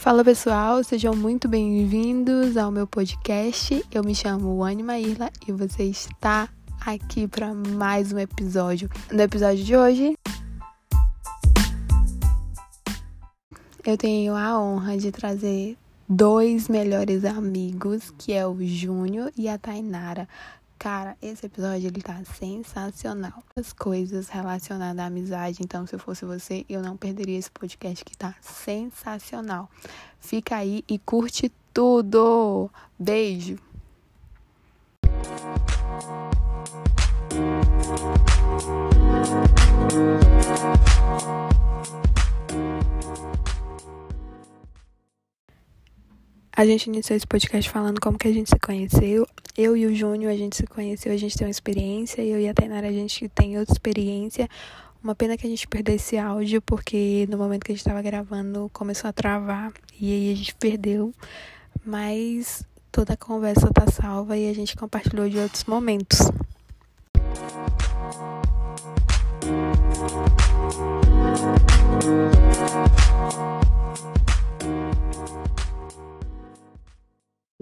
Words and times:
Fala 0.00 0.24
pessoal, 0.24 0.82
sejam 0.82 1.14
muito 1.14 1.46
bem-vindos 1.46 2.56
ao 2.56 2.70
meu 2.70 2.86
podcast. 2.86 3.84
Eu 3.92 4.02
me 4.02 4.14
chamo 4.14 4.64
Anima 4.64 4.98
Irla 4.98 5.30
e 5.46 5.52
você 5.52 5.82
está 5.82 6.48
aqui 6.80 7.28
para 7.28 7.52
mais 7.52 8.10
um 8.10 8.18
episódio. 8.18 8.88
No 9.12 9.20
episódio 9.20 9.62
de 9.62 9.76
hoje, 9.76 10.14
eu 13.84 13.98
tenho 13.98 14.34
a 14.34 14.58
honra 14.58 14.96
de 14.96 15.12
trazer 15.12 15.76
dois 16.08 16.66
melhores 16.66 17.22
amigos, 17.26 18.10
que 18.16 18.32
é 18.32 18.46
o 18.46 18.56
Júnior 18.58 19.30
e 19.36 19.50
a 19.50 19.58
Tainara. 19.58 20.26
Cara, 20.80 21.14
esse 21.20 21.44
episódio 21.44 21.88
ele 21.88 22.00
tá 22.00 22.18
sensacional. 22.38 23.44
As 23.54 23.70
coisas 23.70 24.30
relacionadas 24.30 24.98
à 24.98 25.08
amizade, 25.08 25.58
então 25.62 25.86
se 25.86 25.94
eu 25.94 25.98
fosse 25.98 26.24
você, 26.24 26.64
eu 26.70 26.80
não 26.80 26.96
perderia 26.96 27.38
esse 27.38 27.50
podcast 27.50 28.02
que 28.02 28.16
tá 28.16 28.34
sensacional. 28.40 29.70
Fica 30.18 30.56
aí 30.56 30.82
e 30.88 30.98
curte 30.98 31.52
tudo. 31.74 32.70
Beijo. 32.98 33.58
A 46.60 46.66
gente 46.66 46.88
iniciou 46.88 47.16
esse 47.16 47.26
podcast 47.26 47.70
falando 47.70 47.98
como 48.02 48.18
que 48.18 48.28
a 48.28 48.32
gente 48.34 48.50
se 48.50 48.58
conheceu. 48.58 49.26
Eu 49.56 49.74
e 49.74 49.86
o 49.86 49.94
Júnior, 49.94 50.30
a 50.30 50.36
gente 50.36 50.56
se 50.56 50.66
conheceu, 50.66 51.10
a 51.10 51.16
gente 51.16 51.34
tem 51.34 51.46
uma 51.46 51.50
experiência. 51.50 52.20
Eu 52.20 52.38
e 52.38 52.46
a 52.46 52.52
Tainara, 52.52 52.86
a 52.86 52.92
gente 52.92 53.30
tem 53.30 53.58
outra 53.58 53.72
experiência. 53.72 54.46
Uma 55.02 55.14
pena 55.14 55.38
que 55.38 55.46
a 55.46 55.48
gente 55.48 55.66
perdeu 55.66 55.94
esse 55.94 56.18
áudio, 56.18 56.60
porque 56.60 57.26
no 57.30 57.38
momento 57.38 57.64
que 57.64 57.72
a 57.72 57.74
gente 57.74 57.80
estava 57.80 58.02
gravando 58.02 58.70
começou 58.74 59.08
a 59.08 59.12
travar 59.14 59.72
e 59.98 60.12
aí 60.12 60.32
a 60.34 60.36
gente 60.36 60.54
perdeu. 60.56 61.14
Mas 61.82 62.62
toda 62.92 63.14
a 63.14 63.16
conversa 63.16 63.70
tá 63.72 63.90
salva 63.90 64.36
e 64.36 64.46
a 64.50 64.54
gente 64.54 64.76
compartilhou 64.76 65.30
de 65.30 65.38
outros 65.38 65.64
momentos. 65.64 66.18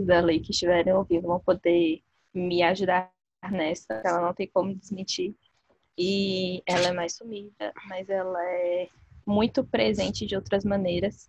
Da 0.05 0.21
lei 0.21 0.41
que 0.41 0.51
estiverem 0.51 0.93
ouvindo 0.93 1.29
vão 1.29 1.41
poder 1.41 2.03
me 2.35 2.63
ajudar 2.63 3.13
nessa. 3.51 4.01
Ela 4.05 4.21
não 4.21 4.35
tem 4.35 4.47
como 4.49 4.75
desmentir. 4.75 5.35
E 5.97 6.63
ela 6.67 6.89
é 6.89 6.93
mais 6.93 7.17
sumida, 7.17 7.73
mas 7.89 8.09
ela 8.09 8.41
é 8.45 8.89
muito 9.27 9.65
presente 9.65 10.27
de 10.27 10.37
outras 10.37 10.65
maneiras. 10.65 11.29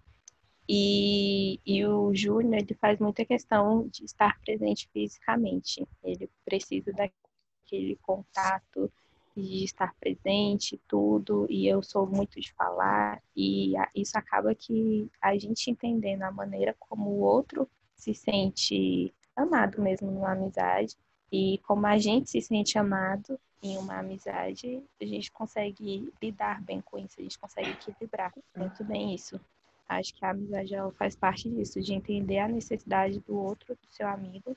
E, 0.67 1.59
e 1.65 1.83
o 1.85 2.13
Júnior, 2.13 2.61
ele 2.61 2.75
faz 2.75 2.99
muita 2.99 3.25
questão 3.25 3.87
de 3.87 4.05
estar 4.05 4.39
presente 4.41 4.87
fisicamente. 4.93 5.83
Ele 6.03 6.29
precisa 6.45 6.91
daquele 6.93 7.95
contato, 8.03 8.91
de 9.35 9.63
estar 9.63 9.95
presente, 9.99 10.79
tudo. 10.87 11.47
E 11.49 11.67
eu 11.67 11.81
sou 11.81 12.05
muito 12.05 12.39
de 12.39 12.53
falar. 12.53 13.19
E 13.35 13.73
isso 13.95 14.15
acaba 14.15 14.53
que 14.53 15.09
a 15.19 15.35
gente 15.35 15.71
entendendo 15.71 16.21
a 16.21 16.31
maneira 16.31 16.75
como 16.79 17.09
o 17.09 17.21
outro 17.21 17.67
se 17.99 18.13
sente 18.13 19.13
amado 19.35 19.81
mesmo 19.81 20.09
numa 20.09 20.31
amizade. 20.31 20.95
E 21.31 21.59
como 21.59 21.85
a 21.85 21.97
gente 21.97 22.29
se 22.29 22.41
sente 22.41 22.77
amado 22.77 23.39
em 23.61 23.77
uma 23.77 23.99
amizade, 23.99 24.81
a 24.99 25.05
gente 25.05 25.31
consegue 25.31 26.11
lidar 26.21 26.61
bem 26.63 26.81
com 26.81 26.97
isso, 26.97 27.15
a 27.19 27.23
gente 27.23 27.37
consegue 27.37 27.69
equilibrar 27.69 28.33
muito 28.55 28.83
bem 28.83 29.13
isso. 29.13 29.39
Acho 29.87 30.13
que 30.13 30.23
a 30.23 30.31
amizade 30.31 30.73
ela 30.73 30.91
faz 30.93 31.15
parte 31.15 31.49
disso, 31.49 31.81
de 31.81 31.93
entender 31.93 32.39
a 32.39 32.47
necessidade 32.47 33.19
do 33.19 33.37
outro, 33.37 33.75
do 33.75 33.93
seu 33.93 34.07
amigo, 34.07 34.55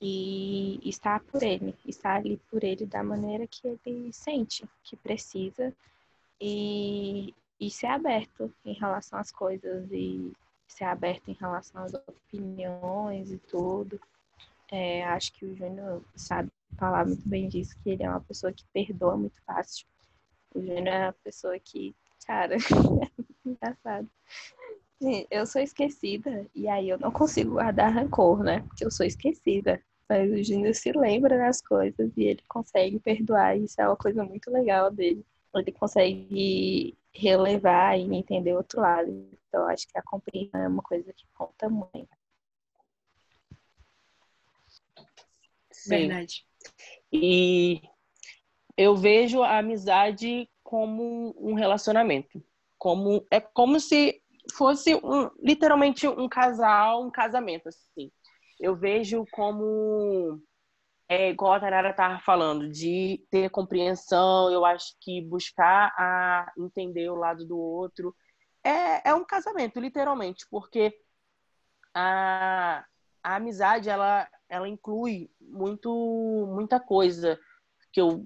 e 0.00 0.80
estar 0.82 1.20
por 1.20 1.42
ele, 1.42 1.74
estar 1.86 2.16
ali 2.16 2.40
por 2.50 2.64
ele 2.64 2.86
da 2.86 3.02
maneira 3.02 3.46
que 3.46 3.68
ele 3.84 4.10
sente, 4.12 4.66
que 4.82 4.96
precisa, 4.96 5.74
e, 6.40 7.34
e 7.60 7.70
ser 7.70 7.88
aberto 7.88 8.50
em 8.64 8.72
relação 8.72 9.18
às 9.18 9.30
coisas 9.30 9.86
e 9.92 10.32
ser 10.72 10.84
aberto 10.84 11.28
em 11.28 11.34
relação 11.34 11.82
às 11.82 11.94
opiniões 11.94 13.30
e 13.30 13.38
tudo. 13.38 14.00
É, 14.70 15.04
acho 15.04 15.32
que 15.32 15.44
o 15.44 15.56
Júnior 15.56 16.02
sabe 16.14 16.50
falar 16.78 17.04
muito 17.06 17.28
bem 17.28 17.48
disso, 17.48 17.76
que 17.82 17.90
ele 17.90 18.02
é 18.02 18.08
uma 18.08 18.20
pessoa 18.20 18.52
que 18.52 18.64
perdoa 18.72 19.16
muito 19.16 19.40
fácil. 19.44 19.86
O 20.54 20.60
Júnior 20.60 20.88
é 20.88 21.06
uma 21.06 21.12
pessoa 21.24 21.58
que, 21.58 21.94
cara, 22.26 22.54
é 22.56 23.48
engraçado. 23.48 24.08
Eu 25.30 25.46
sou 25.46 25.62
esquecida 25.62 26.46
e 26.54 26.68
aí 26.68 26.88
eu 26.88 26.98
não 26.98 27.10
consigo 27.10 27.52
guardar 27.52 27.92
rancor, 27.92 28.42
né? 28.42 28.60
Porque 28.60 28.84
eu 28.84 28.90
sou 28.90 29.06
esquecida. 29.06 29.82
Mas 30.08 30.30
o 30.30 30.42
Júnior 30.42 30.74
se 30.74 30.92
lembra 30.92 31.38
das 31.38 31.62
coisas 31.62 32.12
e 32.16 32.24
ele 32.24 32.42
consegue 32.48 32.98
perdoar. 32.98 33.56
E 33.56 33.64
isso 33.64 33.80
é 33.80 33.86
uma 33.86 33.96
coisa 33.96 34.24
muito 34.24 34.50
legal 34.50 34.90
dele. 34.90 35.24
Ele 35.54 35.72
consegue 35.72 36.96
relevar 37.12 37.98
e 37.98 38.02
entender 38.14 38.52
o 38.52 38.58
outro 38.58 38.80
lado. 38.80 39.08
Então, 39.48 39.66
acho 39.66 39.86
que 39.88 39.98
a 39.98 40.02
compreensão 40.02 40.60
é 40.60 40.68
uma 40.68 40.82
coisa 40.82 41.12
que 41.12 41.26
conta 41.34 41.68
muito. 41.68 42.08
Sim. 45.70 46.08
Verdade. 46.08 46.46
E 47.12 47.82
eu 48.76 48.94
vejo 48.96 49.42
a 49.42 49.58
amizade 49.58 50.48
como 50.62 51.34
um 51.36 51.54
relacionamento, 51.54 52.42
como 52.78 53.26
é 53.30 53.40
como 53.40 53.80
se 53.80 54.22
fosse 54.54 54.94
um, 54.94 55.30
literalmente 55.42 56.06
um 56.06 56.28
casal, 56.28 57.04
um 57.04 57.10
casamento 57.10 57.68
assim. 57.68 58.10
Eu 58.58 58.76
vejo 58.76 59.24
como 59.32 60.40
é 61.10 61.30
igual 61.30 61.54
a 61.54 61.60
Tanara 61.60 61.90
estava 61.90 62.20
falando, 62.20 62.70
de 62.70 63.26
ter 63.32 63.50
compreensão, 63.50 64.48
eu 64.52 64.64
acho 64.64 64.94
que 65.00 65.20
buscar 65.20 65.92
a 65.98 66.52
entender 66.56 67.10
o 67.10 67.16
lado 67.16 67.44
do 67.44 67.58
outro 67.58 68.14
é, 68.62 69.08
é 69.10 69.12
um 69.12 69.24
casamento, 69.24 69.80
literalmente, 69.80 70.46
porque 70.48 70.94
a, 71.92 72.84
a 73.24 73.34
amizade, 73.34 73.88
ela, 73.90 74.28
ela 74.48 74.68
inclui 74.68 75.28
muito, 75.40 76.46
muita 76.54 76.78
coisa 76.78 77.36
que 77.92 78.00
eu, 78.00 78.24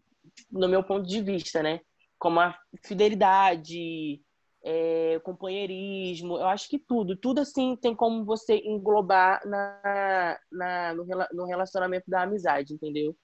no 0.50 0.68
meu 0.68 0.84
ponto 0.84 1.08
de 1.08 1.22
vista, 1.22 1.62
né? 1.62 1.80
Como 2.18 2.38
a 2.38 2.54
fidelidade, 2.84 4.22
é, 4.64 5.20
companheirismo, 5.22 6.38
eu 6.38 6.46
acho 6.46 6.68
que 6.70 6.78
tudo, 6.78 7.14
tudo 7.14 7.40
assim 7.40 7.76
tem 7.76 7.94
como 7.94 8.24
você 8.24 8.56
englobar 8.64 9.46
na, 9.46 10.38
na, 10.50 10.94
no, 10.94 11.06
no 11.32 11.44
relacionamento 11.44 12.10
da 12.10 12.22
amizade, 12.22 12.72
entendeu? 12.72 13.14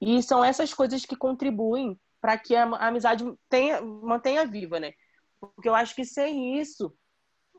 E 0.00 0.20
são 0.20 0.44
essas 0.44 0.74
coisas 0.74 1.04
que 1.06 1.16
contribuem 1.16 1.98
para 2.20 2.36
que 2.36 2.56
a, 2.56 2.64
a 2.64 2.88
amizade 2.88 3.24
tenha, 3.48 3.80
mantenha 3.80 4.44
viva, 4.44 4.80
né? 4.80 4.92
Porque 5.40 5.68
eu 5.68 5.74
acho 5.76 5.94
que 5.94 6.04
sem 6.04 6.58
isso 6.58 6.92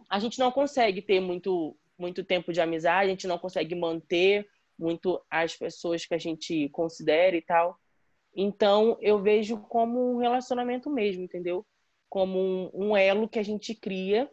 a 0.10 0.20
gente 0.20 0.38
não 0.38 0.52
consegue 0.52 1.02
ter 1.02 1.22
muito, 1.22 1.78
muito 1.98 2.24
tempo 2.24 2.52
de 2.52 2.60
amizade, 2.60 3.08
a 3.08 3.12
gente 3.12 3.28
não 3.28 3.38
consegue 3.38 3.76
manter 3.76 4.46
muito 4.78 5.22
as 5.30 5.56
pessoas 5.56 6.06
que 6.06 6.14
a 6.14 6.18
gente 6.18 6.68
considera 6.70 7.36
e 7.36 7.42
tal. 7.42 7.78
Então 8.36 8.98
eu 9.00 9.22
vejo 9.22 9.58
como 9.58 10.16
um 10.16 10.18
relacionamento 10.18 10.90
mesmo, 10.90 11.24
entendeu? 11.24 11.66
Como 12.10 12.40
um, 12.40 12.90
um 12.90 12.98
elo 12.98 13.30
que 13.30 13.40
a 13.40 13.44
gente 13.44 13.76
cria 13.76 14.30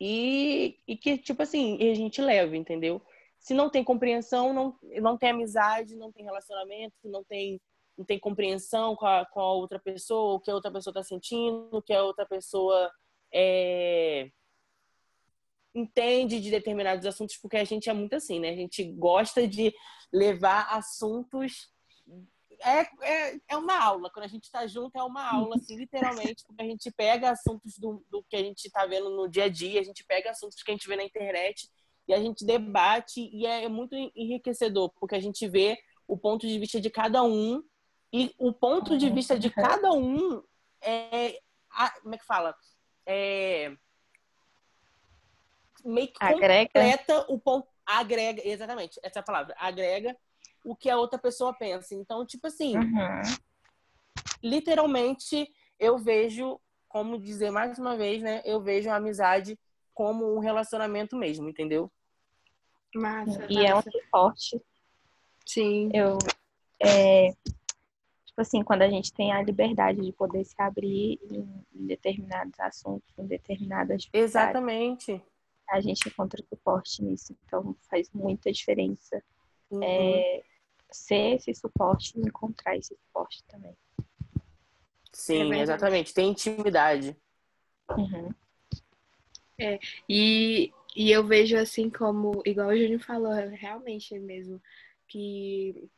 e, 0.00 0.78
e 0.86 0.96
que, 0.96 1.18
tipo 1.18 1.42
assim, 1.42 1.76
a 1.90 1.94
gente 1.94 2.22
leva, 2.22 2.56
entendeu? 2.56 3.02
Se 3.38 3.52
não 3.54 3.68
tem 3.70 3.84
compreensão, 3.84 4.52
não, 4.52 4.78
não 5.00 5.18
tem 5.18 5.30
amizade, 5.30 5.96
não 5.96 6.12
tem 6.12 6.24
relacionamento, 6.24 6.94
não 7.04 7.24
tem, 7.24 7.60
não 7.96 8.04
tem 8.04 8.18
compreensão 8.18 8.96
com 8.96 9.06
a, 9.06 9.26
com 9.26 9.40
a 9.40 9.52
outra 9.52 9.78
pessoa, 9.78 10.34
o 10.34 10.40
que 10.40 10.50
a 10.50 10.54
outra 10.54 10.70
pessoa 10.70 10.92
está 10.92 11.02
sentindo, 11.02 11.68
o 11.72 11.82
que 11.82 11.92
a 11.92 12.02
outra 12.02 12.26
pessoa 12.26 12.90
é, 13.32 14.30
entende 15.74 16.40
de 16.40 16.50
determinados 16.50 17.06
assuntos, 17.06 17.36
porque 17.36 17.56
a 17.56 17.64
gente 17.64 17.88
é 17.88 17.92
muito 17.92 18.14
assim, 18.14 18.40
né? 18.40 18.50
A 18.50 18.56
gente 18.56 18.84
gosta 18.84 19.46
de 19.46 19.72
levar 20.12 20.68
assuntos 20.70 21.70
é, 22.62 22.80
é, 23.02 23.40
é 23.48 23.56
uma 23.56 23.82
aula. 23.82 24.10
Quando 24.10 24.24
a 24.24 24.28
gente 24.28 24.44
está 24.44 24.66
junto, 24.66 24.96
é 24.96 25.02
uma 25.02 25.30
aula, 25.30 25.56
assim, 25.56 25.76
literalmente, 25.76 26.44
porque 26.46 26.62
a 26.62 26.66
gente 26.66 26.90
pega 26.90 27.30
assuntos 27.30 27.78
do, 27.78 28.04
do 28.10 28.22
que 28.28 28.36
a 28.36 28.42
gente 28.42 28.66
está 28.66 28.86
vendo 28.86 29.10
no 29.10 29.28
dia 29.28 29.44
a 29.44 29.48
dia, 29.48 29.80
a 29.80 29.84
gente 29.84 30.04
pega 30.04 30.30
assuntos 30.30 30.62
que 30.62 30.70
a 30.70 30.74
gente 30.74 30.88
vê 30.88 30.96
na 30.96 31.04
internet 31.04 31.68
e 32.06 32.14
a 32.14 32.18
gente 32.18 32.44
debate 32.44 33.30
e 33.32 33.46
é 33.46 33.68
muito 33.68 33.94
enriquecedor, 34.14 34.92
porque 34.98 35.14
a 35.14 35.20
gente 35.20 35.46
vê 35.48 35.78
o 36.06 36.18
ponto 36.18 36.46
de 36.46 36.58
vista 36.58 36.80
de 36.80 36.90
cada 36.90 37.22
um 37.22 37.62
e 38.12 38.34
o 38.38 38.52
ponto 38.52 38.98
de 38.98 39.08
vista 39.10 39.38
de 39.38 39.50
cada 39.50 39.92
um 39.92 40.42
é. 40.80 41.38
Como 42.02 42.14
é 42.14 42.18
que 42.18 42.26
fala? 42.26 42.54
É. 43.06 43.72
Meio 45.84 46.08
que 46.08 46.22
agrega. 46.22 46.66
completa 46.66 47.26
o 47.28 47.38
ponto. 47.38 47.68
Agrega, 47.86 48.46
exatamente, 48.46 49.00
essa 49.02 49.18
é 49.18 49.20
a 49.20 49.24
palavra. 49.24 49.54
Agrega 49.58 50.16
o 50.64 50.76
que 50.76 50.90
a 50.90 50.96
outra 50.98 51.18
pessoa 51.18 51.54
pensa. 51.54 51.94
Então, 51.94 52.24
tipo 52.24 52.46
assim, 52.46 52.76
uhum. 52.76 53.22
literalmente 54.42 55.50
eu 55.78 55.98
vejo, 55.98 56.60
como 56.88 57.18
dizer 57.18 57.50
mais 57.50 57.78
uma 57.78 57.96
vez, 57.96 58.22
né? 58.22 58.42
Eu 58.44 58.60
vejo 58.60 58.90
a 58.90 58.96
amizade 58.96 59.58
como 59.94 60.34
um 60.34 60.38
relacionamento 60.38 61.16
mesmo, 61.16 61.48
entendeu? 61.48 61.90
Massa. 62.94 63.46
E 63.48 63.64
é 63.64 63.74
um 63.74 63.82
suporte. 63.82 64.60
Sim. 65.46 65.90
Eu, 65.94 66.18
é, 66.80 67.32
tipo 68.24 68.40
assim, 68.40 68.62
quando 68.62 68.82
a 68.82 68.88
gente 68.88 69.12
tem 69.12 69.32
a 69.32 69.42
liberdade 69.42 70.00
de 70.00 70.12
poder 70.12 70.44
se 70.44 70.54
abrir 70.58 71.18
em, 71.30 71.64
em 71.74 71.86
determinados 71.86 72.58
assuntos, 72.60 73.12
em 73.18 73.26
determinadas 73.26 74.08
Exatamente. 74.12 75.22
A 75.68 75.80
gente 75.80 76.08
encontra 76.08 76.42
suporte 76.48 77.02
nisso, 77.04 77.36
então 77.44 77.76
faz 77.88 78.10
muita 78.12 78.50
diferença. 78.50 79.22
Uhum. 79.70 79.80
É, 79.82 80.42
ser 80.90 81.36
esse 81.36 81.54
suporte 81.54 82.18
e 82.18 82.20
encontrar 82.20 82.76
esse 82.76 82.96
suporte 82.96 83.42
também. 83.44 83.76
Sim, 85.12 85.52
é 85.52 85.60
exatamente. 85.60 86.14
Tem 86.14 86.30
intimidade. 86.30 87.16
Uhum. 87.90 88.32
É, 89.58 89.78
e, 90.08 90.72
e 90.96 91.10
eu 91.10 91.26
vejo 91.26 91.56
assim 91.56 91.90
como, 91.90 92.42
igual 92.46 92.68
o 92.68 92.76
Júnior 92.76 93.00
falou, 93.00 93.32
realmente 93.32 94.18
mesmo, 94.18 94.60
que 95.06 95.88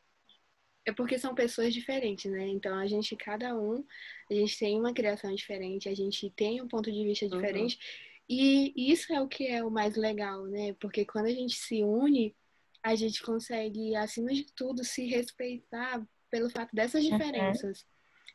é 0.84 0.92
porque 0.92 1.18
são 1.18 1.34
pessoas 1.34 1.72
diferentes, 1.72 2.30
né? 2.30 2.48
Então 2.48 2.76
a 2.76 2.86
gente, 2.86 3.14
cada 3.14 3.56
um, 3.56 3.84
a 4.30 4.34
gente 4.34 4.58
tem 4.58 4.78
uma 4.78 4.92
criação 4.92 5.32
diferente, 5.34 5.88
a 5.88 5.94
gente 5.94 6.28
tem 6.30 6.60
um 6.60 6.66
ponto 6.66 6.90
de 6.90 7.04
vista 7.04 7.26
uhum. 7.26 7.30
diferente. 7.30 7.76
Uhum. 7.76 8.12
E 8.28 8.90
isso 8.90 9.12
é 9.12 9.20
o 9.20 9.28
que 9.28 9.46
é 9.46 9.62
o 9.62 9.70
mais 9.70 9.96
legal, 9.96 10.44
né? 10.46 10.74
Porque 10.80 11.04
quando 11.04 11.26
a 11.26 11.32
gente 11.32 11.54
se 11.54 11.82
une, 11.84 12.34
a 12.82 12.94
gente 12.94 13.22
consegue, 13.22 13.94
acima 13.94 14.32
de 14.32 14.44
tudo, 14.54 14.84
se 14.84 15.06
respeitar 15.06 16.04
pelo 16.30 16.50
fato 16.50 16.74
dessas 16.74 17.04
uhum. 17.04 17.10
diferenças. 17.10 17.80
Uhum. 17.80 17.86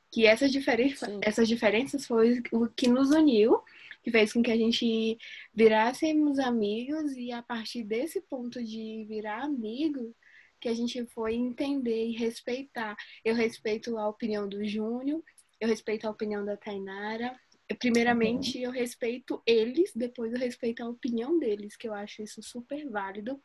Que 0.10 0.26
essas, 0.26 0.52
diferen 0.52 0.96
essas 1.22 1.48
diferenças 1.48 2.06
foi 2.06 2.42
o 2.52 2.68
que 2.68 2.88
nos 2.88 3.12
uniu, 3.12 3.60
que 4.02 4.10
fez 4.10 4.32
com 4.32 4.42
que 4.42 4.52
a 4.52 4.56
gente 4.56 5.18
virássemos 5.54 6.40
amigos, 6.40 7.12
e 7.18 7.32
a 7.32 7.42
partir 7.42 7.84
desse 7.84 8.22
ponto 8.22 8.64
de 8.64 9.06
virar 9.06 9.44
amigo, 9.44 10.16
que 10.62 10.70
a 10.70 10.74
gente 10.74 11.06
foi 11.08 11.36
entender 11.36 12.08
e 12.08 12.18
respeitar. 12.18 12.96
Eu 13.24 13.36
respeito 13.36 13.98
a 13.98 14.08
opinião 14.08 14.48
do 14.48 14.66
Júnior, 14.66 15.22
eu 15.60 15.68
respeito 15.68 16.08
a 16.08 16.12
opinião 16.12 16.46
da 16.46 16.56
Tainara. 16.56 17.38
Primeiramente, 17.80 18.60
uhum. 18.60 18.64
eu 18.64 18.72
respeito 18.72 19.42
eles, 19.46 19.92
depois 19.94 20.32
eu 20.32 20.40
respeito 20.40 20.82
a 20.82 20.90
opinião 20.90 21.38
deles, 21.38 21.76
que 21.76 21.88
eu 21.88 21.94
acho 21.94 22.24
isso 22.24 22.42
super 22.42 22.90
válido. 22.90 23.42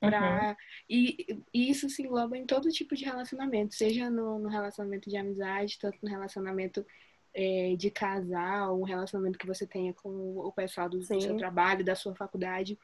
Pra... 0.00 0.50
Uhum. 0.50 0.56
E, 0.88 1.42
e, 1.52 1.70
isso 1.70 1.88
se 1.88 2.02
engloba 2.02 2.36
em 2.36 2.44
todo 2.44 2.70
tipo 2.70 2.94
de 2.94 3.04
relacionamento, 3.04 3.74
seja 3.74 4.10
no, 4.10 4.38
no 4.38 4.48
relacionamento 4.48 5.08
de 5.08 5.16
amizade, 5.16 5.78
tanto 5.78 5.98
no 6.02 6.10
relacionamento 6.10 6.84
é, 7.32 7.74
de 7.76 7.90
casal, 7.90 8.78
um 8.78 8.84
relacionamento 8.84 9.38
que 9.38 9.46
você 9.46 9.66
tenha 9.66 9.94
com 9.94 10.38
o 10.38 10.52
pessoal 10.52 10.88
do, 10.88 10.98
do 10.98 11.04
seu 11.04 11.36
trabalho, 11.36 11.84
da 11.84 11.94
sua 11.94 12.14
faculdade 12.14 12.78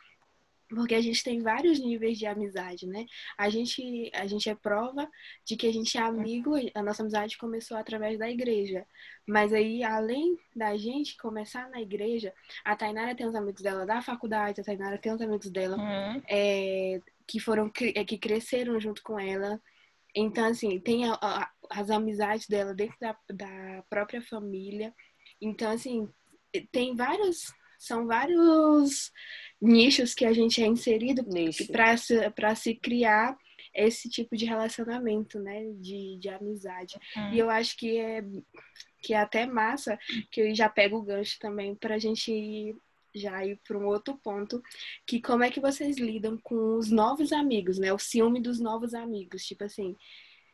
porque 0.75 0.95
a 0.95 1.01
gente 1.01 1.23
tem 1.23 1.41
vários 1.41 1.81
níveis 1.81 2.17
de 2.17 2.27
amizade, 2.27 2.87
né? 2.87 3.05
A 3.37 3.51
gente, 3.51 4.11
a 4.15 4.27
gente 4.27 4.49
é 4.49 4.55
prova 4.55 5.09
de 5.45 5.57
que 5.57 5.67
a 5.67 5.73
gente 5.73 5.99
é 5.99 6.01
amigo, 6.01 6.53
a 6.75 6.83
nossa 6.83 7.03
amizade 7.03 7.37
começou 7.37 7.77
através 7.77 8.19
da 8.19 8.31
igreja. 8.31 8.87
Mas 9.27 9.53
aí, 9.53 9.83
além 9.83 10.37
da 10.55 10.77
gente 10.77 11.17
começar 11.17 11.69
na 11.71 11.81
igreja, 11.81 12.33
a 12.65 12.77
Tainara 12.77 13.15
tem 13.15 13.27
os 13.27 13.35
amigos 13.35 13.63
dela 13.63 13.85
da 13.85 14.01
faculdade, 14.01 14.61
a 14.61 14.65
Tainara 14.65 14.97
tem 14.97 15.13
os 15.13 15.21
amigos 15.21 15.51
dela 15.51 15.77
uhum. 15.77 16.23
é, 16.29 17.01
que 17.27 17.41
foram 17.41 17.71
é, 17.95 18.05
que 18.05 18.17
cresceram 18.17 18.79
junto 18.81 19.03
com 19.03 19.19
ela. 19.19 19.61
Então, 20.15 20.45
assim, 20.45 20.79
tem 20.81 21.09
a, 21.09 21.19
a, 21.21 21.51
as 21.71 21.91
amizades 21.91 22.47
dela 22.47 22.75
dentro 22.75 22.97
da, 23.01 23.17
da 23.33 23.85
própria 23.89 24.23
família. 24.23 24.95
Então, 25.41 25.71
assim, 25.71 26.09
tem 26.73 26.95
vários 26.95 27.53
são 27.81 28.07
vários 28.07 29.11
nichos 29.61 30.15
que 30.15 30.27
a 30.27 30.33
gente 30.35 30.63
é 30.63 30.67
inserido 30.67 31.25
para 31.73 31.97
se, 31.97 32.15
se 32.57 32.75
criar 32.75 33.37
esse 33.75 34.09
tipo 34.09 34.37
de 34.37 34.45
relacionamento, 34.45 35.39
né? 35.41 35.65
De, 35.77 36.19
de 36.19 36.29
amizade. 36.29 36.95
Uhum. 37.17 37.33
E 37.33 37.39
eu 37.39 37.49
acho 37.49 37.77
que 37.77 37.99
é, 37.99 38.23
que 39.03 39.15
é 39.15 39.19
até 39.19 39.47
massa, 39.47 39.99
que 40.31 40.43
eu 40.43 40.55
já 40.55 40.69
pego 40.69 40.99
o 40.99 41.03
gancho 41.03 41.39
também 41.39 41.75
para 41.75 41.95
a 41.95 41.99
gente 41.99 42.77
já 43.15 43.45
ir 43.45 43.59
para 43.67 43.79
um 43.79 43.87
outro 43.87 44.17
ponto, 44.19 44.63
que 45.07 45.21
como 45.21 45.43
é 45.43 45.51
que 45.51 45.59
vocês 45.59 45.97
lidam 45.99 46.39
com 46.39 46.77
os 46.77 46.91
novos 46.91 47.33
amigos, 47.33 47.79
né? 47.79 47.93
O 47.93 47.99
ciúme 47.99 48.41
dos 48.43 48.61
novos 48.61 48.93
amigos, 48.93 49.45
tipo 49.45 49.65
assim, 49.65 49.97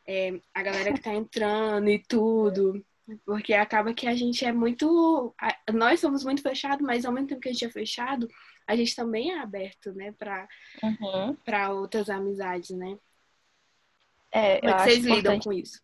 é, 0.06 0.40
a 0.54 0.62
galera 0.62 0.92
que 0.92 1.02
tá 1.02 1.12
entrando 1.12 1.88
e 1.90 1.98
tudo. 1.98 2.84
Porque 3.24 3.54
acaba 3.54 3.94
que 3.94 4.06
a 4.06 4.14
gente 4.14 4.44
é 4.44 4.52
muito. 4.52 5.34
Nós 5.72 6.00
somos 6.00 6.24
muito 6.24 6.42
fechados, 6.42 6.84
mas 6.84 7.04
ao 7.04 7.12
mesmo 7.12 7.28
tempo 7.28 7.40
que 7.40 7.48
a 7.48 7.52
gente 7.52 7.64
é 7.64 7.70
fechado, 7.70 8.28
a 8.66 8.74
gente 8.74 8.96
também 8.96 9.30
é 9.30 9.38
aberto, 9.38 9.92
né, 9.92 10.12
para 10.12 10.48
uhum. 10.82 11.76
outras 11.78 12.10
amizades, 12.10 12.70
né? 12.70 12.98
É, 14.32 14.60
Como 14.60 14.72
é 14.72 14.78
vocês 14.78 15.04
lidam 15.04 15.38
com 15.38 15.52
isso? 15.52 15.80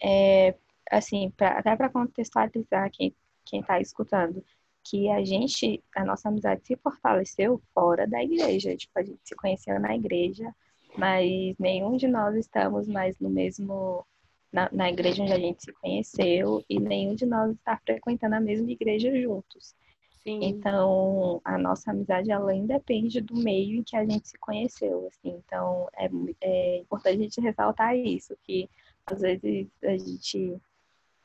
É, 0.00 0.48
é 0.48 0.54
assim, 0.90 1.30
pra, 1.30 1.58
até 1.58 1.74
para 1.74 1.88
contextualizar 1.88 2.90
quem 2.90 3.14
está 3.50 3.80
escutando, 3.80 4.44
que 4.84 5.10
a 5.10 5.24
gente, 5.24 5.82
a 5.96 6.04
nossa 6.04 6.28
amizade 6.28 6.66
se 6.66 6.76
fortaleceu 6.76 7.62
fora 7.74 8.06
da 8.06 8.22
igreja. 8.22 8.76
Tipo, 8.76 8.98
a 8.98 9.02
gente 9.02 9.20
se 9.24 9.34
conheceu 9.34 9.80
na 9.80 9.94
igreja, 9.94 10.54
mas 10.96 11.54
nenhum 11.58 11.96
de 11.96 12.06
nós 12.06 12.34
estamos 12.36 12.86
mais 12.86 13.18
no 13.18 13.30
mesmo 13.30 14.06
na, 14.52 14.68
na 14.72 14.90
igreja 14.90 15.22
onde 15.22 15.32
a 15.32 15.38
gente 15.38 15.62
se 15.62 15.72
conheceu 15.72 16.64
e 16.68 16.80
nenhum 16.80 17.14
de 17.14 17.26
nós 17.26 17.52
está 17.52 17.76
frequentando 17.84 18.34
a 18.34 18.40
mesma 18.40 18.70
igreja 18.70 19.10
juntos. 19.20 19.74
Sim. 20.22 20.40
Então, 20.42 21.40
a 21.44 21.56
nossa 21.56 21.90
amizade 21.90 22.30
ela 22.30 22.54
independe 22.54 23.20
do 23.20 23.34
meio 23.36 23.78
em 23.78 23.82
que 23.82 23.96
a 23.96 24.04
gente 24.04 24.28
se 24.28 24.38
conheceu, 24.38 25.06
assim. 25.08 25.42
Então, 25.46 25.88
é, 25.96 26.08
é 26.40 26.78
importante 26.78 27.18
a 27.18 27.22
gente 27.22 27.40
ressaltar 27.40 27.96
isso, 27.96 28.36
que 28.42 28.68
às 29.06 29.20
vezes 29.20 29.68
a 29.82 29.96
gente 29.96 30.60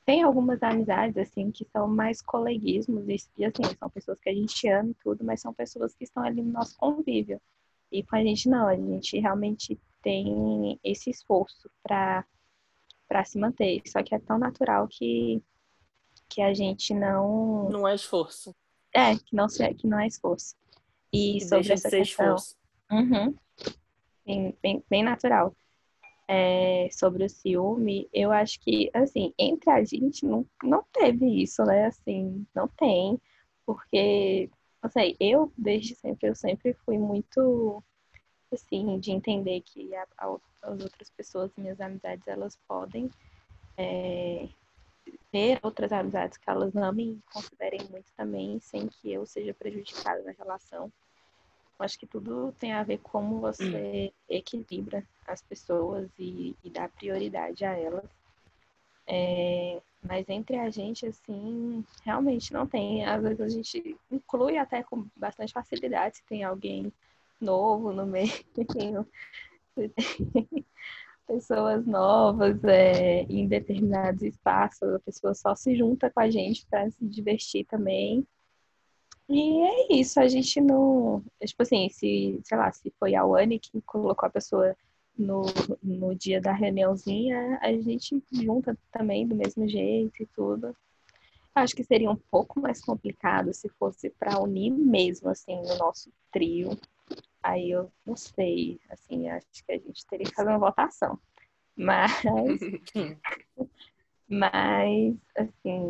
tem 0.05 0.21
algumas 0.21 0.61
amizades, 0.61 1.17
assim, 1.17 1.49
que 1.51 1.65
são 1.65 1.87
mais 1.87 2.21
coleguismos 2.21 3.05
e, 3.37 3.45
assim, 3.45 3.63
são 3.77 3.89
pessoas 3.89 4.19
que 4.19 4.29
a 4.29 4.33
gente 4.33 4.67
ama 4.67 4.91
e 4.91 4.95
tudo, 4.95 5.23
mas 5.23 5.41
são 5.41 5.53
pessoas 5.53 5.93
que 5.95 6.03
estão 6.03 6.23
ali 6.23 6.41
no 6.41 6.51
nosso 6.51 6.77
convívio. 6.77 7.41
E 7.91 8.03
com 8.03 8.15
a 8.15 8.23
gente 8.23 8.49
não, 8.49 8.67
a 8.67 8.75
gente 8.75 9.19
realmente 9.19 9.79
tem 10.01 10.79
esse 10.83 11.09
esforço 11.09 11.69
para 11.81 12.25
para 13.07 13.23
se 13.23 13.37
manter. 13.37 13.81
Só 13.87 14.01
que 14.03 14.13
é 14.15 14.19
tão 14.19 14.37
natural 14.37 14.87
que, 14.87 15.41
que 16.29 16.41
a 16.41 16.53
gente 16.53 16.93
não. 16.93 17.69
Não 17.69 17.87
é 17.87 17.95
esforço. 17.95 18.55
É, 18.93 19.15
que 19.15 19.35
não, 19.35 19.49
se, 19.49 19.73
que 19.73 19.87
não 19.87 19.99
é 19.99 20.07
esforço. 20.07 20.55
E 21.11 21.33
que 21.33 21.41
sobre 21.41 21.73
essa 21.73 21.89
questão. 21.89 22.35
Esforço. 22.35 22.55
Uhum, 22.91 23.35
bem, 24.25 24.57
bem, 24.61 24.83
bem 24.89 25.03
natural. 25.03 25.55
É, 26.27 26.87
sobre 26.91 27.25
o 27.25 27.29
ciúme, 27.29 28.07
eu 28.13 28.31
acho 28.31 28.59
que, 28.61 28.89
assim, 28.93 29.33
entre 29.37 29.69
a 29.69 29.83
gente 29.83 30.25
não, 30.25 30.45
não 30.63 30.83
teve 30.91 31.41
isso, 31.41 31.63
né? 31.63 31.85
Assim, 31.87 32.45
não 32.55 32.67
tem, 32.67 33.19
porque, 33.65 34.49
não 34.81 34.89
sei, 34.89 35.17
eu 35.19 35.51
desde 35.57 35.95
sempre, 35.95 36.29
eu 36.29 36.35
sempre 36.35 36.73
fui 36.85 36.97
muito 36.97 37.83
assim, 38.53 38.99
de 38.99 39.11
entender 39.11 39.61
que 39.61 39.93
a, 39.95 40.07
a, 40.17 40.37
as 40.63 40.81
outras 40.81 41.09
pessoas, 41.09 41.51
minhas 41.57 41.79
amizades, 41.79 42.27
elas 42.27 42.57
podem 42.67 43.09
é, 43.77 44.47
ter 45.31 45.59
outras 45.61 45.91
amizades 45.91 46.37
que 46.37 46.49
elas 46.49 46.75
amem 46.75 47.11
e 47.11 47.31
considerem 47.31 47.87
muito 47.89 48.11
também, 48.15 48.59
sem 48.59 48.87
que 48.87 49.11
eu 49.11 49.25
seja 49.25 49.53
prejudicada 49.53 50.21
na 50.23 50.31
relação. 50.31 50.91
Acho 51.79 51.99
que 51.99 52.07
tudo 52.07 52.53
tem 52.53 52.71
a 52.71 52.83
ver 52.83 52.99
com 52.99 53.09
como 53.09 53.41
você 53.41 54.13
equilibra 54.29 55.05
as 55.27 55.41
pessoas 55.41 56.09
e, 56.17 56.55
e 56.63 56.69
dá 56.69 56.87
prioridade 56.87 57.65
a 57.65 57.77
elas. 57.77 58.05
É, 59.05 59.81
mas 60.01 60.27
entre 60.29 60.57
a 60.57 60.69
gente, 60.69 61.05
assim, 61.05 61.83
realmente 62.03 62.53
não 62.53 62.67
tem. 62.67 63.05
Às 63.05 63.21
vezes 63.21 63.41
a 63.41 63.49
gente 63.49 63.97
inclui 64.11 64.57
até 64.57 64.83
com 64.83 65.07
bastante 65.15 65.51
facilidade 65.51 66.17
se 66.17 66.23
tem 66.23 66.43
alguém 66.43 66.91
novo 67.39 67.91
no 67.91 68.05
meio, 68.05 68.31
pessoas 71.27 71.85
novas 71.85 72.63
é, 72.63 73.23
em 73.23 73.47
determinados 73.47 74.21
espaços, 74.21 74.93
a 74.93 74.99
pessoa 74.99 75.33
só 75.33 75.55
se 75.55 75.75
junta 75.75 76.09
com 76.09 76.19
a 76.19 76.29
gente 76.29 76.65
para 76.67 76.89
se 76.91 77.05
divertir 77.05 77.65
também. 77.65 78.25
E 79.29 79.61
é 79.61 79.93
isso, 79.99 80.19
a 80.19 80.27
gente 80.27 80.59
não. 80.59 81.23
Tipo 81.43 81.63
assim, 81.63 81.89
se, 81.89 82.39
sei 82.43 82.57
lá, 82.57 82.71
se 82.71 82.93
foi 82.99 83.15
a 83.15 83.25
Wani 83.25 83.57
que 83.57 83.81
colocou 83.81 84.27
a 84.27 84.31
pessoa 84.31 84.75
no, 85.17 85.43
no 85.81 86.13
dia 86.13 86.41
da 86.41 86.51
reuniãozinha, 86.51 87.57
a 87.61 87.71
gente 87.71 88.21
junta 88.31 88.77
também 88.91 89.27
do 89.27 89.35
mesmo 89.35 89.67
jeito 89.67 90.21
e 90.21 90.25
tudo. 90.27 90.75
Acho 91.55 91.75
que 91.75 91.83
seria 91.83 92.09
um 92.09 92.15
pouco 92.15 92.59
mais 92.59 92.83
complicado 92.83 93.53
se 93.53 93.69
fosse 93.69 94.09
para 94.09 94.39
unir 94.41 94.71
mesmo, 94.71 95.29
assim, 95.29 95.55
no 95.61 95.77
nosso 95.77 96.11
trio. 96.31 96.77
Aí 97.43 97.71
eu 97.71 97.91
não 98.05 98.15
sei, 98.15 98.79
assim, 98.89 99.29
acho 99.29 99.45
que 99.65 99.73
a 99.73 99.77
gente 99.77 100.05
teria 100.07 100.25
que 100.25 100.33
fazer 100.33 100.49
uma 100.49 100.59
votação. 100.59 101.19
Mas, 101.75 102.11
mas 104.29 105.15
assim, 105.35 105.89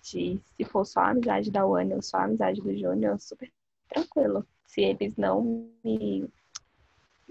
amizade, 0.00 0.40
se 0.56 0.64
for 0.64 0.84
só 0.84 1.00
a 1.00 1.10
amizade 1.10 1.50
da 1.50 1.64
Wani 1.64 1.94
ou 1.94 2.02
só 2.02 2.18
a 2.18 2.24
amizade 2.24 2.60
do 2.60 2.76
Júnior, 2.76 3.20
super 3.20 3.52
tranquilo. 3.88 4.46
Se 4.66 4.82
eles 4.82 5.16
não 5.16 5.70
me, 5.84 6.28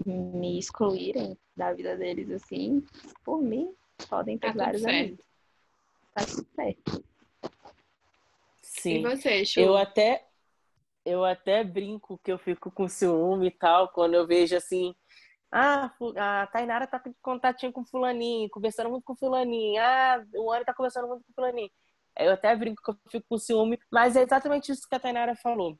me 0.06 0.58
excluírem 0.58 1.36
da 1.56 1.72
vida 1.72 1.96
deles 1.96 2.30
assim, 2.30 2.84
por 3.24 3.42
mim, 3.42 3.74
podem 4.08 4.38
ter 4.38 4.52
tá 4.52 4.64
vários 4.64 4.84
amigos. 4.84 5.24
Tá 6.14 6.24
tudo 6.24 6.46
certo. 6.54 7.04
Sim. 8.62 8.98
E 8.98 9.02
você, 9.02 9.44
Chu? 9.44 9.60
Eu 9.60 9.76
até, 9.76 10.26
eu 11.10 11.24
até 11.24 11.64
brinco 11.64 12.18
que 12.22 12.32
eu 12.32 12.38
fico 12.38 12.70
com 12.70 12.88
ciúme 12.88 13.48
e 13.48 13.50
tal, 13.50 13.88
quando 13.88 14.14
eu 14.14 14.26
vejo 14.26 14.56
assim, 14.56 14.94
ah, 15.52 15.92
a 16.16 16.46
Tainara 16.46 16.86
tá 16.86 17.00
com 17.00 17.12
contatinho 17.20 17.72
com 17.72 17.84
fulaninho, 17.84 18.48
conversando 18.50 18.90
muito 18.90 19.04
com 19.04 19.16
fulaninho. 19.16 19.80
Ah, 19.82 20.24
o 20.36 20.52
Ana 20.52 20.64
tá 20.64 20.72
conversando 20.72 21.08
muito 21.08 21.24
com 21.26 21.32
fulaninho. 21.34 21.70
Eu 22.16 22.32
até 22.32 22.54
brinco 22.54 22.82
que 22.82 22.90
eu 22.90 22.96
fico 23.10 23.26
com 23.28 23.38
ciúme, 23.38 23.78
mas 23.90 24.14
é 24.16 24.22
exatamente 24.22 24.70
isso 24.70 24.88
que 24.88 24.94
a 24.94 25.00
Tainara 25.00 25.34
falou. 25.34 25.76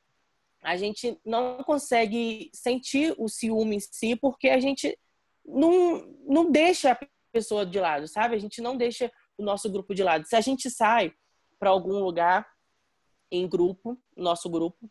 A 0.62 0.76
gente 0.76 1.18
não 1.24 1.62
consegue 1.62 2.50
sentir 2.52 3.14
o 3.16 3.28
ciúme 3.28 3.76
em 3.76 3.80
si 3.80 4.16
porque 4.16 4.48
a 4.48 4.58
gente 4.58 4.98
não, 5.44 6.04
não 6.26 6.50
deixa 6.50 6.92
a 6.92 6.98
pessoa 7.32 7.64
de 7.64 7.78
lado, 7.78 8.08
sabe? 8.08 8.34
A 8.34 8.38
gente 8.38 8.60
não 8.60 8.76
deixa 8.76 9.10
o 9.38 9.42
nosso 9.42 9.70
grupo 9.70 9.94
de 9.94 10.02
lado. 10.02 10.26
Se 10.26 10.36
a 10.36 10.40
gente 10.40 10.68
sai 10.70 11.12
para 11.58 11.70
algum 11.70 11.98
lugar 12.02 12.46
em 13.30 13.48
grupo, 13.48 13.96
nosso 14.16 14.50
grupo, 14.50 14.90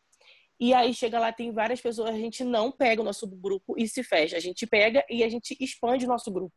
e 0.60 0.74
aí 0.74 0.94
chega 0.94 1.20
lá, 1.20 1.32
tem 1.32 1.54
várias 1.54 1.80
pessoas, 1.80 2.10
a 2.10 2.18
gente 2.18 2.44
não 2.44 2.70
pega 2.72 3.02
o 3.02 3.06
nosso 3.06 3.26
grupo 3.26 3.76
e 3.78 3.88
se 3.88 4.04
fecha. 4.04 4.36
A 4.36 4.42
gente 4.42 4.68
pega 4.68 5.06
e 5.10 5.24
a 5.24 5.30
gente 5.30 5.56
expande 5.60 6.06
o 6.06 6.08
nosso 6.10 6.30
grupo. 6.32 6.54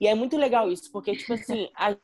E 0.00 0.06
é 0.06 0.14
muito 0.14 0.36
legal 0.36 0.70
isso, 0.70 0.92
porque, 0.92 1.16
tipo 1.16 1.32
assim, 1.32 1.68
a 1.76 1.96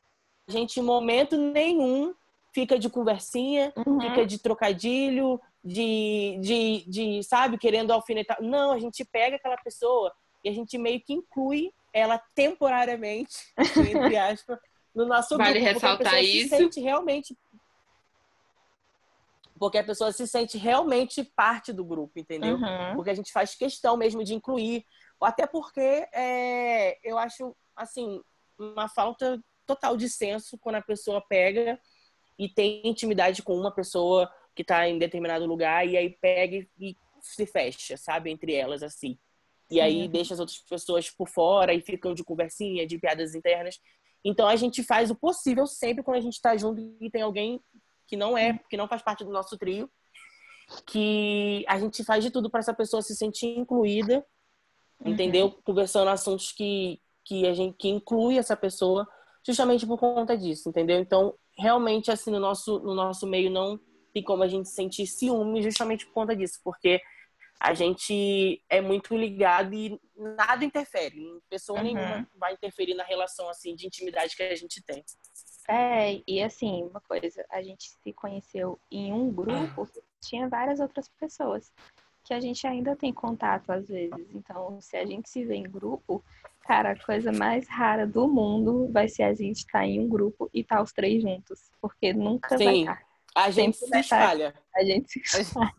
gente 0.48 0.80
em 0.80 0.82
momento 0.82 1.36
nenhum 1.36 2.12
fica 2.52 2.78
de 2.78 2.90
conversinha, 2.90 3.72
uhum. 3.86 4.00
fica 4.00 4.26
de 4.26 4.38
trocadilho, 4.38 5.40
de, 5.64 6.38
de, 6.40 6.84
de, 6.88 7.22
sabe, 7.22 7.56
querendo 7.56 7.92
alfinetar. 7.92 8.42
Não, 8.42 8.72
a 8.72 8.78
gente 8.78 9.04
pega 9.04 9.36
aquela 9.36 9.56
pessoa 9.58 10.12
e 10.44 10.48
a 10.48 10.52
gente 10.52 10.76
meio 10.76 11.00
que 11.00 11.12
inclui 11.12 11.70
ela 11.92 12.20
temporariamente, 12.34 13.36
entre 13.96 14.16
aspas, 14.16 14.58
no 14.94 15.06
nosso 15.06 15.36
vale 15.36 15.60
grupo. 15.60 15.64
Vale 15.64 15.74
ressaltar 15.74 16.24
isso. 16.24 16.48
Se 16.48 16.56
sente 16.56 16.80
realmente 16.80 17.36
porque 19.62 19.78
a 19.78 19.84
pessoa 19.84 20.10
se 20.10 20.26
sente 20.26 20.58
realmente 20.58 21.22
parte 21.22 21.72
do 21.72 21.84
grupo, 21.84 22.18
entendeu? 22.18 22.56
Uhum. 22.56 22.96
Porque 22.96 23.10
a 23.10 23.14
gente 23.14 23.30
faz 23.30 23.54
questão 23.54 23.96
mesmo 23.96 24.24
de 24.24 24.34
incluir, 24.34 24.84
até 25.20 25.46
porque 25.46 26.04
é, 26.12 26.98
eu 27.08 27.16
acho, 27.16 27.54
assim, 27.76 28.20
uma 28.58 28.88
falta 28.88 29.40
total 29.64 29.96
de 29.96 30.08
senso 30.08 30.58
quando 30.58 30.74
a 30.74 30.82
pessoa 30.82 31.24
pega 31.28 31.78
e 32.36 32.48
tem 32.48 32.82
intimidade 32.84 33.40
com 33.40 33.56
uma 33.56 33.70
pessoa 33.70 34.28
que 34.52 34.62
está 34.62 34.88
em 34.88 34.98
determinado 34.98 35.46
lugar 35.46 35.86
e 35.86 35.96
aí 35.96 36.10
pega 36.10 36.66
e 36.76 36.96
se 37.20 37.46
fecha, 37.46 37.96
sabe, 37.96 38.32
entre 38.32 38.54
elas, 38.54 38.82
assim. 38.82 39.16
E 39.70 39.80
aí 39.80 40.08
deixa 40.08 40.34
as 40.34 40.40
outras 40.40 40.58
pessoas 40.58 41.08
por 41.08 41.28
fora 41.28 41.72
e 41.72 41.80
ficam 41.80 42.14
de 42.14 42.24
conversinha, 42.24 42.84
de 42.84 42.98
piadas 42.98 43.36
internas. 43.36 43.78
Então 44.24 44.48
a 44.48 44.56
gente 44.56 44.82
faz 44.82 45.08
o 45.08 45.14
possível 45.14 45.68
sempre 45.68 46.02
quando 46.02 46.16
a 46.16 46.20
gente 46.20 46.34
está 46.34 46.56
junto 46.56 46.80
e 47.00 47.08
tem 47.08 47.22
alguém 47.22 47.60
que 48.12 48.16
não 48.18 48.36
é, 48.36 48.60
que 48.68 48.76
não 48.76 48.86
faz 48.86 49.00
parte 49.00 49.24
do 49.24 49.30
nosso 49.30 49.56
trio, 49.56 49.90
que 50.86 51.64
a 51.66 51.78
gente 51.78 52.04
faz 52.04 52.22
de 52.22 52.30
tudo 52.30 52.50
para 52.50 52.60
essa 52.60 52.74
pessoa 52.74 53.00
se 53.00 53.16
sentir 53.16 53.56
incluída, 53.58 54.22
uhum. 55.00 55.12
entendeu? 55.12 55.50
Conversando 55.64 56.10
assuntos 56.10 56.52
que 56.52 57.00
que 57.24 57.46
a 57.46 57.54
gente 57.54 57.74
que 57.78 57.88
inclui 57.88 58.36
essa 58.36 58.54
pessoa 58.54 59.08
justamente 59.46 59.86
por 59.86 59.96
conta 59.98 60.36
disso, 60.36 60.68
entendeu? 60.68 60.98
Então, 60.98 61.34
realmente 61.56 62.10
assim 62.10 62.30
no 62.30 62.38
nosso 62.38 62.80
no 62.80 62.94
nosso 62.94 63.26
meio 63.26 63.50
não 63.50 63.80
tem 64.12 64.22
como 64.22 64.42
a 64.42 64.48
gente 64.48 64.68
sentir 64.68 65.06
ciúme 65.06 65.62
justamente 65.62 66.04
por 66.04 66.12
conta 66.12 66.36
disso, 66.36 66.60
porque 66.62 67.00
a 67.58 67.72
gente 67.72 68.62
é 68.68 68.82
muito 68.82 69.16
ligado 69.16 69.72
e 69.72 69.98
nada 70.36 70.66
interfere, 70.66 71.18
pessoa 71.48 71.78
uhum. 71.78 71.84
nenhuma 71.86 72.28
vai 72.36 72.52
interferir 72.52 72.92
na 72.92 73.04
relação 73.04 73.48
assim 73.48 73.74
de 73.74 73.86
intimidade 73.86 74.36
que 74.36 74.42
a 74.42 74.54
gente 74.54 74.82
tem. 74.82 75.02
É, 75.68 76.20
e 76.26 76.42
assim, 76.42 76.82
uma 76.84 77.00
coisa, 77.00 77.44
a 77.50 77.62
gente 77.62 77.90
se 78.02 78.12
conheceu 78.12 78.78
em 78.90 79.12
um 79.12 79.30
grupo, 79.30 79.88
tinha 80.20 80.48
várias 80.48 80.80
outras 80.80 81.08
pessoas 81.08 81.72
que 82.24 82.32
a 82.32 82.40
gente 82.40 82.66
ainda 82.66 82.94
tem 82.94 83.12
contato 83.12 83.70
às 83.70 83.88
vezes. 83.88 84.26
Então, 84.34 84.80
se 84.80 84.96
a 84.96 85.04
gente 85.04 85.28
se 85.28 85.44
vê 85.44 85.56
em 85.56 85.64
grupo, 85.64 86.24
cara, 86.60 86.92
a 86.92 87.04
coisa 87.04 87.32
mais 87.32 87.68
rara 87.68 88.06
do 88.06 88.28
mundo 88.28 88.88
vai 88.92 89.08
ser 89.08 89.24
a 89.24 89.34
gente 89.34 89.58
estar 89.58 89.80
tá 89.80 89.86
em 89.86 90.00
um 90.00 90.08
grupo 90.08 90.48
e 90.52 90.60
estar 90.60 90.76
tá 90.76 90.82
os 90.82 90.92
três 90.92 91.22
juntos, 91.22 91.70
porque 91.80 92.12
nunca 92.12 92.56
Sim. 92.56 92.64
vai 92.64 92.76
estar. 92.76 93.02
A 93.34 93.50
gente 93.50 93.76
se 93.76 93.98
espalha. 93.98 94.54
A 94.74 94.84
gente 94.84 95.28
se 95.28 95.40
espalha. 95.40 95.74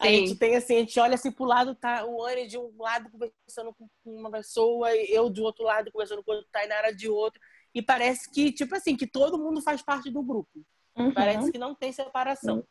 A 0.00 0.06
gente 0.06 0.34
tem 0.34 0.56
assim, 0.56 0.76
a 0.76 0.80
gente 0.80 0.98
olha 0.98 1.14
assim 1.14 1.30
pro 1.30 1.44
lado, 1.44 1.74
tá 1.74 2.06
o 2.06 2.24
Anne 2.24 2.46
de 2.46 2.56
um 2.56 2.72
lado 2.78 3.10
conversando 3.10 3.74
com 3.74 3.86
uma 4.02 4.30
pessoa, 4.30 4.94
eu 4.96 5.28
do 5.28 5.42
outro 5.42 5.62
lado 5.62 5.92
conversando 5.92 6.24
com 6.24 6.32
o 6.32 6.42
Tainara 6.44 6.90
de 6.90 7.06
outro. 7.06 7.38
E 7.74 7.80
parece 7.80 8.30
que, 8.30 8.52
tipo 8.52 8.74
assim, 8.74 8.96
que 8.96 9.06
todo 9.06 9.38
mundo 9.38 9.62
faz 9.62 9.82
parte 9.82 10.10
do 10.10 10.22
grupo. 10.22 10.64
Uhum. 10.96 11.12
Parece 11.12 11.52
que 11.52 11.58
não 11.58 11.74
tem 11.74 11.92
separação. 11.92 12.64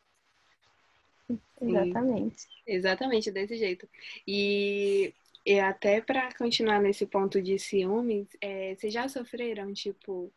Exatamente. 1.60 2.46
Exatamente, 2.66 3.30
desse 3.30 3.56
jeito. 3.56 3.88
E, 4.26 5.14
e 5.44 5.58
até 5.60 6.00
para 6.00 6.32
continuar 6.34 6.80
nesse 6.80 7.06
ponto 7.06 7.40
de 7.40 7.58
ciúmes, 7.58 8.28
é, 8.40 8.74
vocês 8.74 8.92
já 8.92 9.08
sofreram, 9.08 9.72
tipo, 9.72 10.32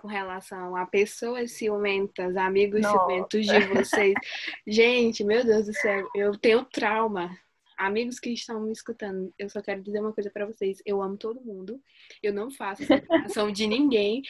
com 0.00 0.08
relação 0.08 0.76
a 0.76 0.86
pessoas 0.86 1.52
ciumentas, 1.52 2.36
amigos 2.36 2.80
Nossa. 2.80 2.96
ciumentos 2.96 3.46
de 3.46 3.60
vocês? 3.66 4.14
Gente, 4.66 5.24
meu 5.24 5.44
Deus 5.44 5.66
do 5.66 5.74
céu, 5.74 6.08
eu 6.14 6.36
tenho 6.36 6.64
trauma 6.64 7.36
amigos 7.78 8.18
que 8.18 8.30
estão 8.30 8.60
me 8.60 8.72
escutando, 8.72 9.32
eu 9.38 9.48
só 9.48 9.62
quero 9.62 9.80
dizer 9.80 10.00
uma 10.00 10.12
coisa 10.12 10.30
para 10.30 10.44
vocês. 10.44 10.82
Eu 10.84 11.00
amo 11.00 11.16
todo 11.16 11.40
mundo. 11.40 11.80
Eu 12.22 12.32
não 12.32 12.50
faço 12.50 12.82
acepção 12.82 13.52
de 13.52 13.66
ninguém, 13.66 14.20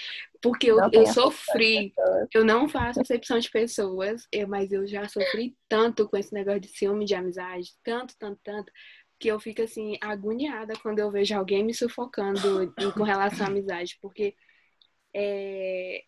porque 0.43 0.71
eu, 0.71 0.78
eu 0.93 1.07
sofri. 1.07 1.93
Eu 2.33 2.45
não 2.45 2.69
faço 2.69 3.00
acepção 3.00 3.38
de 3.38 3.50
pessoas, 3.50 4.28
eu, 4.31 4.47
mas 4.47 4.71
eu 4.71 4.87
já 4.87 5.09
sofri 5.09 5.57
tanto 5.69 6.07
com 6.09 6.17
esse 6.17 6.33
negócio 6.33 6.61
de 6.61 6.69
ciúme 6.69 7.07
de 7.07 7.14
amizade, 7.14 7.73
tanto, 7.83 8.14
tanto, 8.19 8.38
tanto, 8.45 8.73
que 9.19 9.28
eu 9.28 9.40
fico 9.40 9.62
assim, 9.62 9.97
agoniada 10.00 10.75
quando 10.81 10.99
eu 10.99 11.11
vejo 11.11 11.35
alguém 11.35 11.64
me 11.64 11.75
sufocando 11.75 12.73
com 12.95 13.02
relação 13.02 13.47
à 13.47 13.49
amizade, 13.49 13.99
porque 14.00 14.37
é, 15.14 16.02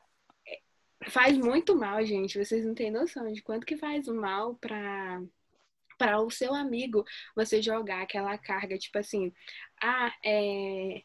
é, 0.46 1.10
faz 1.10 1.36
muito 1.38 1.74
mal, 1.74 2.04
gente. 2.04 2.38
Vocês 2.38 2.64
não 2.64 2.74
têm 2.74 2.90
noção 2.90 3.32
de 3.32 3.42
quanto 3.42 3.66
que 3.66 3.76
faz 3.76 4.06
mal 4.06 4.54
para 4.56 5.22
para 6.00 6.18
o 6.18 6.30
seu 6.30 6.54
amigo 6.54 7.04
você 7.36 7.60
jogar 7.60 8.00
aquela 8.00 8.38
carga, 8.38 8.78
tipo 8.78 8.98
assim, 8.98 9.30
ah, 9.82 10.10
é... 10.24 11.02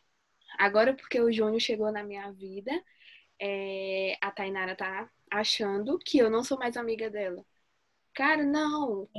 agora 0.58 0.94
porque 0.94 1.20
o 1.20 1.32
Júnior 1.32 1.60
chegou 1.60 1.92
na 1.92 2.02
minha 2.02 2.32
vida, 2.32 2.72
é... 3.40 4.18
a 4.22 4.32
Tainara 4.32 4.74
tá 4.76 5.10
achando 5.30 6.00
que 6.00 6.18
eu 6.18 6.30
não 6.30 6.44
sou 6.46 6.58
mais 6.58 6.78
amiga 6.78 7.10
dela. 7.10 7.46
Cara, 8.14 8.44
não. 8.44 9.10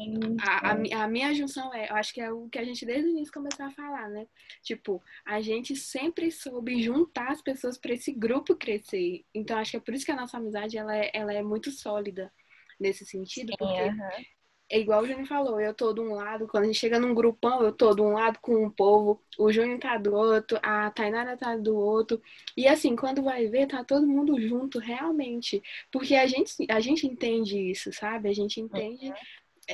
A, 0.40 0.70
a, 0.70 1.02
a, 1.04 1.08
minha 1.08 1.34
junção 1.34 1.72
é, 1.74 1.90
eu 1.90 1.96
acho 1.96 2.14
que 2.14 2.20
é 2.20 2.32
o 2.32 2.48
que 2.48 2.58
a 2.58 2.64
gente 2.64 2.86
desde 2.86 3.06
o 3.06 3.10
início 3.10 3.30
começou 3.30 3.66
a 3.66 3.70
falar, 3.70 4.08
né? 4.08 4.26
Tipo, 4.62 5.02
a 5.26 5.42
gente 5.42 5.76
sempre 5.76 6.30
soube 6.30 6.82
juntar 6.82 7.30
as 7.30 7.42
pessoas 7.42 7.76
para 7.76 7.92
esse 7.92 8.10
grupo 8.10 8.56
crescer. 8.56 9.22
Então, 9.34 9.58
acho 9.58 9.72
que 9.72 9.76
é 9.76 9.80
por 9.80 9.92
isso 9.92 10.06
que 10.06 10.12
a 10.12 10.16
nossa 10.16 10.38
amizade 10.38 10.78
ela 10.78 10.96
é, 10.96 11.10
ela 11.12 11.34
é 11.34 11.42
muito 11.42 11.70
sólida 11.70 12.32
nesse 12.80 13.04
sentido, 13.04 13.50
Sim, 13.50 13.56
porque 13.58 14.35
é 14.68 14.80
igual 14.80 15.02
o 15.02 15.06
Júnior 15.06 15.26
falou, 15.26 15.60
eu 15.60 15.72
tô 15.72 15.92
de 15.92 16.00
um 16.00 16.14
lado, 16.14 16.48
quando 16.48 16.64
a 16.64 16.66
gente 16.66 16.78
chega 16.78 16.98
num 16.98 17.14
grupão, 17.14 17.62
eu 17.62 17.72
tô 17.72 17.94
de 17.94 18.02
um 18.02 18.12
lado 18.12 18.38
com 18.40 18.66
o 18.66 18.70
povo, 18.70 19.22
o 19.38 19.52
Júnior 19.52 19.78
tá 19.78 19.96
do 19.96 20.12
outro, 20.14 20.58
a 20.62 20.90
Tainara 20.90 21.36
tá 21.36 21.56
do 21.56 21.76
outro. 21.76 22.20
E 22.56 22.66
assim, 22.66 22.96
quando 22.96 23.22
vai 23.22 23.46
ver, 23.46 23.68
tá 23.68 23.84
todo 23.84 24.06
mundo 24.06 24.40
junto, 24.40 24.78
realmente. 24.78 25.62
Porque 25.92 26.16
a 26.16 26.26
gente, 26.26 26.52
a 26.68 26.80
gente 26.80 27.06
entende 27.06 27.58
isso, 27.70 27.92
sabe? 27.92 28.28
A 28.28 28.34
gente 28.34 28.60
entende 28.60 29.08
uhum. 29.08 29.14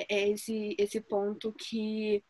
esse, 0.09 0.77
esse 0.79 1.01
ponto 1.01 1.53
que 1.53 2.23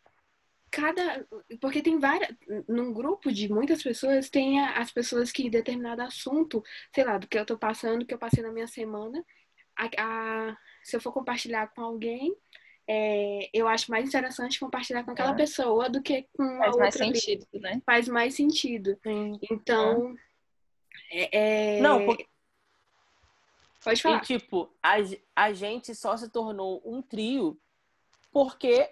cada. 0.71 1.27
Porque 1.61 1.83
tem 1.83 1.99
várias. 1.99 2.31
Num 2.69 2.93
grupo 2.93 3.33
de 3.33 3.49
muitas 3.53 3.83
pessoas, 3.83 4.31
tem 4.31 4.61
as 4.61 4.91
pessoas 4.93 5.33
que 5.33 5.51
determinado 5.51 6.03
assunto, 6.03 6.63
sei 6.95 7.05
lá, 7.05 7.19
do 7.19 7.27
que 7.29 7.39
eu 7.39 7.47
tô 7.47 7.59
passando, 7.59 8.07
que 8.07 8.15
eu 8.15 8.19
passei 8.19 8.43
na 8.43 8.53
minha 8.53 8.69
semana, 8.69 9.25
a, 9.77 9.89
a 9.99 10.57
se 10.83 10.97
eu 10.97 11.01
for 11.01 11.13
compartilhar 11.13 11.69
com 11.69 11.83
alguém, 11.83 12.37
é, 12.87 13.49
eu 13.53 13.69
acho 13.69 13.91
mais 13.91 14.09
interessante 14.09 14.59
compartilhar 14.59 15.05
com 15.05 15.13
aquela 15.13 15.33
é. 15.33 15.37
pessoa 15.37 15.89
do 15.89 16.03
que 16.03 16.27
com 16.33 16.45
Faz 16.45 16.61
a 16.61 16.67
outra. 16.67 16.81
Faz 16.81 16.99
mais 16.99 17.23
sentido, 17.23 17.47
né? 17.55 17.83
Faz 17.87 18.09
mais 18.09 18.35
sentido. 18.35 18.99
Sim. 19.03 19.39
Então, 19.51 20.15
é. 21.11 21.77
é... 21.77 21.81
Não, 21.81 22.05
porque... 22.05 22.27
Pode 23.85 24.01
falar. 24.01 24.19
E, 24.19 24.21
tipo, 24.21 24.73
a, 24.83 24.97
a 25.35 25.53
gente 25.53 25.95
só 25.95 26.17
se 26.17 26.29
tornou 26.29 26.81
um 26.85 27.03
trio 27.03 27.59
porque 28.33 28.89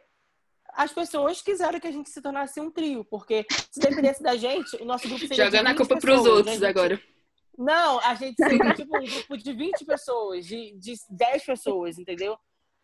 as 0.68 0.92
pessoas 0.92 1.40
quiseram 1.40 1.80
que 1.80 1.86
a 1.86 1.92
gente 1.92 2.10
se 2.10 2.20
tornasse 2.20 2.60
um 2.60 2.70
trio. 2.70 3.04
Porque 3.04 3.46
se 3.70 3.80
dependesse 3.80 4.22
da 4.22 4.36
gente, 4.36 4.76
o 4.76 4.84
nosso 4.84 5.08
grupo 5.08 5.26
seria. 5.26 5.44
Jogando 5.44 5.68
a 5.68 5.74
culpa 5.74 5.96
para 5.96 6.14
os 6.14 6.26
outros 6.26 6.54
gente... 6.54 6.66
agora. 6.66 7.00
Não, 7.60 8.00
a 8.00 8.14
gente 8.14 8.36
seria 8.42 8.72
tipo 8.74 8.96
um 8.96 9.04
grupo 9.04 9.36
de 9.36 9.52
20 9.52 9.84
pessoas, 9.84 10.46
de, 10.46 10.72
de 10.78 10.94
10 11.10 11.44
pessoas, 11.44 11.98
entendeu? 11.98 12.38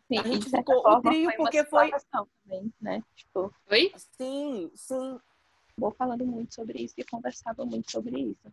Sim, 0.06 0.18
a 0.18 0.23
gente 0.23 0.50
ficou 0.50 0.83
forma, 0.83 0.99
o 0.99 1.00
trio 1.00 1.25
foi 1.25 1.37
porque 1.37 1.61
uma 1.61 1.66
foi. 1.71 1.90
Também, 2.12 2.73
né? 2.78 3.02
Tipo, 3.14 3.50
Oi? 3.71 3.90
Sim, 3.97 4.71
sim. 4.75 5.18
vou 5.78 5.90
falando 5.92 6.26
muito 6.26 6.54
sobre 6.54 6.83
isso 6.83 6.92
e 6.99 7.04
conversava 7.04 7.64
muito 7.64 7.90
sobre 7.90 8.21
isso. 8.21 8.52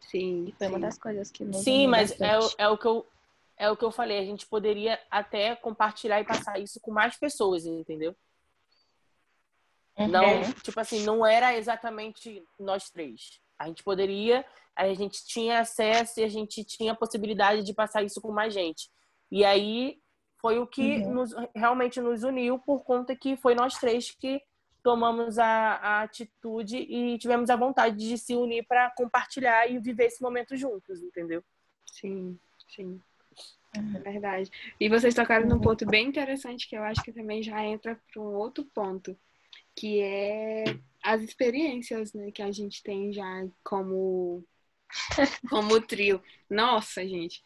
Sim. 0.00 0.46
E 0.48 0.52
foi 0.58 0.66
uma 0.66 0.78
sim. 0.78 0.82
das 0.82 0.98
coisas 0.98 1.30
que 1.30 1.44
nos 1.44 1.58
Sim, 1.58 1.86
mas 1.86 2.10
é, 2.20 2.36
bastante. 2.36 2.54
é 2.58 2.68
o 2.68 2.76
que 2.76 2.86
eu 2.88 3.06
é 3.56 3.70
o 3.70 3.76
que 3.76 3.84
eu 3.84 3.92
falei. 3.92 4.18
A 4.18 4.24
gente 4.24 4.46
poderia 4.48 5.00
até 5.08 5.54
compartilhar 5.54 6.20
e 6.20 6.24
passar 6.24 6.58
isso 6.60 6.80
com 6.80 6.90
mais 6.90 7.16
pessoas, 7.16 7.64
entendeu? 7.66 8.16
Não, 10.10 10.42
Uhum. 10.42 10.52
tipo 10.62 10.78
assim, 10.80 11.04
não 11.04 11.24
era 11.24 11.56
exatamente 11.56 12.44
nós 12.58 12.90
três. 12.90 13.40
A 13.58 13.66
gente 13.66 13.82
poderia, 13.82 14.44
a 14.76 14.92
gente 14.94 15.26
tinha 15.26 15.60
acesso 15.60 16.20
e 16.20 16.24
a 16.24 16.28
gente 16.28 16.62
tinha 16.64 16.92
a 16.92 16.96
possibilidade 16.96 17.62
de 17.64 17.74
passar 17.74 18.02
isso 18.02 18.20
com 18.20 18.30
mais 18.32 18.54
gente. 18.54 18.88
E 19.30 19.44
aí 19.44 19.98
foi 20.40 20.58
o 20.58 20.66
que 20.66 20.98
Uhum. 20.98 21.14
nos, 21.14 21.34
realmente 21.54 22.00
nos 22.00 22.22
uniu 22.22 22.58
por 22.58 22.84
conta 22.84 23.16
que 23.16 23.36
foi 23.36 23.54
nós 23.54 23.74
três 23.74 24.10
que 24.10 24.40
tomamos 24.82 25.38
a, 25.38 25.46
a 25.74 26.02
atitude 26.02 26.76
e 26.78 27.18
tivemos 27.18 27.50
a 27.50 27.56
vontade 27.56 27.96
de 27.96 28.16
se 28.16 28.34
unir 28.34 28.64
para 28.66 28.90
compartilhar 28.90 29.68
e 29.68 29.78
viver 29.78 30.04
esse 30.06 30.22
momento 30.22 30.56
juntos, 30.56 31.02
entendeu? 31.02 31.42
Sim, 31.84 32.38
sim. 32.68 33.00
Uhum. 33.76 33.96
É 33.96 33.98
verdade. 33.98 34.50
E 34.80 34.88
vocês 34.88 35.14
tocaram 35.14 35.46
num 35.46 35.60
ponto 35.60 35.84
bem 35.84 36.06
interessante 36.06 36.68
que 36.68 36.76
eu 36.76 36.82
acho 36.82 37.02
que 37.02 37.12
também 37.12 37.42
já 37.42 37.62
entra 37.64 38.00
para 38.12 38.22
um 38.22 38.34
outro 38.34 38.64
ponto, 38.64 39.18
que 39.76 40.00
é 40.00 40.64
as 41.08 41.22
experiências, 41.22 42.12
né, 42.12 42.30
que 42.30 42.42
a 42.42 42.52
gente 42.52 42.82
tem 42.82 43.10
já 43.12 43.46
como 43.64 44.44
como 45.48 45.80
trio. 45.80 46.22
Nossa, 46.50 47.06
gente. 47.06 47.42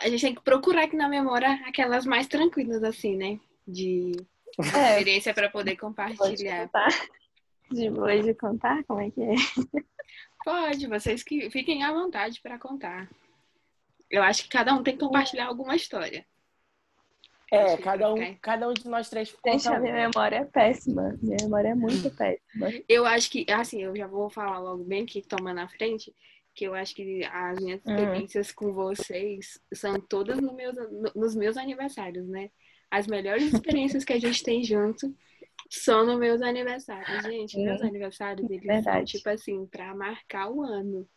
A 0.00 0.08
gente 0.08 0.22
tem 0.22 0.34
que 0.34 0.42
procurar 0.42 0.84
aqui 0.84 0.96
na 0.96 1.08
memória 1.08 1.52
aquelas 1.66 2.06
mais 2.06 2.26
tranquilas 2.26 2.82
assim, 2.82 3.14
né, 3.14 3.38
de 3.68 4.12
É, 4.58 4.92
experiência 4.92 5.34
para 5.34 5.50
poder 5.50 5.76
compartilhar. 5.76 6.70
De 7.70 7.90
vou 7.90 8.08
de 8.08 8.34
contar 8.34 8.82
como 8.84 9.00
é 9.00 9.10
que 9.10 9.22
é. 9.22 9.34
Pode, 10.44 10.86
vocês 10.86 11.22
que 11.22 11.50
fiquem 11.50 11.84
à 11.84 11.92
vontade 11.92 12.40
para 12.40 12.58
contar. 12.58 13.08
Eu 14.10 14.22
acho 14.22 14.44
que 14.44 14.48
cada 14.48 14.74
um 14.74 14.82
tem 14.82 14.94
que 14.94 15.04
compartilhar 15.04 15.46
alguma 15.46 15.76
história. 15.76 16.26
É, 17.52 17.76
cada 17.76 18.12
um, 18.14 18.34
cada 18.40 18.68
um 18.68 18.72
de 18.72 18.88
nós 18.88 19.08
três 19.10 19.28
Gente, 19.28 19.40
conta 19.42 19.76
a 19.76 19.80
minha 19.80 19.92
memória 20.08 20.36
é 20.36 20.44
péssima. 20.44 21.16
Minha 21.22 21.44
memória 21.44 21.68
é 21.68 21.74
muito 21.74 22.10
péssima. 22.16 22.72
Eu 22.88 23.04
acho 23.04 23.30
que, 23.30 23.46
assim, 23.50 23.82
eu 23.82 23.94
já 23.94 24.06
vou 24.06 24.30
falar 24.30 24.58
logo 24.58 24.82
bem 24.84 25.04
que 25.04 25.20
toma 25.22 25.52
na 25.52 25.68
frente, 25.68 26.14
que 26.54 26.64
eu 26.64 26.74
acho 26.74 26.94
que 26.94 27.22
as 27.24 27.60
minhas 27.60 27.80
Hum. 27.86 27.90
experiências 27.90 28.52
com 28.52 28.72
vocês 28.72 29.60
são 29.74 30.00
todas 30.00 30.40
no 30.40 30.54
meus, 30.54 30.76
no- 30.76 31.12
nos 31.14 31.34
meus 31.34 31.56
aniversários, 31.56 32.26
né? 32.28 32.50
As 32.90 33.06
melhores 33.06 33.52
experiências 33.52 34.04
que 34.04 34.12
a 34.12 34.18
gente 34.20 34.42
tem 34.42 34.62
junto 34.64 35.14
são 35.70 36.04
nos 36.06 36.18
meus 36.18 36.42
aniversários. 36.42 37.22
Gente, 37.22 37.56
meus 37.58 37.80
aniversários, 37.80 38.48
eles 38.50 38.62
são, 38.62 38.72
verdade. 38.82 39.12
tipo 39.12 39.28
assim, 39.30 39.66
pra 39.66 39.94
marcar 39.94 40.50
o 40.50 40.62
ano. 40.62 41.08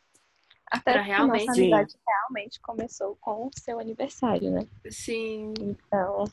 Até 0.72 0.94
Pra 0.94 1.02
realmente- 1.02 1.46
nossa 1.46 1.60
amizade 1.62 1.96
realmente 2.08 2.60
começou 2.60 3.16
com 3.22 3.48
o 3.48 3.52
seu 3.60 3.80
aniversário, 3.80 4.52
né? 4.52 4.68
Sim, 4.90 5.54
Então, 5.60 6.26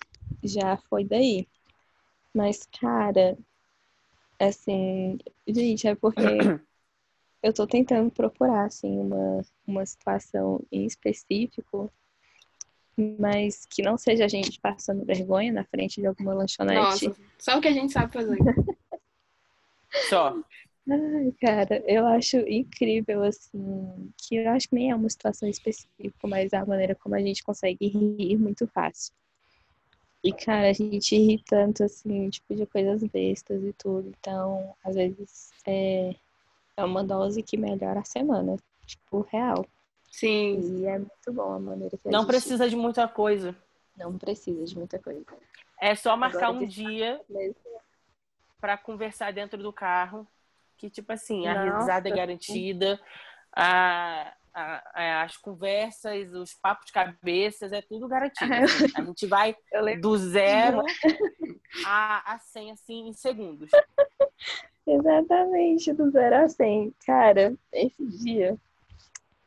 já 0.42 0.76
foi 0.88 1.04
daí. 1.04 1.46
Mas, 2.34 2.66
cara, 2.80 3.36
assim, 4.40 5.18
gente, 5.46 5.86
é 5.86 5.94
porque 5.94 6.22
eu 7.42 7.52
tô 7.52 7.66
tentando 7.66 8.10
procurar, 8.10 8.64
assim, 8.64 8.98
uma, 8.98 9.42
uma 9.66 9.84
situação 9.84 10.64
em 10.72 10.86
específico, 10.86 11.92
mas 12.96 13.66
que 13.66 13.82
não 13.82 13.96
seja 13.98 14.24
a 14.24 14.28
gente 14.28 14.58
passando 14.60 15.04
vergonha 15.04 15.52
na 15.52 15.64
frente 15.64 16.00
de 16.00 16.06
alguma 16.06 16.34
lanchonete. 16.34 17.08
nossa, 17.08 17.16
só 17.38 17.58
o 17.58 17.60
que 17.60 17.68
a 17.68 17.72
gente 17.72 17.92
sabe 17.92 18.12
fazer. 18.12 18.38
Só. 20.08 20.34
Ai, 20.88 21.32
cara, 21.40 21.82
eu 21.90 22.06
acho 22.06 22.36
incrível, 22.48 23.22
assim, 23.24 24.12
que 24.16 24.36
eu 24.36 24.50
acho 24.50 24.68
que 24.68 24.74
nem 24.76 24.90
é 24.90 24.94
uma 24.94 25.08
situação 25.10 25.48
específica, 25.48 26.26
mas 26.28 26.52
a 26.52 26.64
maneira 26.64 26.94
como 26.94 27.14
a 27.16 27.20
gente 27.20 27.42
consegue 27.42 27.86
rir 27.88 28.36
muito 28.38 28.66
fácil. 28.68 29.12
E, 30.24 30.32
cara, 30.32 30.70
a 30.70 30.72
gente 30.72 31.16
ri 31.16 31.42
tanto, 31.46 31.82
assim, 31.84 32.30
tipo, 32.30 32.54
de 32.54 32.64
coisas 32.66 33.02
bestas 33.04 33.62
e 33.62 33.72
tudo. 33.72 34.08
Então, 34.18 34.74
às 34.84 34.94
vezes, 34.94 35.50
é, 35.66 36.14
é 36.76 36.84
uma 36.84 37.04
dose 37.04 37.42
que 37.42 37.56
melhora 37.56 38.00
a 38.00 38.04
semana, 38.04 38.56
tipo, 38.86 39.22
real. 39.22 39.66
Sim, 40.10 40.60
E 40.60 40.86
é 40.86 40.98
muito 40.98 41.32
bom 41.32 41.52
a 41.54 41.58
maneira 41.60 41.96
que 41.98 42.08
a 42.08 42.12
Não 42.12 42.24
gente 42.24 42.26
precisa 42.26 42.68
de 42.68 42.76
muita 42.76 43.08
coisa. 43.08 43.56
não 43.96 44.18
precisa 44.18 44.64
de 44.64 44.76
muita 44.76 44.98
coisa. 44.98 45.24
É 45.80 45.94
só 45.94 46.16
marcar 46.16 46.50
Agora 46.50 46.52
um 46.52 46.66
dia 46.66 47.20
para 48.60 48.78
conversar 48.78 49.32
dentro 49.32 49.62
do 49.62 49.72
carro, 49.72 50.26
que 50.82 50.90
tipo 50.90 51.12
assim, 51.12 51.46
a 51.46 51.54
Nossa, 51.54 51.78
risada 51.78 52.08
é 52.08 52.12
garantida, 52.12 53.00
a, 53.52 54.34
a- 54.52 55.22
as 55.22 55.36
conversas, 55.36 56.32
os 56.32 56.54
papos 56.54 56.86
de 56.86 56.92
cabeças, 56.92 57.72
é 57.72 57.80
tudo 57.80 58.08
garantido. 58.08 58.52
assim. 58.52 58.86
A 58.96 59.04
gente 59.04 59.26
vai 59.28 59.54
do 60.00 60.18
zero 60.18 60.82
a, 61.84 62.34
a 62.34 62.38
100, 62.40 62.72
assim, 62.72 63.08
em 63.08 63.12
segundos. 63.12 63.70
Exatamente, 64.84 65.92
do 65.92 66.10
zero 66.10 66.44
a 66.44 66.48
100. 66.48 66.92
Cara, 67.06 67.54
esse 67.72 68.04
dia, 68.04 68.58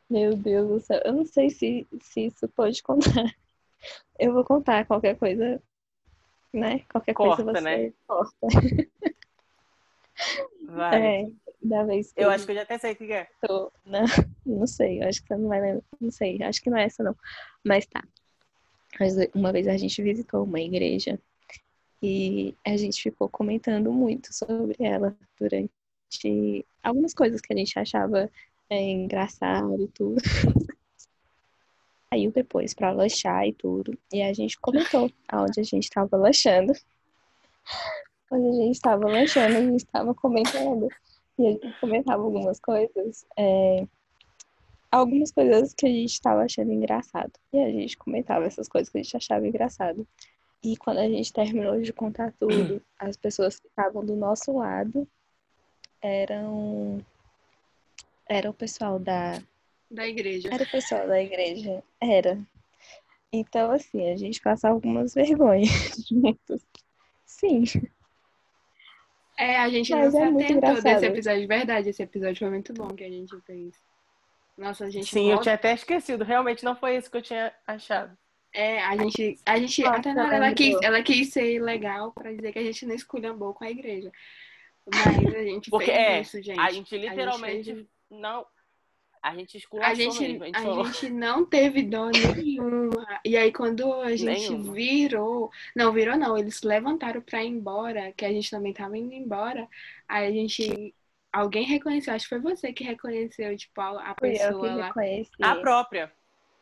meu 0.08 0.34
Deus 0.34 0.68
do 0.68 0.80
céu, 0.80 1.02
eu 1.04 1.12
não 1.12 1.26
sei 1.26 1.50
se, 1.50 1.86
se 2.00 2.28
isso 2.28 2.48
pode 2.48 2.82
contar. 2.82 3.04
Eu 4.18 4.32
vou 4.32 4.42
contar 4.42 4.86
qualquer 4.86 5.16
coisa, 5.18 5.62
né? 6.52 6.80
Qualquer 6.90 7.12
Corta, 7.12 7.44
coisa 7.44 7.60
você 7.60 7.88
né? 7.88 7.92
corta. 8.08 8.34
Vai. 10.66 11.24
É, 11.24 11.30
da 11.62 11.84
vez 11.84 12.12
que 12.12 12.20
Eu 12.20 12.30
acho 12.30 12.44
que 12.44 12.52
eu 12.52 12.56
já 12.56 12.62
até 12.62 12.78
sei 12.78 12.92
o 12.92 12.96
que 12.96 13.12
é. 13.12 13.28
tô, 13.46 13.72
né? 13.84 14.04
Não 14.44 14.66
sei, 14.66 15.02
eu 15.02 15.08
acho 15.08 15.22
que 15.22 15.28
você 15.28 15.36
não 15.36 15.48
vai 15.48 15.60
lembrar. 15.60 15.82
Não 16.00 16.10
sei, 16.10 16.42
acho 16.42 16.62
que 16.62 16.70
não 16.70 16.78
é 16.78 16.84
essa 16.84 17.02
não. 17.02 17.16
Mas 17.64 17.86
tá. 17.86 18.02
Uma 19.34 19.52
vez 19.52 19.68
a 19.68 19.76
gente 19.76 20.02
visitou 20.02 20.44
uma 20.44 20.60
igreja 20.60 21.20
e 22.02 22.54
a 22.64 22.76
gente 22.76 23.02
ficou 23.02 23.28
comentando 23.28 23.92
muito 23.92 24.32
sobre 24.32 24.76
ela 24.78 25.16
durante 25.38 25.70
algumas 26.82 27.12
coisas 27.12 27.40
que 27.40 27.52
a 27.52 27.56
gente 27.56 27.78
achava 27.78 28.30
é, 28.70 28.80
engraçado 28.80 29.82
e 29.82 29.88
tudo. 29.88 30.16
Saiu 32.12 32.30
depois 32.30 32.72
pra 32.72 32.92
lanchar 32.92 33.46
e 33.46 33.52
tudo. 33.52 33.98
E 34.12 34.22
a 34.22 34.32
gente 34.32 34.58
comentou 34.60 35.10
aonde 35.28 35.60
a 35.60 35.64
gente 35.64 35.90
tava 35.90 36.16
lanchando. 36.16 36.72
Onde 38.30 38.48
a 38.48 38.52
gente 38.52 38.80
tava 38.80 39.06
lanchando, 39.06 39.56
a 39.56 39.62
gente 39.62 39.86
tava 39.86 40.14
comentando. 40.14 40.88
E 41.38 41.46
a 41.46 41.50
gente 41.52 41.80
comentava 41.80 42.22
algumas 42.22 42.58
coisas. 42.60 43.26
é, 43.36 43.86
algumas 44.90 45.30
coisas 45.30 45.74
que 45.74 45.86
a 45.86 45.88
gente 45.88 46.20
tava 46.20 46.42
achando 46.42 46.72
engraçado. 46.72 47.32
E 47.52 47.58
a 47.58 47.70
gente 47.70 47.96
comentava 47.96 48.46
essas 48.46 48.68
coisas 48.68 48.88
que 48.88 48.98
a 48.98 49.02
gente 49.02 49.16
achava 49.16 49.46
engraçado. 49.46 50.06
E 50.62 50.76
quando 50.76 50.98
a 50.98 51.08
gente 51.08 51.32
terminou 51.32 51.80
de 51.80 51.92
contar 51.92 52.32
tudo, 52.38 52.82
as 52.98 53.16
pessoas 53.16 53.60
que 53.60 53.68
estavam 53.68 54.04
do 54.04 54.16
nosso 54.16 54.56
lado 54.56 55.06
eram 56.02 57.04
era 58.28 58.50
o 58.50 58.54
pessoal 58.54 58.98
da 58.98 59.40
da 59.90 60.06
igreja. 60.06 60.48
era 60.52 60.64
o 60.64 60.70
pessoal 60.70 61.06
da 61.06 61.22
igreja, 61.22 61.82
era. 62.00 62.38
Então 63.32 63.70
assim, 63.70 64.10
a 64.10 64.16
gente 64.16 64.40
passava 64.40 64.74
algumas 64.74 65.14
vergonhas 65.14 66.06
juntos. 66.08 66.62
Sim, 67.24 67.64
É, 69.38 69.58
a 69.58 69.68
gente 69.68 69.92
Mas 69.94 70.14
não 70.14 70.20
é 70.20 70.24
se 70.26 70.30
muito 70.32 70.44
atentou 70.46 70.70
engraçado. 70.70 70.94
desse 70.94 71.06
episódio 71.06 71.40
de 71.42 71.46
verdade. 71.46 71.88
Esse 71.90 72.02
episódio 72.02 72.36
foi 72.38 72.50
muito 72.50 72.72
bom 72.72 72.88
que 72.88 73.04
a 73.04 73.10
gente 73.10 73.38
fez. 73.42 73.74
Nossa, 74.56 74.86
a 74.86 74.90
gente 74.90 75.06
Sim, 75.10 75.24
eu 75.24 75.28
volta- 75.32 75.42
tinha 75.42 75.54
até 75.56 75.74
esquecido. 75.74 76.24
Realmente 76.24 76.64
não 76.64 76.74
foi 76.74 76.96
isso 76.96 77.10
que 77.10 77.16
eu 77.18 77.22
tinha 77.22 77.52
achado. 77.66 78.16
É, 78.54 78.82
a 78.82 78.96
gente, 78.96 79.38
a 79.44 79.58
gente, 79.58 79.82
Nossa, 79.82 79.96
até 79.98 80.14
na 80.14 80.24
hora 80.24 80.36
ela 80.36 80.54
quis, 80.54 80.78
ela 80.82 81.02
quis 81.02 81.30
ser 81.30 81.60
legal 81.60 82.10
pra 82.12 82.32
dizer 82.32 82.52
que 82.52 82.58
a 82.58 82.62
gente 82.64 82.86
não 82.86 82.94
esculhambou 82.94 83.52
com 83.52 83.64
a 83.64 83.70
igreja. 83.70 84.10
Mas 84.86 85.34
a 85.34 85.42
gente 85.42 85.68
Porque 85.68 85.86
fez 85.92 85.98
é, 85.98 86.20
isso, 86.22 86.42
gente. 86.42 86.58
a 86.58 86.70
gente 86.70 86.96
literalmente 86.96 87.74
fez- 87.74 87.86
não. 88.10 88.46
A 89.26 89.34
gente 89.34 89.56
esculachou 89.58 89.90
A 89.90 89.94
gente, 89.94 90.20
mesmo. 90.20 90.44
A 90.44 90.46
gente 90.46 90.62
a 90.62 90.62
falou. 90.62 90.84
gente 90.84 91.10
não 91.10 91.44
teve 91.44 91.82
dó 91.82 92.10
nenhuma. 92.10 93.20
E 93.24 93.36
aí, 93.36 93.52
quando 93.52 93.92
a 94.02 94.14
gente 94.16 94.24
Nenhuma. 94.24 94.72
virou. 94.72 95.50
Não, 95.74 95.92
virou 95.92 96.16
não. 96.16 96.38
Eles 96.38 96.62
levantaram 96.62 97.20
pra 97.20 97.42
ir 97.42 97.48
embora, 97.48 98.12
que 98.12 98.24
a 98.24 98.32
gente 98.32 98.50
também 98.50 98.72
tava 98.72 98.96
indo 98.96 99.12
embora. 99.12 99.68
Aí 100.08 100.26
a 100.28 100.30
gente. 100.32 100.94
Alguém 101.32 101.64
reconheceu, 101.66 102.14
acho 102.14 102.24
que 102.28 102.30
foi 102.30 102.40
você 102.40 102.72
que 102.72 102.84
reconheceu, 102.84 103.56
tipo, 103.56 103.80
a, 103.80 104.12
a 104.12 104.14
fui 104.18 104.30
eu 104.40 104.60
que 104.60 104.68
pessoa 104.68 104.74
lá. 104.76 104.86
reconheci. 104.88 105.30
A 105.42 105.56
própria. 105.56 106.12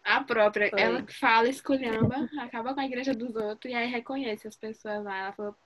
A 0.04 0.22
própria, 0.22 0.70
Foi. 0.70 0.80
ela 0.80 1.06
fala, 1.08 1.48
esculhamba, 1.48 2.28
acaba 2.38 2.74
com 2.74 2.80
a 2.80 2.84
igreja 2.86 3.14
dos 3.14 3.34
outros 3.36 3.72
e 3.72 3.74
aí 3.76 3.88
reconhece 3.88 4.46
as 4.48 4.56
pessoas 4.56 5.02
lá. 5.04 5.16
Ela 5.18 5.32
falou, 5.32 5.56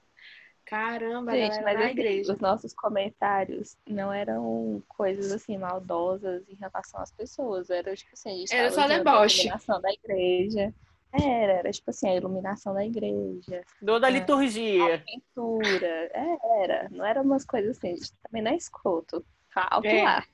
Caramba, 0.68 1.33
Gente, 1.33 1.62
mas 1.62 1.81
assim, 1.81 1.90
igreja. 1.90 2.33
os 2.35 2.40
nossos 2.40 2.74
comentários 2.74 3.74
não 3.88 4.12
eram 4.12 4.83
coisas 4.87 5.33
assim 5.33 5.57
maldosas 5.57 6.46
em 6.46 6.54
relação 6.57 7.00
às 7.00 7.11
pessoas. 7.11 7.70
Era 7.70 7.96
tipo 7.96 8.11
assim, 8.12 8.31
a 8.31 8.37
gente 8.37 8.54
era 8.54 8.70
só 8.70 8.87
deboche. 8.87 9.40
A 9.40 9.44
iluminação 9.44 9.81
da 9.81 9.90
igreja. 9.90 10.74
Era, 11.11 11.52
era 11.54 11.70
tipo 11.72 11.88
assim, 11.88 12.11
a 12.11 12.16
iluminação 12.16 12.74
da 12.74 12.85
igreja. 12.85 13.64
Do 13.81 13.98
da 13.98 14.11
liturgia. 14.11 14.96
A 14.96 14.98
pintura. 14.98 16.11
É, 16.12 16.62
era. 16.62 16.88
Não 16.90 17.02
eram 17.02 17.22
umas 17.22 17.46
coisas 17.46 17.78
assim, 17.78 17.96
também 18.22 18.42
não 18.42 18.50
é 18.50 18.57
escroto. 18.57 19.24
Alto 19.54 19.88
é. 19.88 20.02
lá. 20.02 20.24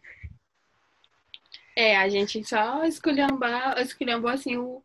É, 1.76 1.96
a 1.96 2.08
gente 2.08 2.42
só 2.44 2.84
esculhambou, 2.84 3.48
esculhambou 3.78 4.30
assim 4.30 4.56
o 4.56 4.82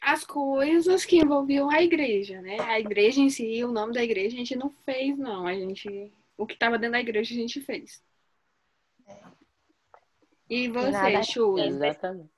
as 0.00 0.24
coisas 0.24 1.04
que 1.04 1.18
envolviam 1.18 1.70
a 1.70 1.82
igreja, 1.82 2.40
né? 2.40 2.58
A 2.60 2.78
igreja 2.78 3.20
em 3.20 3.30
si, 3.30 3.64
o 3.64 3.72
nome 3.72 3.92
da 3.92 4.02
igreja, 4.02 4.34
a 4.34 4.38
gente 4.38 4.56
não 4.56 4.70
fez, 4.70 5.16
não. 5.18 5.46
A 5.46 5.54
gente, 5.54 6.12
o 6.36 6.46
que 6.46 6.54
estava 6.54 6.78
dentro 6.78 6.92
da 6.92 7.00
igreja, 7.00 7.34
a 7.34 7.36
gente 7.36 7.60
fez. 7.60 8.02
E 10.48 10.68
você, 10.68 11.22
Chu? 11.24 11.58
Exatamente. 11.58 12.30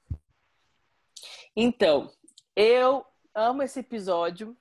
Então, 1.54 2.10
eu 2.56 3.04
amo 3.34 3.62
esse 3.62 3.80
episódio 3.80 4.56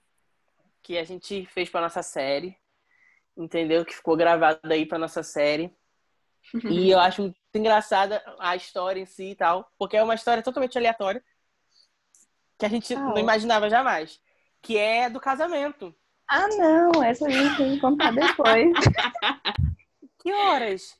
que 0.81 0.97
a 0.97 1.03
gente 1.03 1.45
fez 1.47 1.69
para 1.69 1.81
nossa 1.81 2.03
série, 2.03 2.57
entendeu? 3.35 3.85
Que 3.85 3.95
ficou 3.95 4.15
gravado 4.15 4.59
aí 4.71 4.85
para 4.85 4.99
nossa 4.99 5.23
série. 5.23 5.73
e 6.69 6.89
eu 6.89 6.99
acho 6.99 7.23
muito 7.23 7.37
engraçada 7.55 8.23
a 8.39 8.55
história 8.55 9.01
em 9.01 9.05
si 9.05 9.31
e 9.31 9.35
tal, 9.35 9.71
porque 9.77 9.97
é 9.97 10.03
uma 10.03 10.15
história 10.15 10.43
totalmente 10.43 10.77
aleatória 10.77 11.23
que 12.59 12.65
a 12.65 12.69
gente 12.69 12.93
ah, 12.93 12.99
não 12.99 13.17
imaginava 13.17 13.69
jamais, 13.69 14.19
que 14.61 14.77
é 14.77 15.09
do 15.09 15.19
casamento. 15.19 15.95
Ah, 16.29 16.47
não, 16.49 17.01
essa 17.01 17.25
a 17.25 17.29
gente 17.29 17.57
tem 17.57 17.73
que 17.73 17.79
contar 17.79 18.11
depois. 18.11 18.73
que 20.19 20.31
horas? 20.31 20.99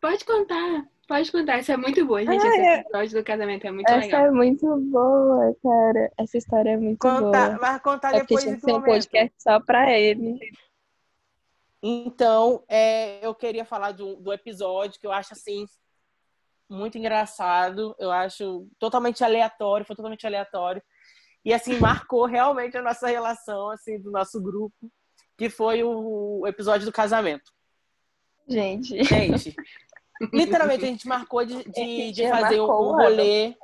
Pode 0.00 0.24
contar, 0.24 0.86
pode 1.08 1.32
contar. 1.32 1.58
Isso 1.58 1.72
é 1.72 1.76
muito 1.76 2.06
boa, 2.06 2.24
gente. 2.24 2.36
Esse 2.36 2.60
é. 2.60 2.80
episódio 2.80 3.18
do 3.18 3.24
casamento 3.24 3.66
é 3.66 3.72
muito 3.72 3.88
essa 3.88 3.98
legal. 3.98 4.20
Essa 4.20 4.28
é 4.28 4.30
muito 4.30 4.80
boa, 4.90 5.56
cara. 5.62 6.12
Essa 6.16 6.38
história 6.38 6.70
é 6.70 6.76
muito 6.76 6.98
Conta, 7.00 7.20
boa. 7.20 7.58
Mas 7.60 7.82
contar 7.82 8.14
é 8.14 8.20
depois 8.20 8.44
desse 8.44 8.72
um 8.72 8.80
podcast 8.80 9.34
só 9.38 9.60
pra 9.60 9.90
ele. 9.98 10.38
Então, 11.82 12.62
é, 12.68 13.26
eu 13.26 13.34
queria 13.34 13.64
falar 13.64 13.92
do, 13.92 14.16
do 14.16 14.32
episódio 14.32 14.98
que 14.98 15.06
eu 15.06 15.12
acho 15.12 15.34
assim 15.34 15.66
muito 16.74 16.98
engraçado. 16.98 17.94
Eu 17.98 18.10
acho 18.10 18.66
totalmente 18.78 19.22
aleatório, 19.24 19.86
foi 19.86 19.96
totalmente 19.96 20.26
aleatório. 20.26 20.82
E 21.44 21.52
assim, 21.52 21.78
marcou 21.78 22.24
realmente 22.24 22.76
a 22.76 22.82
nossa 22.82 23.06
relação, 23.06 23.70
assim, 23.70 24.00
do 24.00 24.10
nosso 24.10 24.40
grupo, 24.42 24.90
que 25.36 25.50
foi 25.50 25.82
o 25.82 26.46
episódio 26.46 26.86
do 26.86 26.92
casamento. 26.92 27.52
Gente. 28.48 29.02
Gente, 29.04 29.54
literalmente 30.32 30.84
a 30.84 30.88
gente 30.88 31.08
marcou 31.08 31.44
de, 31.44 31.64
de, 31.64 32.12
de 32.12 32.28
fazer 32.28 32.60
um 32.60 32.66
rolê. 32.66 33.54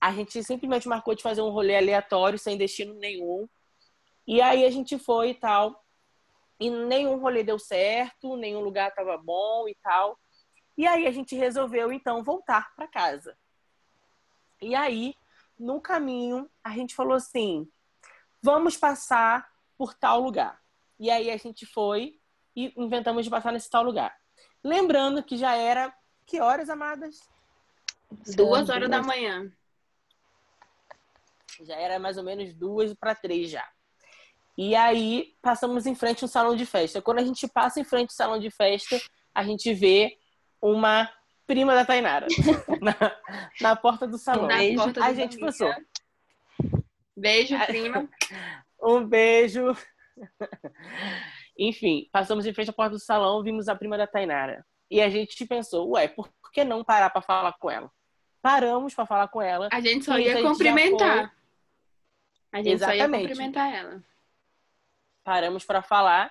A 0.00 0.12
gente 0.12 0.42
simplesmente 0.42 0.88
marcou 0.88 1.14
de 1.14 1.22
fazer 1.22 1.40
um 1.40 1.50
rolê 1.50 1.76
aleatório, 1.76 2.38
sem 2.38 2.58
destino 2.58 2.94
nenhum. 2.94 3.48
E 4.26 4.40
aí 4.40 4.64
a 4.64 4.70
gente 4.70 4.98
foi 4.98 5.30
e 5.30 5.34
tal. 5.34 5.82
E 6.60 6.70
nenhum 6.70 7.18
rolê 7.18 7.42
deu 7.42 7.58
certo, 7.58 8.36
nenhum 8.36 8.60
lugar 8.60 8.94
tava 8.94 9.16
bom 9.16 9.68
e 9.68 9.76
tal. 9.82 10.18
E 10.76 10.86
aí 10.86 11.06
a 11.06 11.12
gente 11.12 11.36
resolveu 11.36 11.92
então 11.92 12.22
voltar 12.22 12.74
para 12.74 12.88
casa. 12.88 13.36
E 14.60 14.74
aí, 14.74 15.14
no 15.58 15.80
caminho, 15.80 16.50
a 16.62 16.70
gente 16.70 16.94
falou 16.94 17.14
assim: 17.14 17.70
vamos 18.42 18.76
passar 18.76 19.50
por 19.76 19.94
tal 19.94 20.20
lugar. 20.20 20.60
E 20.98 21.10
aí 21.10 21.30
a 21.30 21.36
gente 21.36 21.66
foi 21.66 22.20
e 22.56 22.72
inventamos 22.76 23.24
de 23.24 23.30
passar 23.30 23.52
nesse 23.52 23.68
tal 23.68 23.82
lugar. 23.82 24.14
Lembrando 24.62 25.22
que 25.22 25.36
já 25.36 25.54
era 25.54 25.94
que 26.26 26.40
horas, 26.40 26.70
amadas? 26.70 27.20
Duas 28.36 28.68
horas 28.68 28.88
da 28.88 29.02
manhã. 29.02 29.52
Já 31.62 31.76
era 31.76 31.98
mais 31.98 32.16
ou 32.16 32.24
menos 32.24 32.54
duas 32.54 32.94
para 32.94 33.14
três 33.14 33.50
já. 33.50 33.68
E 34.56 34.74
aí 34.74 35.36
passamos 35.42 35.84
em 35.86 35.94
frente 35.94 36.22
ao 36.22 36.28
salão 36.28 36.54
de 36.54 36.64
festa. 36.64 37.02
Quando 37.02 37.18
a 37.18 37.24
gente 37.24 37.46
passa 37.48 37.80
em 37.80 37.84
frente 37.84 38.10
ao 38.10 38.16
salão 38.16 38.38
de 38.38 38.50
festa, 38.50 39.00
a 39.34 39.42
gente 39.42 39.72
vê 39.74 40.16
uma 40.64 41.10
prima 41.46 41.74
da 41.74 41.84
Tainara 41.84 42.26
na, 42.80 42.96
na 43.60 43.76
porta 43.76 44.06
do 44.06 44.16
salão. 44.16 44.46
Na 44.46 44.56
beijo, 44.56 44.82
porta 44.82 45.04
a 45.04 45.12
gente 45.12 45.38
passou. 45.38 45.70
Beijo, 47.14 47.54
prima. 47.66 48.08
Um 48.86 49.02
beijo. 49.02 49.74
Enfim, 51.58 52.06
passamos 52.12 52.44
em 52.44 52.52
frente 52.52 52.68
à 52.68 52.72
porta 52.72 52.90
do 52.90 52.98
salão, 52.98 53.42
vimos 53.42 53.66
a 53.66 53.74
prima 53.74 53.96
da 53.96 54.06
Tainara. 54.06 54.66
E 54.90 55.00
a 55.00 55.08
gente 55.08 55.46
pensou, 55.46 55.92
ué, 55.92 56.06
por 56.06 56.28
que 56.52 56.64
não 56.64 56.84
parar 56.84 57.08
para 57.08 57.22
falar 57.22 57.54
com 57.54 57.70
ela? 57.70 57.90
Paramos 58.42 58.92
para 58.94 59.06
falar 59.06 59.28
com 59.28 59.40
ela. 59.40 59.70
A 59.72 59.80
gente 59.80 60.04
só 60.04 60.18
ia 60.18 60.42
cumprimentar. 60.42 61.34
A 62.52 62.58
gente 62.58 62.72
Exatamente. 62.72 63.08
só 63.08 63.16
ia 63.16 63.28
cumprimentar 63.28 63.74
ela. 63.74 64.04
Paramos 65.24 65.64
para 65.64 65.80
falar 65.80 66.30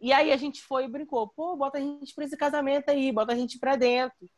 e 0.00 0.12
aí 0.12 0.32
a 0.32 0.36
gente 0.36 0.62
foi 0.62 0.84
e 0.84 0.88
brincou, 0.88 1.28
pô, 1.28 1.56
bota 1.56 1.78
a 1.78 1.80
gente 1.80 2.14
pra 2.14 2.24
esse 2.24 2.36
casamento 2.36 2.88
aí, 2.88 3.10
bota 3.10 3.32
a 3.32 3.36
gente 3.36 3.58
pra 3.58 3.76
dentro. 3.76 4.30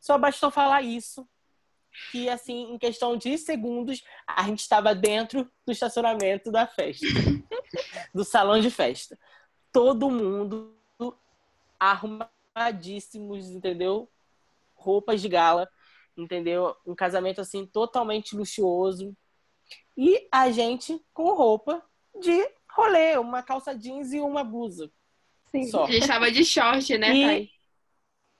Só 0.00 0.16
bastou 0.16 0.50
falar 0.50 0.82
isso, 0.82 1.28
que 2.10 2.28
assim, 2.28 2.72
em 2.72 2.78
questão 2.78 3.16
de 3.16 3.36
segundos, 3.36 4.02
a 4.26 4.44
gente 4.44 4.60
estava 4.60 4.94
dentro 4.94 5.50
do 5.66 5.72
estacionamento 5.72 6.52
da 6.52 6.66
festa, 6.66 7.06
do 8.14 8.24
salão 8.24 8.60
de 8.60 8.70
festa. 8.70 9.18
Todo 9.72 10.10
mundo 10.10 10.74
arrumadíssimos, 11.78 13.50
entendeu? 13.50 14.08
Roupas 14.74 15.20
de 15.20 15.28
gala, 15.28 15.68
entendeu? 16.16 16.76
Um 16.86 16.94
casamento 16.94 17.40
assim 17.40 17.66
totalmente 17.66 18.36
luxuoso. 18.36 19.16
E 19.96 20.28
a 20.30 20.50
gente 20.50 21.04
com 21.12 21.34
roupa 21.34 21.84
de 22.20 22.50
rolê, 22.70 23.18
uma 23.18 23.42
calça 23.42 23.76
jeans 23.76 24.12
e 24.12 24.20
uma 24.20 24.44
blusa. 24.44 24.90
Sim. 25.50 25.64
Só. 25.64 25.84
A 25.84 25.90
gente 25.90 26.06
tava 26.06 26.30
de 26.30 26.44
short, 26.44 26.98
né, 26.98 27.14
e... 27.14 27.26
Thay? 27.26 27.50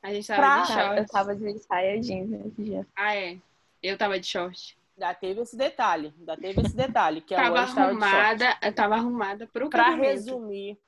A 0.02 0.14
gente 0.14 0.26
tava 0.26 0.40
pra... 0.40 0.60
de 0.62 0.66
short. 0.68 0.98
Eu 0.98 1.06
tava 1.06 1.36
de 1.36 1.58
saia 1.58 2.00
jeans 2.00 2.30
nesse 2.30 2.62
dia. 2.62 2.86
Ah, 2.94 3.16
é. 3.16 3.38
Eu 3.82 3.98
tava 3.98 4.18
de 4.18 4.26
short. 4.26 4.78
Já 4.96 5.14
teve 5.14 5.40
esse 5.40 5.56
detalhe, 5.56 6.12
já 6.26 6.36
teve 6.36 6.60
esse 6.60 6.74
detalhe. 6.74 7.20
Que 7.20 7.34
tava 7.34 7.60
arrumada, 7.60 8.56
eu 8.60 8.74
tava 8.74 8.94
arrumada 8.96 9.46
pro 9.46 9.70
pra 9.70 9.84
casamento. 9.84 10.00
Pra 10.00 10.10
resumir. 10.10 10.78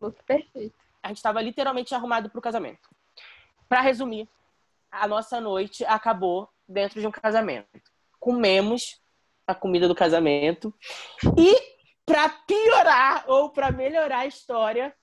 Look 0.00 0.22
perfeito. 0.24 0.74
A 1.02 1.08
gente 1.08 1.22
tava 1.22 1.42
literalmente 1.42 1.94
arrumado 1.94 2.30
pro 2.30 2.40
casamento. 2.40 2.88
Pra 3.68 3.80
resumir, 3.80 4.28
a 4.90 5.08
nossa 5.08 5.40
noite 5.40 5.84
acabou 5.84 6.48
dentro 6.68 7.00
de 7.00 7.06
um 7.06 7.10
casamento. 7.10 7.90
Comemos 8.20 9.00
a 9.46 9.54
comida 9.54 9.88
do 9.88 9.94
casamento 9.94 10.72
e 11.36 11.77
para 12.08 12.30
piorar 12.30 13.24
ou 13.28 13.50
para 13.50 13.70
melhorar 13.70 14.20
a 14.20 14.26
história, 14.26 14.94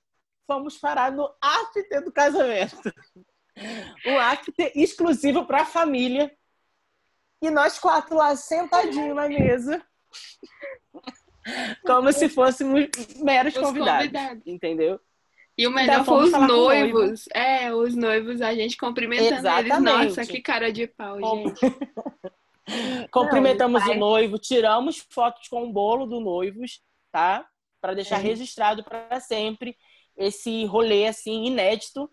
fomos 0.48 0.76
parar 0.78 1.12
no 1.12 1.32
after 1.40 2.04
do 2.04 2.12
casamento. 2.12 2.92
Um 4.06 4.20
after 4.20 4.72
exclusivo 4.76 5.46
para 5.46 5.62
a 5.62 5.66
família. 5.66 6.36
E 7.42 7.52
nós 7.52 7.78
quatro 7.78 8.18
lá 8.18 8.36
sentadinhos 8.36 9.16
na 9.16 9.30
mesa. 9.30 9.86
Como 11.86 12.12
se 12.12 12.28
fôssemos 12.28 12.90
meros 13.22 13.56
convidados, 13.56 14.08
convidados, 14.08 14.48
entendeu? 14.48 15.00
E 15.56 15.68
o 15.68 15.72
melhor 15.72 16.02
então, 16.02 16.06
foi 16.06 16.24
os 16.26 16.32
noivos. 16.32 17.26
É, 17.34 17.74
os 17.74 17.96
noivos, 17.96 18.42
a 18.42 18.54
gente 18.56 18.76
cumprimentando 18.76 19.36
Exatamente. 19.36 20.02
eles. 20.02 20.18
Nossa, 20.18 20.26
que 20.26 20.42
cara 20.42 20.72
de 20.72 20.88
pau, 20.88 21.20
gente. 21.20 21.60
Cumprimentamos 23.12 23.86
Não, 23.86 23.92
o 23.92 23.96
noivo, 23.96 24.40
tiramos 24.40 24.98
fotos 25.12 25.48
com 25.48 25.64
o 25.64 25.72
bolo 25.72 26.08
do 26.08 26.20
noivos 26.20 26.82
tá? 27.16 27.48
Para 27.80 27.94
deixar 27.94 28.20
é. 28.20 28.24
registrado 28.24 28.84
para 28.84 29.22
sempre 29.22 29.78
esse 30.18 30.66
rolê 30.66 31.08
assim 31.08 31.46
inédito. 31.46 32.12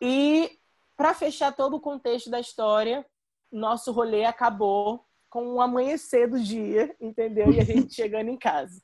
E 0.00 0.48
para 0.96 1.12
fechar 1.12 1.50
todo 1.50 1.74
o 1.74 1.80
contexto 1.80 2.30
da 2.30 2.38
história, 2.38 3.04
nosso 3.50 3.90
rolê 3.90 4.24
acabou 4.24 5.04
com 5.28 5.54
o 5.54 5.60
amanhecer 5.60 6.28
do 6.28 6.40
dia, 6.40 6.94
entendeu? 7.00 7.52
E 7.52 7.58
a 7.58 7.64
gente 7.64 7.90
chegando 7.92 8.30
em 8.30 8.38
casa. 8.38 8.80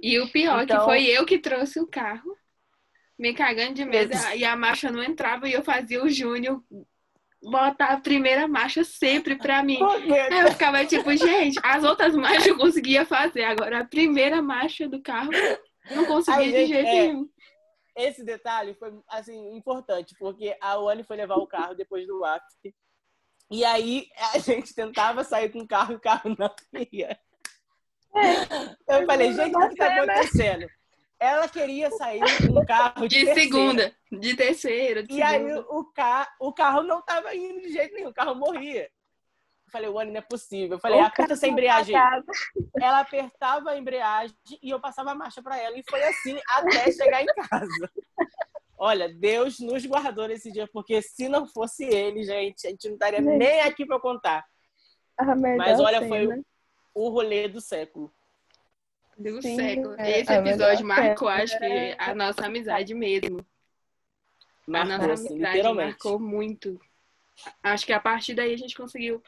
E 0.00 0.18
o 0.18 0.32
pior 0.32 0.62
então... 0.62 0.78
que 0.78 0.84
foi 0.86 1.04
eu 1.04 1.26
que 1.26 1.38
trouxe 1.38 1.78
o 1.78 1.86
carro, 1.86 2.34
me 3.18 3.34
cagando 3.34 3.74
de 3.74 3.84
medo, 3.84 4.14
e 4.34 4.46
a 4.46 4.56
marcha 4.56 4.90
não 4.90 5.02
entrava 5.02 5.46
e 5.46 5.52
eu 5.52 5.62
fazia 5.62 6.02
o 6.02 6.08
Júnior 6.08 6.64
botar 7.42 7.86
a 7.86 8.00
primeira 8.00 8.46
marcha 8.46 8.84
sempre 8.84 9.36
pra 9.36 9.62
mim. 9.62 9.78
Aí 9.82 10.40
eu 10.40 10.50
ficava 10.50 10.84
tipo, 10.84 11.14
gente, 11.16 11.58
as 11.62 11.84
outras 11.84 12.14
marchas 12.14 12.46
eu 12.46 12.56
conseguia 12.56 13.04
fazer, 13.04 13.44
agora 13.44 13.80
a 13.80 13.84
primeira 13.84 14.42
marcha 14.42 14.88
do 14.88 15.00
carro 15.02 15.30
não 15.90 16.04
conseguia 16.04 16.42
Aí, 16.42 16.52
de 16.52 16.66
jeito 16.66 16.88
é, 16.88 16.92
nenhum. 16.92 17.28
Esse 17.96 18.24
detalhe 18.24 18.74
foi, 18.74 18.92
assim, 19.08 19.56
importante, 19.56 20.14
porque 20.18 20.56
a 20.60 20.76
Wani 20.76 21.02
foi 21.04 21.16
levar 21.16 21.36
o 21.36 21.46
carro 21.46 21.74
depois 21.74 22.06
do 22.06 22.24
after. 22.24 22.72
E 23.50 23.64
aí 23.64 24.06
a 24.32 24.38
gente 24.38 24.74
tentava 24.74 25.24
sair 25.24 25.50
com 25.50 25.60
o 25.60 25.66
carro 25.66 25.92
e 25.92 25.96
o 25.96 26.00
carro 26.00 26.36
não 26.38 26.54
ia. 26.92 27.18
É. 28.14 28.96
Eu 28.96 29.06
falei, 29.06 29.32
gente, 29.32 29.56
o 29.56 29.68
que 29.68 29.74
está 29.74 29.94
acontecendo? 29.94 30.66
Ela 31.20 31.46
queria 31.50 31.90
sair 31.90 32.22
com 32.38 32.58
um 32.58 32.64
carro 32.64 33.06
de, 33.06 33.26
de 33.26 33.34
segunda, 33.34 33.94
de 34.10 34.34
terceira. 34.34 35.02
De 35.02 35.12
e 35.12 35.16
segunda. 35.16 35.28
aí 35.28 35.64
o, 35.68 35.84
carro, 35.84 36.28
o 36.40 36.52
carro 36.52 36.82
não 36.82 37.00
estava 37.00 37.36
indo 37.36 37.60
de 37.60 37.70
jeito 37.70 37.94
nenhum, 37.94 38.08
o 38.08 38.14
carro 38.14 38.34
morria. 38.34 38.84
Eu 38.84 39.70
falei, 39.70 39.90
Wani, 39.90 40.12
não 40.12 40.18
é 40.18 40.22
possível. 40.22 40.76
Eu 40.76 40.80
falei, 40.80 40.98
aperta 40.98 41.34
essa 41.34 41.46
embreagem. 41.46 41.94
Ela 41.94 43.00
apertava 43.00 43.70
a 43.70 43.78
embreagem 43.78 44.34
e 44.62 44.70
eu 44.70 44.80
passava 44.80 45.10
a 45.10 45.14
marcha 45.14 45.42
para 45.42 45.58
ela. 45.58 45.78
E 45.78 45.84
foi 45.88 46.02
assim 46.02 46.40
até 46.48 46.90
chegar 46.90 47.22
em 47.22 47.26
casa. 47.26 47.92
Olha, 48.78 49.12
Deus 49.12 49.60
nos 49.60 49.84
guardou 49.84 50.26
nesse 50.26 50.50
dia, 50.50 50.66
porque 50.72 51.02
se 51.02 51.28
não 51.28 51.46
fosse 51.46 51.84
ele, 51.84 52.24
gente, 52.24 52.66
a 52.66 52.70
gente 52.70 52.88
não 52.88 52.94
estaria 52.94 53.20
nem 53.20 53.60
aqui 53.60 53.84
para 53.84 54.00
contar. 54.00 54.42
Mas 55.58 55.78
olha, 55.78 56.08
foi 56.08 56.26
o, 56.26 56.44
o 56.94 57.08
rolê 57.10 57.46
do 57.46 57.60
século 57.60 58.10
do 59.20 59.42
Sim, 59.42 59.56
século. 59.56 59.94
É, 59.98 60.20
Esse 60.20 60.32
episódio 60.32 60.86
marcou, 60.86 61.28
acho 61.28 61.58
que, 61.58 61.94
a 61.98 62.14
nossa 62.14 62.46
amizade 62.46 62.94
mesmo. 62.94 63.44
Marcou, 64.66 64.94
a 64.94 64.98
nossa 64.98 65.12
assim, 65.12 65.44
amizade 65.44 65.74
marcou 65.74 66.18
muito. 66.18 66.80
Acho 67.62 67.84
que 67.84 67.92
a 67.92 68.00
partir 68.00 68.34
daí 68.34 68.52
a 68.52 68.58
gente 68.58 68.76
conseguiu 68.76 69.22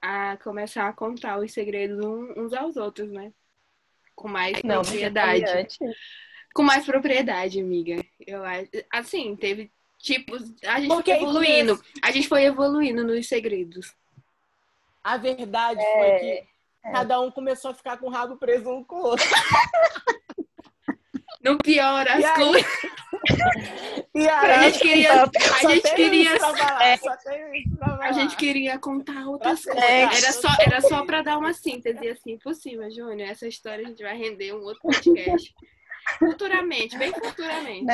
a 0.00 0.36
começar 0.38 0.88
a 0.88 0.92
contar 0.92 1.38
os 1.38 1.52
segredos 1.52 1.98
uns 2.36 2.52
aos 2.52 2.76
outros, 2.76 3.10
né? 3.10 3.32
Com 4.14 4.28
mais 4.28 4.62
Não, 4.62 4.82
propriedade. 4.82 5.66
Com 6.54 6.62
mais 6.62 6.86
propriedade, 6.86 7.60
amiga. 7.60 8.02
Eu 8.26 8.42
assim, 8.92 9.34
teve 9.36 9.70
tipos, 9.98 10.54
a 10.62 10.78
gente 10.78 10.88
Porque 10.88 11.12
foi 11.12 11.22
evoluindo. 11.22 11.84
A 12.02 12.10
gente 12.10 12.28
foi 12.28 12.44
evoluindo 12.44 13.04
nos 13.04 13.26
segredos. 13.26 13.94
A 15.02 15.16
verdade 15.16 15.80
é... 15.80 15.98
foi 15.98 16.18
que 16.18 16.30
é. 16.32 16.53
Cada 16.92 17.20
um 17.20 17.30
começou 17.30 17.70
a 17.70 17.74
ficar 17.74 17.96
com 17.96 18.06
o 18.06 18.10
rabo 18.10 18.36
preso 18.36 18.70
um 18.70 18.84
com 18.84 18.96
o 18.96 19.02
outro. 19.04 19.26
No 21.44 21.58
pior, 21.58 22.08
as 22.08 22.24
e 22.24 22.34
coisas. 22.34 22.72
E 24.14 24.28
aí, 24.28 24.50
a 24.50 24.70
gente 24.70 24.78
queria. 24.78 25.22
A 25.22 25.70
gente 25.70 25.94
queria. 25.94 26.30
É, 26.34 28.06
a 28.06 28.12
gente 28.12 28.36
queria 28.36 28.78
contar 28.78 29.26
outras 29.26 29.64
coisas. 29.64 29.82
Era 29.82 30.32
só, 30.32 30.48
era 30.60 30.80
só 30.82 31.04
para 31.04 31.22
dar 31.22 31.38
uma 31.38 31.52
síntese 31.52 32.08
assim 32.08 32.38
por 32.38 32.54
cima, 32.54 32.90
Júnior. 32.90 33.28
Essa 33.28 33.48
história 33.48 33.84
a 33.84 33.88
gente 33.88 34.02
vai 34.02 34.16
render 34.16 34.52
um 34.52 34.60
outro 34.60 34.82
podcast. 34.82 35.52
Futuramente, 36.18 36.96
bem 36.98 37.12
futuramente. 37.12 37.84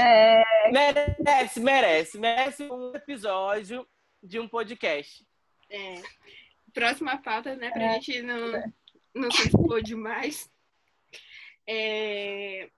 Merece, 0.71 1.61
merece. 1.61 2.19
Merece 2.19 2.65
um 2.65 2.95
episódio 2.95 3.87
de 4.23 4.39
um 4.39 4.49
podcast. 4.49 5.25
É. 5.71 6.03
Próxima 6.75 7.17
pauta, 7.19 7.57
né? 7.57 7.71
Pra 7.71 7.83
é. 7.83 7.93
gente 7.95 8.21
não 8.23 8.63
não 9.15 9.31
se 9.31 9.49
expor 9.49 9.83
demais. 9.83 10.51
É... 11.67 12.71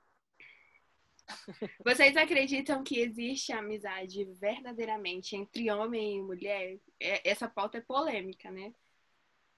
Vocês 1.85 2.17
acreditam 2.17 2.83
que 2.83 2.99
existe 2.99 3.53
amizade 3.53 4.25
verdadeiramente 4.39 5.37
entre 5.37 5.71
homem 5.71 6.19
e 6.19 6.23
mulher? 6.23 6.79
É, 7.01 7.29
essa 7.29 7.49
pauta 7.49 7.79
é 7.79 7.81
polêmica, 7.81 8.51
né? 8.51 8.73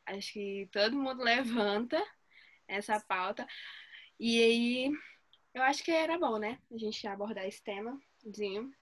Acho 0.06 0.32
que 0.32 0.68
todo 0.70 0.96
mundo 0.96 1.22
levanta 1.24 2.02
essa 2.68 3.00
pauta. 3.00 3.46
E 4.18 4.42
aí, 4.42 4.92
eu 5.52 5.62
acho 5.62 5.82
que 5.82 5.90
era 5.90 6.18
bom, 6.18 6.38
né? 6.38 6.58
A 6.72 6.76
gente 6.76 7.06
abordar 7.06 7.46
esse 7.46 7.62
temazinho. 7.62 8.72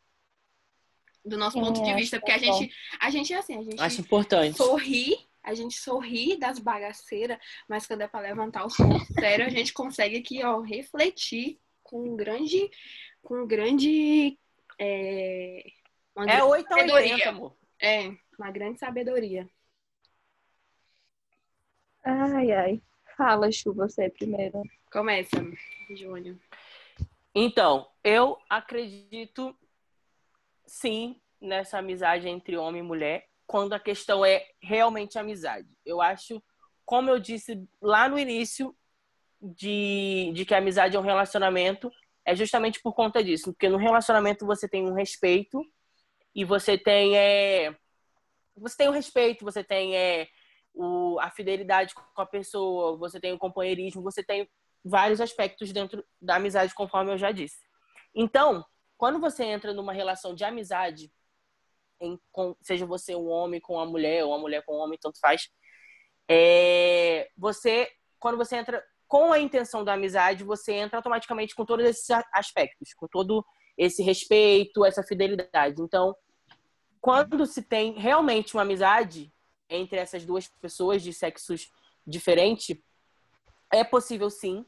Do 1.24 1.38
nosso 1.38 1.56
Sim, 1.56 1.64
ponto 1.64 1.82
de 1.82 1.94
vista. 1.94 2.18
Porque 2.18 2.32
a 2.32 2.36
é 2.36 2.38
gente, 2.40 2.74
a 3.00 3.10
gente 3.10 3.32
é 3.32 3.38
assim, 3.38 3.56
a 3.56 3.62
gente 3.62 3.80
acho 3.80 4.00
importante. 4.00 4.56
sorri 4.56 5.31
a 5.42 5.54
gente 5.54 5.74
sorri 5.76 6.36
das 6.36 6.58
bagaceiras, 6.58 7.38
mas 7.68 7.86
quando 7.86 8.02
é 8.02 8.08
para 8.08 8.28
levantar 8.28 8.64
o 8.64 8.70
som 8.70 8.98
sério, 9.18 9.46
a 9.46 9.50
gente 9.50 9.72
consegue 9.72 10.18
aqui, 10.18 10.44
ó, 10.44 10.60
refletir 10.60 11.60
com 11.82 12.10
um 12.10 12.16
grande, 12.16 12.70
com 13.22 13.42
um 13.42 13.46
grande, 13.46 14.38
é, 14.78 15.66
é 16.28 16.42
8 16.42 16.72
a 16.72 16.76
80, 16.76 17.28
amor. 17.28 17.56
É, 17.80 18.14
uma 18.38 18.50
grande 18.50 18.78
sabedoria. 18.78 19.48
Ai, 22.04 22.52
ai. 22.52 22.82
Fala, 23.16 23.50
Chu, 23.52 23.72
você 23.74 24.08
primeiro. 24.10 24.62
Começa, 24.90 25.36
Júnior. 25.96 26.36
Então, 27.34 27.88
eu 28.04 28.38
acredito 28.48 29.56
sim 30.66 31.20
nessa 31.40 31.78
amizade 31.78 32.28
entre 32.28 32.56
homem 32.56 32.80
e 32.80 32.86
mulher 32.86 33.31
quando 33.46 33.72
a 33.72 33.80
questão 33.80 34.24
é 34.24 34.46
realmente 34.60 35.18
amizade. 35.18 35.68
Eu 35.84 36.00
acho, 36.00 36.42
como 36.84 37.10
eu 37.10 37.18
disse 37.18 37.62
lá 37.80 38.08
no 38.08 38.18
início, 38.18 38.74
de, 39.42 40.30
de 40.34 40.44
que 40.44 40.54
a 40.54 40.58
amizade 40.58 40.96
é 40.96 41.00
um 41.00 41.02
relacionamento, 41.02 41.90
é 42.24 42.34
justamente 42.34 42.80
por 42.80 42.94
conta 42.94 43.22
disso. 43.22 43.52
Porque 43.52 43.68
no 43.68 43.76
relacionamento 43.76 44.46
você 44.46 44.68
tem 44.68 44.86
um 44.86 44.94
respeito 44.94 45.64
e 46.34 46.44
você 46.44 46.78
tem. 46.78 47.16
É, 47.16 47.74
você 48.56 48.76
tem 48.76 48.88
o 48.88 48.92
respeito, 48.92 49.44
você 49.44 49.64
tem 49.64 49.96
é, 49.96 50.28
o, 50.72 51.18
a 51.20 51.30
fidelidade 51.30 51.94
com 51.94 52.22
a 52.22 52.26
pessoa, 52.26 52.96
você 52.96 53.18
tem 53.18 53.32
o 53.32 53.38
companheirismo, 53.38 54.02
você 54.02 54.22
tem 54.22 54.48
vários 54.84 55.20
aspectos 55.20 55.72
dentro 55.72 56.04
da 56.20 56.36
amizade, 56.36 56.74
conforme 56.74 57.12
eu 57.12 57.18
já 57.18 57.32
disse. 57.32 57.58
Então, 58.14 58.64
quando 58.96 59.18
você 59.18 59.44
entra 59.44 59.72
numa 59.72 59.92
relação 59.92 60.34
de 60.34 60.44
amizade 60.44 61.10
em, 62.02 62.18
com, 62.32 62.56
seja 62.60 62.84
você 62.84 63.14
um 63.14 63.28
homem 63.28 63.60
com 63.60 63.74
uma 63.74 63.86
mulher 63.86 64.24
ou 64.24 64.30
uma 64.32 64.38
mulher 64.38 64.62
com 64.64 64.76
um 64.76 64.80
homem, 64.80 64.98
tanto 65.00 65.18
faz. 65.20 65.48
É, 66.28 67.28
você, 67.36 67.88
quando 68.18 68.36
você 68.36 68.56
entra 68.56 68.84
com 69.06 69.32
a 69.32 69.38
intenção 69.38 69.84
da 69.84 69.92
amizade, 69.92 70.44
você 70.44 70.72
entra 70.72 70.98
automaticamente 70.98 71.54
com 71.54 71.64
todos 71.64 71.86
esses 71.86 72.10
aspectos, 72.32 72.92
com 72.94 73.06
todo 73.06 73.44
esse 73.78 74.02
respeito, 74.02 74.84
essa 74.84 75.02
fidelidade. 75.02 75.80
Então, 75.80 76.14
quando 77.00 77.46
se 77.46 77.62
tem 77.62 77.92
realmente 77.92 78.54
uma 78.54 78.62
amizade 78.62 79.32
entre 79.68 79.98
essas 79.98 80.24
duas 80.24 80.48
pessoas 80.48 81.02
de 81.02 81.12
sexos 81.12 81.70
diferentes, 82.06 82.76
é 83.72 83.84
possível 83.84 84.28
sim, 84.28 84.66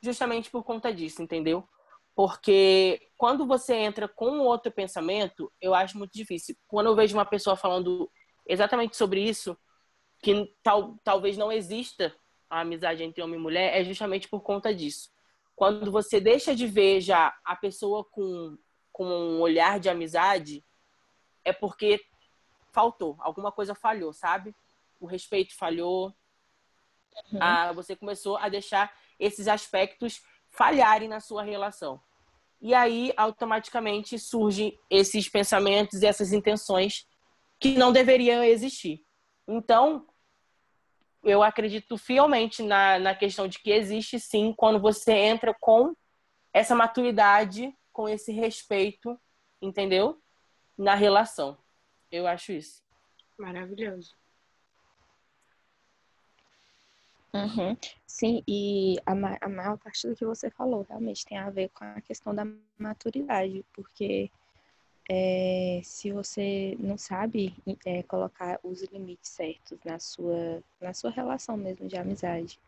justamente 0.00 0.50
por 0.50 0.62
conta 0.62 0.92
disso, 0.92 1.22
entendeu? 1.22 1.68
Porque 2.18 3.00
quando 3.16 3.46
você 3.46 3.76
entra 3.76 4.08
com 4.08 4.40
outro 4.40 4.72
pensamento, 4.72 5.52
eu 5.60 5.72
acho 5.72 5.96
muito 5.96 6.14
difícil. 6.14 6.56
Quando 6.66 6.88
eu 6.88 6.96
vejo 6.96 7.16
uma 7.16 7.24
pessoa 7.24 7.54
falando 7.54 8.10
exatamente 8.44 8.96
sobre 8.96 9.22
isso, 9.22 9.56
que 10.20 10.52
tal, 10.60 10.98
talvez 11.04 11.36
não 11.36 11.52
exista 11.52 12.12
a 12.50 12.62
amizade 12.62 13.04
entre 13.04 13.22
homem 13.22 13.38
e 13.38 13.40
mulher, 13.40 13.80
é 13.80 13.84
justamente 13.84 14.28
por 14.28 14.40
conta 14.40 14.74
disso. 14.74 15.12
Quando 15.54 15.92
você 15.92 16.18
deixa 16.18 16.56
de 16.56 16.66
ver 16.66 17.00
já 17.00 17.32
a 17.44 17.54
pessoa 17.54 18.04
com, 18.04 18.58
com 18.90 19.04
um 19.04 19.40
olhar 19.40 19.78
de 19.78 19.88
amizade, 19.88 20.64
é 21.44 21.52
porque 21.52 22.04
faltou, 22.72 23.16
alguma 23.20 23.52
coisa 23.52 23.76
falhou, 23.76 24.12
sabe? 24.12 24.52
O 24.98 25.06
respeito 25.06 25.56
falhou. 25.56 26.12
Uhum. 27.30 27.38
Ah, 27.40 27.70
você 27.70 27.94
começou 27.94 28.36
a 28.38 28.48
deixar 28.48 28.92
esses 29.20 29.46
aspectos 29.46 30.20
falharem 30.50 31.08
na 31.08 31.20
sua 31.20 31.44
relação. 31.44 32.02
E 32.60 32.74
aí, 32.74 33.12
automaticamente, 33.16 34.18
surgem 34.18 34.78
esses 34.90 35.28
pensamentos 35.28 36.02
e 36.02 36.06
essas 36.06 36.32
intenções 36.32 37.06
que 37.60 37.76
não 37.76 37.92
deveriam 37.92 38.42
existir. 38.42 39.04
Então, 39.46 40.06
eu 41.22 41.42
acredito 41.42 41.96
fielmente 41.96 42.62
na, 42.62 42.98
na 42.98 43.14
questão 43.14 43.48
de 43.48 43.58
que 43.58 43.70
existe 43.70 44.18
sim 44.18 44.52
quando 44.56 44.80
você 44.80 45.12
entra 45.12 45.54
com 45.60 45.94
essa 46.52 46.74
maturidade, 46.74 47.72
com 47.92 48.08
esse 48.08 48.32
respeito, 48.32 49.18
entendeu? 49.60 50.20
Na 50.76 50.94
relação. 50.94 51.58
Eu 52.10 52.26
acho 52.26 52.52
isso. 52.52 52.82
Maravilhoso. 53.38 54.16
Uhum. 57.34 57.76
Sim, 58.06 58.42
e 58.48 58.96
a, 59.04 59.12
a 59.12 59.48
maior 59.48 59.76
parte 59.78 60.08
do 60.08 60.16
que 60.16 60.24
você 60.24 60.50
falou 60.50 60.86
realmente 60.88 61.26
tem 61.26 61.36
a 61.36 61.50
ver 61.50 61.68
com 61.70 61.84
a 61.84 62.00
questão 62.00 62.34
da 62.34 62.46
maturidade, 62.78 63.64
porque 63.74 64.30
é, 65.10 65.80
se 65.84 66.10
você 66.10 66.76
não 66.78 66.96
sabe 66.96 67.54
é, 67.84 68.02
colocar 68.02 68.58
os 68.62 68.82
limites 68.84 69.30
certos 69.30 69.78
na 69.84 69.98
sua, 69.98 70.62
na 70.80 70.94
sua 70.94 71.10
relação 71.10 71.56
mesmo 71.56 71.86
de 71.86 71.96
amizade, 71.96 72.58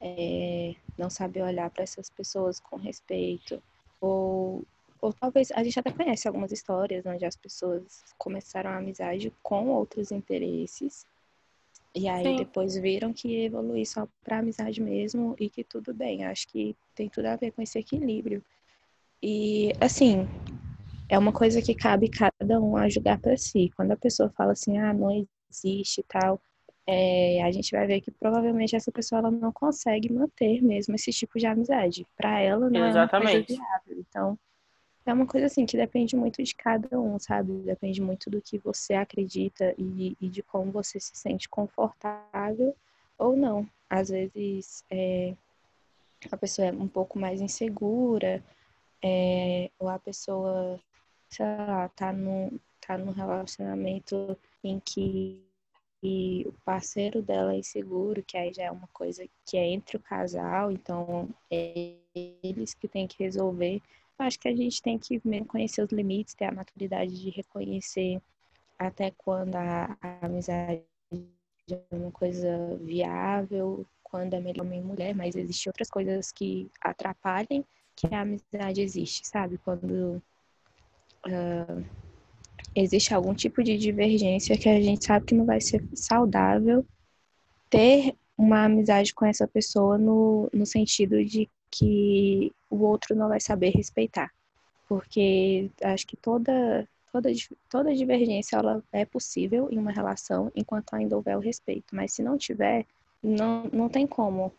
é, 0.00 0.74
não 0.98 1.08
sabe 1.08 1.40
olhar 1.40 1.70
para 1.70 1.82
essas 1.82 2.10
pessoas 2.10 2.60
com 2.60 2.76
respeito, 2.76 3.62
ou, 4.00 4.64
ou 5.00 5.12
talvez 5.12 5.50
a 5.52 5.62
gente 5.64 5.78
até 5.78 5.90
conhece 5.90 6.28
algumas 6.28 6.52
histórias 6.52 7.06
onde 7.06 7.24
as 7.24 7.36
pessoas 7.36 8.04
começaram 8.18 8.70
a 8.70 8.76
amizade 8.76 9.32
com 9.42 9.68
outros 9.68 10.10
interesses 10.10 11.06
e 11.94 12.08
aí 12.08 12.24
Sim. 12.24 12.36
depois 12.36 12.74
viram 12.76 13.12
que 13.12 13.28
ia 13.28 13.44
evoluir 13.44 13.86
só 13.86 14.08
para 14.24 14.38
amizade 14.38 14.80
mesmo 14.80 15.36
e 15.38 15.50
que 15.50 15.62
tudo 15.62 15.92
bem. 15.92 16.24
Acho 16.24 16.48
que 16.48 16.74
tem 16.94 17.08
tudo 17.08 17.26
a 17.26 17.36
ver 17.36 17.50
com 17.52 17.60
esse 17.60 17.78
equilíbrio. 17.78 18.42
E 19.22 19.72
assim, 19.80 20.26
é 21.08 21.18
uma 21.18 21.32
coisa 21.32 21.60
que 21.60 21.74
cabe 21.74 22.08
cada 22.08 22.58
um 22.58 22.76
a 22.76 22.88
julgar 22.88 23.20
para 23.20 23.36
si. 23.36 23.70
Quando 23.76 23.92
a 23.92 23.96
pessoa 23.96 24.30
fala 24.30 24.52
assim, 24.52 24.78
ah, 24.78 24.94
não 24.94 25.26
existe 25.50 26.02
tal, 26.08 26.40
é, 26.86 27.42
a 27.42 27.50
gente 27.50 27.70
vai 27.70 27.86
ver 27.86 28.00
que 28.00 28.10
provavelmente 28.10 28.74
essa 28.74 28.90
pessoa 28.90 29.18
ela 29.18 29.30
não 29.30 29.52
consegue 29.52 30.10
manter 30.10 30.62
mesmo 30.62 30.94
esse 30.94 31.12
tipo 31.12 31.38
de 31.38 31.46
amizade. 31.46 32.06
Para 32.16 32.40
ela 32.40 32.70
não 32.70 32.88
Exatamente. 32.88 33.30
é 33.30 33.38
uma 33.38 33.44
coisa 33.44 33.62
viável. 33.62 34.04
Então, 34.08 34.38
é 35.04 35.12
uma 35.12 35.26
coisa 35.26 35.46
assim 35.46 35.66
que 35.66 35.76
depende 35.76 36.16
muito 36.16 36.42
de 36.42 36.54
cada 36.54 36.98
um, 36.98 37.18
sabe? 37.18 37.52
Depende 37.62 38.00
muito 38.00 38.30
do 38.30 38.40
que 38.40 38.58
você 38.58 38.94
acredita 38.94 39.74
e, 39.76 40.16
e 40.20 40.28
de 40.28 40.42
como 40.42 40.70
você 40.70 41.00
se 41.00 41.16
sente 41.16 41.48
confortável 41.48 42.74
ou 43.18 43.36
não. 43.36 43.68
Às 43.90 44.08
vezes 44.08 44.84
é, 44.90 45.34
a 46.30 46.36
pessoa 46.36 46.68
é 46.68 46.72
um 46.72 46.88
pouco 46.88 47.18
mais 47.18 47.40
insegura, 47.40 48.42
é, 49.02 49.70
ou 49.78 49.88
a 49.88 49.98
pessoa, 49.98 50.80
sei 51.28 51.46
lá, 51.46 51.88
tá 51.88 52.12
num, 52.12 52.58
tá 52.80 52.96
num 52.96 53.12
relacionamento 53.12 54.38
em 54.62 54.80
que 54.80 55.42
e 56.02 56.44
o 56.48 56.52
parceiro 56.64 57.22
dela 57.22 57.54
é 57.54 57.58
inseguro, 57.58 58.24
que 58.24 58.36
aí 58.36 58.52
já 58.52 58.64
é 58.64 58.70
uma 58.70 58.88
coisa 58.92 59.24
que 59.46 59.56
é 59.56 59.68
entre 59.68 59.96
o 59.96 60.00
casal, 60.00 60.72
então 60.72 61.28
é 61.48 61.94
eles 62.42 62.74
que 62.74 62.88
têm 62.88 63.06
que 63.06 63.22
resolver. 63.22 63.80
Acho 64.18 64.38
que 64.38 64.48
a 64.48 64.54
gente 64.54 64.80
tem 64.80 64.98
que 64.98 65.20
conhecer 65.46 65.82
os 65.82 65.90
limites, 65.90 66.34
ter 66.34 66.44
a 66.44 66.52
maturidade 66.52 67.20
de 67.20 67.30
reconhecer 67.30 68.20
até 68.78 69.10
quando 69.10 69.56
a, 69.56 69.96
a 70.00 70.26
amizade 70.26 70.82
é 71.70 71.96
uma 71.96 72.10
coisa 72.10 72.76
viável, 72.80 73.86
quando 74.02 74.34
é 74.34 74.40
melhor 74.40 74.66
homem 74.66 74.80
e 74.80 74.84
mulher, 74.84 75.14
mas 75.14 75.34
existem 75.34 75.70
outras 75.70 75.88
coisas 75.88 76.30
que 76.30 76.70
atrapalhem 76.80 77.64
que 77.94 78.06
a 78.14 78.22
amizade 78.22 78.80
existe, 78.80 79.26
sabe? 79.26 79.58
Quando 79.58 80.22
uh, 81.26 81.84
existe 82.74 83.14
algum 83.14 83.34
tipo 83.34 83.62
de 83.62 83.76
divergência 83.76 84.58
que 84.58 84.68
a 84.68 84.80
gente 84.80 85.04
sabe 85.04 85.26
que 85.26 85.34
não 85.34 85.44
vai 85.44 85.60
ser 85.60 85.82
saudável 85.94 86.84
ter 87.70 88.14
uma 88.36 88.64
amizade 88.64 89.14
com 89.14 89.24
essa 89.24 89.46
pessoa 89.46 89.96
no, 89.96 90.48
no 90.52 90.66
sentido 90.66 91.24
de 91.24 91.48
que 91.72 92.52
o 92.70 92.82
outro 92.84 93.16
não 93.16 93.28
vai 93.28 93.40
saber 93.40 93.70
respeitar. 93.70 94.30
Porque 94.86 95.70
acho 95.82 96.06
que 96.06 96.16
toda, 96.16 96.86
toda, 97.10 97.30
toda 97.70 97.94
divergência 97.94 98.56
ela 98.56 98.84
é 98.92 99.06
possível 99.06 99.68
em 99.70 99.78
uma 99.78 99.90
relação 99.90 100.52
enquanto 100.54 100.92
ainda 100.94 101.16
houver 101.16 101.36
o 101.36 101.40
respeito. 101.40 101.96
Mas 101.96 102.12
se 102.12 102.22
não 102.22 102.36
tiver, 102.36 102.86
não, 103.22 103.64
não 103.72 103.88
tem 103.88 104.06
como 104.06 104.52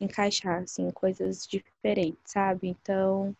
encaixar 0.00 0.62
assim, 0.62 0.90
coisas 0.90 1.46
diferentes, 1.46 2.18
sabe? 2.24 2.68
Então, 2.68 3.34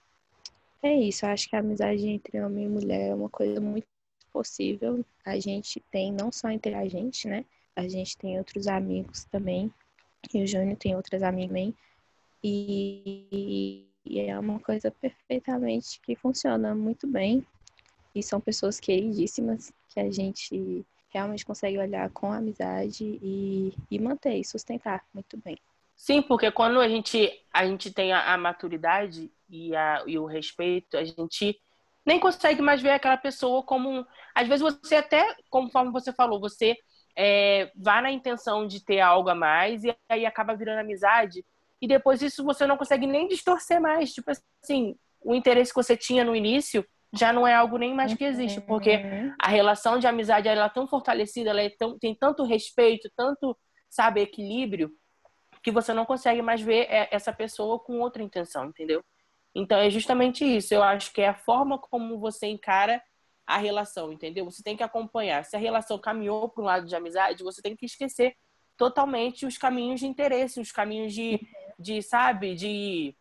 é 0.83 0.95
isso. 0.95 1.27
Eu 1.27 1.31
acho 1.31 1.49
que 1.51 1.57
a 1.57 1.59
amizade 1.59 2.07
entre 2.07 2.41
homem 2.41 2.67
e 2.67 2.69
mulher 2.69 3.11
é 3.11 3.15
uma 3.15 3.29
coisa 3.29 3.61
muito 3.61 3.89
possível. 4.33 5.05
A 5.25 5.39
gente 5.41 5.81
tem, 5.91 6.13
não 6.13 6.31
só 6.31 6.49
entre 6.49 6.75
a 6.75 6.89
gente, 6.89 7.27
né? 7.27 7.45
A 7.75 7.89
gente 7.89 8.17
tem 8.17 8.39
outros 8.39 8.69
amigos 8.69 9.25
também. 9.25 9.73
E 10.33 10.43
o 10.43 10.47
Júnior 10.47 10.77
tem 10.77 10.95
outras 10.95 11.23
amigas 11.23 11.49
também. 11.49 11.75
E, 12.49 13.89
e 14.05 14.21
é 14.21 14.39
uma 14.39 14.61
coisa 14.61 14.89
perfeitamente 14.89 16.01
que 16.01 16.15
funciona 16.15 16.77
muito 16.77 17.05
bem. 17.05 17.45
E 18.15 18.23
são 18.23 18.41
pessoas 18.41 18.79
queridíssimas 18.79 19.73
que 19.89 19.99
a 19.99 20.09
gente 20.13 20.87
realmente 21.09 21.45
consegue 21.45 21.77
olhar 21.77 22.09
com 22.11 22.33
amizade 22.33 23.19
e, 23.21 23.75
e 23.91 23.99
manter 23.99 24.37
e 24.37 24.45
sustentar 24.45 25.05
muito 25.13 25.37
bem. 25.45 25.59
Sim, 25.97 26.23
porque 26.23 26.49
quando 26.53 26.79
a 26.79 26.89
gente, 26.89 27.33
a 27.53 27.67
gente 27.67 27.93
tem 27.93 28.13
a, 28.13 28.35
a 28.35 28.39
maturidade 28.39 29.29
e, 29.51 29.75
a, 29.75 30.05
e 30.07 30.17
o 30.17 30.25
respeito, 30.25 30.97
a 30.97 31.05
gente 31.05 31.59
nem 32.05 32.21
consegue 32.21 32.63
mais 32.63 32.81
ver 32.81 32.91
aquela 32.91 33.17
pessoa 33.17 33.61
como. 33.65 34.07
Às 34.33 34.47
vezes 34.47 34.63
você 34.63 34.95
até, 34.95 35.35
conforme 35.51 35.91
você 35.91 36.13
falou, 36.13 36.39
você 36.39 36.77
é, 37.17 37.73
vai 37.75 38.01
na 38.03 38.13
intenção 38.13 38.69
de 38.69 38.85
ter 38.85 39.01
algo 39.01 39.31
a 39.31 39.35
mais 39.35 39.83
e 39.83 39.97
aí 40.09 40.25
acaba 40.25 40.55
virando 40.55 40.79
amizade. 40.79 41.45
E 41.81 41.87
depois 41.87 42.23
isso 42.23 42.45
você 42.45 42.67
não 42.67 42.77
consegue 42.77 43.07
nem 43.07 43.29
distorcer 43.29 43.81
mais. 43.81 44.13
Tipo 44.13 44.31
assim, 44.31 44.97
o 45.21 45.35
interesse 45.35 45.73
que 45.73 45.83
você 45.83 45.97
tinha 45.97 46.25
no 46.25 46.35
início 46.35 46.87
já 47.13 47.33
não 47.33 47.47
é 47.47 47.55
algo 47.55 47.79
nem 47.79 47.95
mais 47.95 48.15
que 48.15 48.25
existe, 48.25 48.61
porque 48.61 48.97
uhum. 48.97 49.35
a 49.41 49.49
relação 49.49 49.99
de 49.99 50.07
amizade 50.07 50.49
ela 50.49 50.67
é 50.67 50.69
tão 50.69 50.87
fortalecida, 50.87 51.51
ela 51.51 51.63
é 51.63 51.71
tão, 51.71 51.99
tem 51.99 52.15
tanto 52.15 52.45
respeito, 52.45 53.11
tanto, 53.17 53.57
sabe, 53.89 54.21
equilíbrio, 54.21 54.91
que 55.63 55.71
você 55.71 55.93
não 55.93 56.05
consegue 56.05 56.43
mais 56.43 56.61
ver 56.61 56.87
é, 56.91 57.09
essa 57.11 57.33
pessoa 57.33 57.79
com 57.79 58.01
outra 58.01 58.23
intenção, 58.23 58.67
entendeu? 58.67 59.03
Então 59.55 59.79
é 59.79 59.89
justamente 59.89 60.45
isso. 60.45 60.75
Eu 60.75 60.83
acho 60.83 61.13
que 61.13 61.23
é 61.23 61.29
a 61.29 61.35
forma 61.35 61.79
como 61.79 62.19
você 62.19 62.47
encara 62.47 63.03
a 63.47 63.57
relação, 63.57 64.13
entendeu? 64.13 64.45
Você 64.45 64.63
tem 64.63 64.77
que 64.77 64.83
acompanhar. 64.83 65.45
Se 65.45 65.57
a 65.57 65.59
relação 65.59 65.99
caminhou 65.99 66.49
para 66.49 66.63
um 66.63 66.67
lado 66.67 66.87
de 66.87 66.95
amizade, 66.95 67.43
você 67.43 67.63
tem 67.63 67.75
que 67.75 67.87
esquecer 67.87 68.35
totalmente 68.77 69.47
os 69.47 69.57
caminhos 69.57 70.01
de 70.01 70.07
interesse, 70.07 70.61
os 70.61 70.73
caminhos 70.73 71.13
de, 71.13 71.41
de 71.79 72.03
sabe, 72.03 72.55
de, 72.55 73.15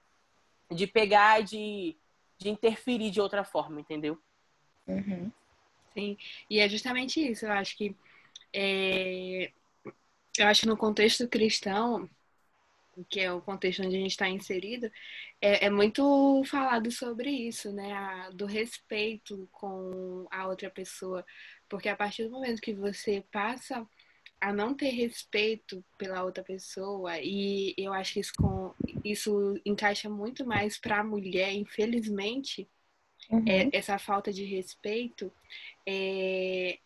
de 0.71 0.87
pegar, 0.87 1.41
de, 1.41 1.95
de 2.37 2.49
interferir 2.49 3.11
de 3.11 3.21
outra 3.21 3.43
forma, 3.43 3.79
entendeu? 3.79 4.19
Uhum. 4.87 5.31
Sim, 5.93 6.17
e 6.49 6.59
é 6.59 6.67
justamente 6.67 7.19
isso. 7.19 7.45
Eu 7.45 7.51
acho 7.53 7.77
que 7.77 7.95
é... 8.53 9.51
eu 10.37 10.47
acho 10.47 10.61
que 10.61 10.67
no 10.67 10.77
contexto 10.77 11.27
cristão 11.27 12.09
que 13.09 13.19
é 13.19 13.31
o 13.31 13.41
contexto 13.41 13.83
onde 13.83 13.95
a 13.95 13.99
gente 13.99 14.11
está 14.11 14.29
inserido, 14.29 14.89
é, 15.41 15.65
é, 15.65 15.69
muito 15.69 16.43
falado 16.45 16.91
sobre 16.91 17.29
isso, 17.29 17.71
né? 17.73 17.91
A, 17.93 18.29
do 18.29 18.45
respeito 18.45 19.47
com 19.51 20.25
a 20.31 20.47
outra 20.47 20.69
pessoa. 20.69 21.25
Porque 21.67 21.89
a 21.89 21.95
partir 21.95 22.25
do 22.25 22.31
momento 22.31 22.61
que 22.61 22.73
você 22.73 23.23
passa 23.31 23.85
a 24.39 24.53
não 24.53 24.73
ter 24.73 24.89
respeito 24.89 25.83
pela 25.97 26.23
outra 26.23 26.43
pessoa, 26.43 27.19
e 27.19 27.73
eu 27.77 27.93
acho 27.93 28.13
que 28.13 28.19
isso, 28.19 28.33
com, 28.37 28.73
isso 29.03 29.59
encaixa 29.65 30.09
muito 30.09 30.45
mais 30.45 30.77
para 30.77 30.99
a 30.99 31.03
mulher, 31.03 31.53
infelizmente, 31.53 32.67
uhum. 33.29 33.45
é, 33.47 33.69
essa 33.71 33.97
falta 33.97 34.31
de 34.31 34.43
respeito, 34.43 35.31
é, 35.87 36.77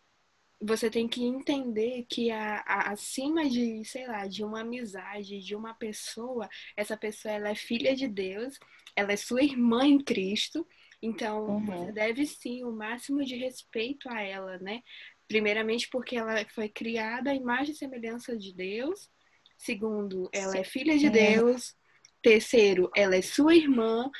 você 0.60 0.90
tem 0.90 1.08
que 1.08 1.24
entender 1.24 2.04
que 2.08 2.30
a, 2.30 2.62
a, 2.66 2.92
acima 2.92 3.48
de, 3.48 3.82
sei 3.84 4.06
lá, 4.06 4.26
de 4.26 4.44
uma 4.44 4.60
amizade, 4.60 5.40
de 5.40 5.54
uma 5.56 5.72
pessoa, 5.72 6.48
essa 6.76 6.96
pessoa 6.96 7.32
ela 7.32 7.48
é 7.48 7.54
filha 7.54 7.96
de 7.96 8.06
Deus, 8.06 8.58
ela 8.94 9.12
é 9.12 9.16
sua 9.16 9.42
irmã 9.42 9.86
em 9.86 9.98
Cristo, 9.98 10.66
então 11.02 11.46
uhum. 11.46 11.66
você 11.66 11.92
deve 11.92 12.26
sim 12.26 12.62
o 12.62 12.70
máximo 12.70 13.24
de 13.24 13.36
respeito 13.36 14.08
a 14.10 14.20
ela, 14.20 14.58
né? 14.58 14.82
Primeiramente 15.30 15.88
porque 15.88 16.16
ela 16.16 16.44
foi 16.52 16.68
criada 16.68 17.30
à 17.30 17.34
imagem 17.36 17.72
e 17.72 17.78
semelhança 17.78 18.36
de 18.36 18.52
Deus. 18.52 19.08
Segundo, 19.56 20.28
ela 20.32 20.58
é 20.58 20.64
filha 20.64 20.98
de 20.98 21.08
Deus. 21.08 21.72
Terceiro, 22.20 22.90
ela 22.96 23.14
é 23.14 23.22
sua 23.22 23.54
irmã. 23.54 24.10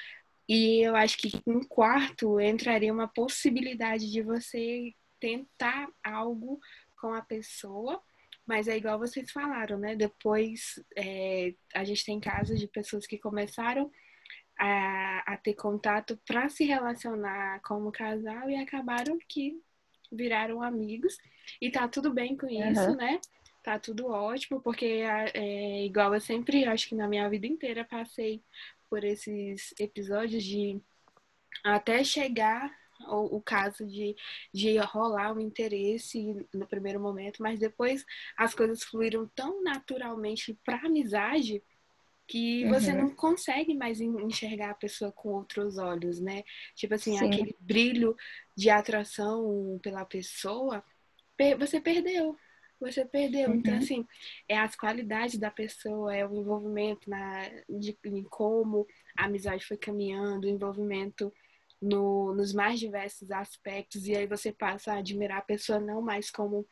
E 0.49 0.87
eu 0.87 0.95
acho 0.95 1.19
que 1.19 1.33
em 1.49 1.65
quarto 1.65 2.39
entraria 2.39 2.93
uma 2.93 3.09
possibilidade 3.09 4.09
de 4.09 4.23
você 4.23 4.95
tentar 5.19 5.89
algo 6.01 6.61
com 7.01 7.13
a 7.13 7.23
pessoa, 7.23 8.01
mas 8.47 8.69
é 8.69 8.77
igual 8.77 8.97
vocês 8.97 9.33
falaram, 9.33 9.81
né? 9.81 9.97
Depois 9.97 10.81
é, 10.97 11.55
a 11.75 11.83
gente 11.83 12.05
tem 12.05 12.21
casos 12.21 12.61
de 12.61 12.69
pessoas 12.69 13.05
que 13.05 13.19
começaram 13.19 13.91
a, 14.57 15.35
a 15.35 15.37
ter 15.37 15.55
contato 15.55 16.17
para 16.25 16.49
se 16.49 16.63
relacionar 16.63 17.61
como 17.63 17.91
casal 17.91 18.49
e 18.49 18.55
acabaram 18.55 19.19
que 19.29 19.61
viraram 20.11 20.63
amigos. 20.63 21.17
E 21.61 21.71
tá 21.71 21.89
tudo 21.89 22.13
bem 22.13 22.37
com 22.37 22.49
isso, 22.49 22.91
uhum. 22.91 22.97
né? 22.97 23.21
Tá 23.63 23.79
tudo 23.79 24.07
ótimo, 24.07 24.61
porque 24.61 24.87
é, 24.87 25.31
é, 25.35 25.85
igual 25.85 26.15
eu 26.15 26.21
sempre, 26.21 26.65
acho 26.65 26.89
que 26.89 26.95
na 26.95 27.07
minha 27.07 27.29
vida 27.29 27.47
inteira, 27.47 27.85
passei 27.85 28.43
por 28.89 29.05
esses 29.05 29.75
episódios 29.79 30.43
de 30.43 30.81
até 31.63 32.03
chegar 32.03 32.75
o, 33.09 33.37
o 33.37 33.43
caso 33.43 33.87
de, 33.87 34.17
de 34.53 34.79
rolar 34.79 35.35
o 35.35 35.41
interesse 35.41 36.47
no 36.53 36.67
primeiro 36.67 37.01
momento, 37.01 37.43
mas 37.43 37.59
depois 37.59 38.05
as 38.37 38.55
coisas 38.55 38.83
fluíram 38.83 39.27
tão 39.35 39.63
naturalmente 39.63 40.59
para 40.65 40.87
amizade 40.87 41.63
que 42.31 42.65
você 42.69 42.93
uhum. 42.93 42.99
não 42.99 43.11
consegue 43.11 43.75
mais 43.75 44.01
enxergar 44.01 44.71
a 44.71 44.75
pessoa 44.75 45.11
com 45.11 45.31
outros 45.31 45.79
olhos, 45.79 46.21
né? 46.21 46.45
Tipo 46.77 46.95
assim, 46.95 47.19
Sim. 47.19 47.27
aquele 47.27 47.57
brilho 47.59 48.17
de 48.57 48.71
atração 48.71 49.81
pela 49.83 50.05
pessoa, 50.05 50.85
você 51.59 51.81
perdeu. 51.81 52.37
Você 52.79 53.05
perdeu. 53.05 53.53
Então, 53.53 53.53
uhum. 53.53 53.59
Então, 53.59 53.79
assim, 53.79 54.07
é 54.49 54.57
as 54.57 54.77
qualidades 54.77 55.39
da 55.39 55.51
pessoa, 55.51 56.15
é 56.15 56.25
o 56.25 56.33
envolvimento 56.33 57.11
na, 57.11 57.49
de, 57.69 57.99
em 58.05 58.23
como 58.23 58.87
a 59.19 59.25
amizade 59.25 59.67
foi 59.67 59.77
caminhando, 59.77 60.47
o 60.47 60.51
envolvimento 60.51 61.33
no, 61.83 62.33
nos 62.33 62.55
mais 62.55 62.79
diversos 62.79 63.33
aspectos, 63.33 64.07
e 64.07 64.15
aí 64.15 64.29
você 64.29 64.53
passa 64.53 64.93
a 64.93 64.99
admirar 64.99 65.39
a 65.39 65.43
pessoa 65.43 65.81
não 65.81 66.01
mais 66.01 66.31
como 66.31 66.65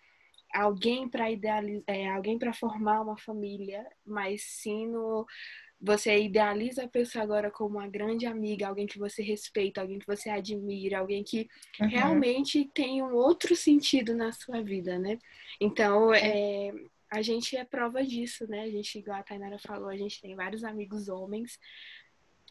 alguém 0.52 1.08
para 1.08 1.30
idealizar, 1.30 1.82
é, 1.86 2.08
alguém 2.08 2.38
para 2.38 2.52
formar 2.52 3.00
uma 3.02 3.16
família, 3.16 3.86
mas 4.04 4.42
sim 4.42 4.86
no 4.86 5.26
você 5.80 6.18
idealiza 6.20 6.84
a 6.84 6.88
pessoa 6.88 7.22
agora 7.22 7.52
como 7.52 7.78
uma 7.78 7.86
grande 7.86 8.26
amiga, 8.26 8.66
alguém 8.66 8.86
que 8.86 8.98
você 8.98 9.22
respeita, 9.22 9.80
alguém 9.80 10.00
que 10.00 10.06
você 10.06 10.28
admira, 10.28 10.98
alguém 10.98 11.22
que 11.22 11.48
uhum. 11.80 11.86
realmente 11.86 12.68
tem 12.74 13.00
um 13.00 13.14
outro 13.14 13.54
sentido 13.54 14.12
na 14.12 14.32
sua 14.32 14.60
vida, 14.60 14.98
né? 14.98 15.18
Então, 15.60 16.12
é, 16.12 16.72
a 17.08 17.22
gente 17.22 17.56
é 17.56 17.64
prova 17.64 18.04
disso, 18.04 18.46
né? 18.48 18.62
A 18.62 18.70
gente, 18.70 18.98
igual 18.98 19.18
a 19.18 19.22
Tainara 19.22 19.58
falou, 19.58 19.88
a 19.88 19.96
gente 19.96 20.20
tem 20.20 20.34
vários 20.34 20.64
amigos 20.64 21.08
homens 21.08 21.58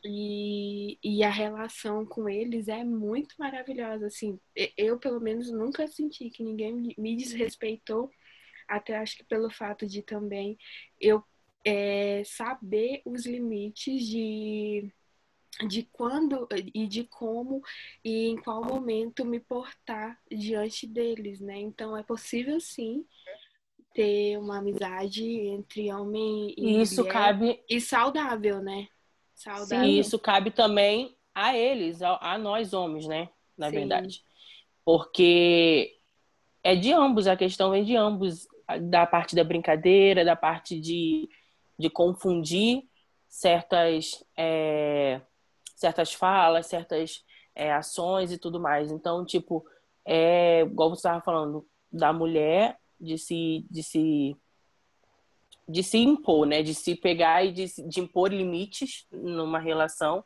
e, 0.09 0.97
e 1.03 1.21
a 1.21 1.29
relação 1.29 2.05
com 2.05 2.29
eles 2.29 2.69
é 2.69 2.81
muito 2.81 3.35
maravilhosa, 3.37 4.07
assim. 4.07 4.39
Eu, 4.77 4.97
pelo 4.97 5.19
menos, 5.19 5.51
nunca 5.51 5.85
senti 5.85 6.29
que 6.29 6.41
ninguém 6.41 6.95
me 6.97 7.15
desrespeitou, 7.17 8.09
até 8.69 8.97
acho 8.97 9.17
que 9.17 9.25
pelo 9.25 9.49
fato 9.49 9.85
de 9.85 10.01
também 10.01 10.57
eu 10.99 11.21
é, 11.65 12.23
saber 12.25 13.01
os 13.05 13.25
limites 13.25 14.07
de 14.07 14.93
de 15.67 15.81
quando 15.91 16.47
e 16.73 16.85
de 16.85 17.03
como 17.03 17.63
e 18.05 18.27
em 18.27 18.37
qual 18.37 18.63
momento 18.63 19.25
me 19.25 19.39
portar 19.39 20.19
diante 20.29 20.85
deles, 20.85 21.39
né? 21.39 21.57
Então 21.57 21.97
é 21.97 22.03
possível 22.03 22.59
sim 22.59 23.03
ter 23.91 24.37
uma 24.37 24.59
amizade 24.59 25.25
entre 25.25 25.91
homem 25.91 26.53
e 26.55 26.81
isso 26.83 27.01
mulher 27.01 27.11
cabe 27.13 27.63
e 27.67 27.81
saudável, 27.81 28.61
né? 28.61 28.87
Saudável. 29.37 29.85
Sim, 29.85 29.99
isso 29.99 30.17
cabe 30.17 30.49
também 30.49 31.15
a 31.33 31.55
eles, 31.55 32.01
a, 32.01 32.17
a 32.19 32.37
nós 32.37 32.73
homens, 32.73 33.07
né? 33.07 33.29
Na 33.55 33.69
sim. 33.69 33.75
verdade. 33.75 34.23
Porque 34.83 35.95
é 36.63 36.75
de 36.75 36.91
ambos, 36.91 37.27
a 37.27 37.37
questão 37.37 37.69
vem 37.69 37.83
de 37.83 37.95
ambos, 37.95 38.47
da 38.89 39.05
parte 39.05 39.35
da 39.35 39.43
brincadeira, 39.43 40.25
da 40.25 40.35
parte 40.35 40.79
de, 40.79 41.29
de 41.77 41.89
confundir 41.89 42.83
certas 43.29 44.25
é, 44.35 45.21
certas 45.75 46.13
falas, 46.13 46.65
certas 46.65 47.23
é, 47.53 47.71
ações 47.71 48.31
e 48.31 48.39
tudo 48.39 48.59
mais. 48.59 48.91
Então, 48.91 49.23
tipo, 49.23 49.63
é 50.03 50.61
igual 50.61 50.89
você 50.89 50.99
estava 50.99 51.21
falando 51.21 51.67
da 51.91 52.11
mulher 52.11 52.79
de 52.99 53.19
se 53.19 53.67
de 53.69 53.83
se 53.83 54.35
de 55.67 55.83
se 55.83 55.97
impor, 55.97 56.45
né? 56.45 56.63
De 56.63 56.73
se 56.73 56.95
pegar 56.95 57.43
e 57.43 57.51
de, 57.51 57.65
de 57.87 57.99
impor 57.99 58.31
limites 58.31 59.05
numa 59.11 59.59
relação 59.59 60.23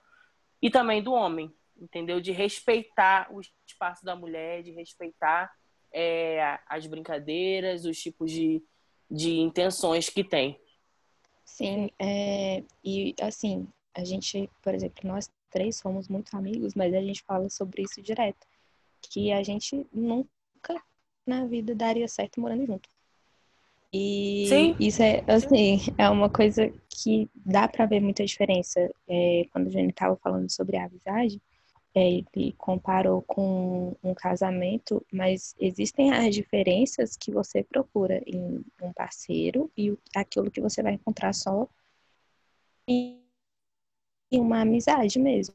e 0.61 0.69
também 0.69 1.01
do 1.01 1.13
homem, 1.13 1.51
entendeu? 1.79 2.21
De 2.21 2.31
respeitar 2.31 3.27
o 3.31 3.41
espaço 3.65 4.05
da 4.05 4.15
mulher, 4.15 4.61
de 4.61 4.71
respeitar 4.71 5.51
é, 5.91 6.59
as 6.67 6.85
brincadeiras, 6.85 7.85
os 7.85 7.99
tipos 7.99 8.31
de, 8.31 8.63
de 9.09 9.39
intenções 9.39 10.09
que 10.09 10.23
tem. 10.23 10.59
Sim, 11.43 11.89
é, 11.99 12.63
e 12.83 13.13
assim, 13.19 13.67
a 13.93 14.05
gente, 14.05 14.49
por 14.61 14.73
exemplo, 14.73 15.01
nós 15.03 15.29
três 15.49 15.75
somos 15.75 16.07
muito 16.07 16.35
amigos, 16.35 16.73
mas 16.75 16.93
a 16.93 17.01
gente 17.01 17.21
fala 17.23 17.49
sobre 17.49 17.81
isso 17.83 18.01
direto. 18.01 18.47
Que 19.01 19.31
a 19.31 19.43
gente 19.43 19.85
nunca 19.91 20.81
na 21.25 21.45
vida 21.45 21.75
daria 21.75 22.07
certo 22.07 22.39
morando 22.39 22.65
junto. 22.65 22.89
E 23.93 24.45
Sim. 24.47 24.75
isso 24.79 25.03
é, 25.03 25.23
assim, 25.27 25.79
é 25.97 26.09
uma 26.09 26.29
coisa 26.29 26.71
que 26.89 27.29
dá 27.35 27.67
para 27.67 27.85
ver 27.85 27.99
muita 27.99 28.25
diferença. 28.25 28.89
É, 29.07 29.45
quando 29.51 29.67
a 29.67 29.71
gente 29.71 29.89
estava 29.89 30.15
falando 30.15 30.49
sobre 30.49 30.77
a 30.77 30.85
amizade, 30.85 31.41
é, 31.93 32.09
ele 32.09 32.53
comparou 32.57 33.21
com 33.21 33.95
um 34.01 34.13
casamento, 34.13 35.05
mas 35.11 35.53
existem 35.59 36.11
as 36.13 36.33
diferenças 36.33 37.17
que 37.17 37.31
você 37.31 37.63
procura 37.63 38.23
em 38.25 38.63
um 38.81 38.93
parceiro 38.93 39.69
e 39.77 39.97
aquilo 40.15 40.49
que 40.49 40.61
você 40.61 40.81
vai 40.81 40.93
encontrar 40.93 41.33
só 41.33 41.67
em 42.87 43.21
e 44.31 44.39
uma 44.39 44.61
amizade 44.61 45.19
mesmo. 45.19 45.53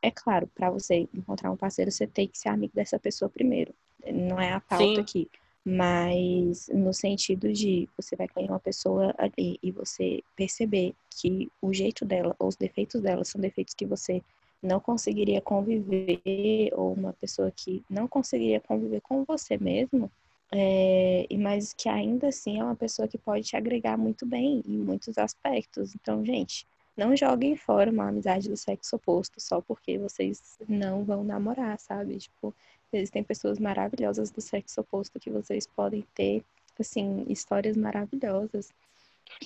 É 0.00 0.10
claro, 0.10 0.46
para 0.54 0.70
você 0.70 1.08
encontrar 1.12 1.50
um 1.50 1.56
parceiro, 1.56 1.90
você 1.90 2.06
tem 2.06 2.28
que 2.28 2.38
ser 2.38 2.48
amigo 2.48 2.72
dessa 2.72 2.98
pessoa 2.98 3.28
primeiro. 3.28 3.74
Não 4.06 4.40
é 4.40 4.52
a 4.52 4.60
pauta 4.60 4.84
Sim. 4.84 5.00
aqui. 5.00 5.30
Mas 5.68 6.68
no 6.72 6.94
sentido 6.94 7.52
de 7.52 7.88
você 7.96 8.14
vai 8.14 8.28
conhecer 8.28 8.52
uma 8.52 8.60
pessoa 8.60 9.12
ali 9.18 9.58
e 9.60 9.72
você 9.72 10.22
perceber 10.36 10.94
que 11.10 11.50
o 11.60 11.72
jeito 11.72 12.04
dela 12.04 12.36
ou 12.38 12.46
os 12.46 12.54
defeitos 12.54 13.00
dela 13.00 13.24
são 13.24 13.40
defeitos 13.40 13.74
que 13.74 13.84
você 13.84 14.22
não 14.62 14.78
conseguiria 14.78 15.40
conviver, 15.40 16.70
ou 16.72 16.92
uma 16.92 17.12
pessoa 17.14 17.50
que 17.50 17.82
não 17.90 18.06
conseguiria 18.06 18.60
conviver 18.60 19.00
com 19.00 19.24
você 19.24 19.58
mesmo, 19.58 20.08
é, 20.52 21.26
mas 21.36 21.72
que 21.72 21.88
ainda 21.88 22.28
assim 22.28 22.60
é 22.60 22.62
uma 22.64 22.76
pessoa 22.76 23.08
que 23.08 23.18
pode 23.18 23.44
te 23.44 23.56
agregar 23.56 23.96
muito 23.96 24.24
bem 24.24 24.62
em 24.64 24.78
muitos 24.78 25.18
aspectos. 25.18 25.96
Então, 25.96 26.24
gente, 26.24 26.64
não 26.96 27.16
joguem 27.16 27.56
fora 27.56 27.90
uma 27.90 28.08
amizade 28.08 28.48
do 28.48 28.56
sexo 28.56 28.94
oposto 28.94 29.40
só 29.40 29.60
porque 29.60 29.98
vocês 29.98 30.58
não 30.68 31.04
vão 31.04 31.24
namorar, 31.24 31.76
sabe? 31.80 32.18
Tipo, 32.18 32.54
existem 32.96 33.22
pessoas 33.22 33.58
maravilhosas 33.58 34.30
do 34.30 34.40
sexo 34.40 34.80
oposto 34.80 35.20
que 35.20 35.30
vocês 35.30 35.66
podem 35.66 36.04
ter, 36.14 36.44
assim, 36.78 37.24
histórias 37.28 37.76
maravilhosas. 37.76 38.72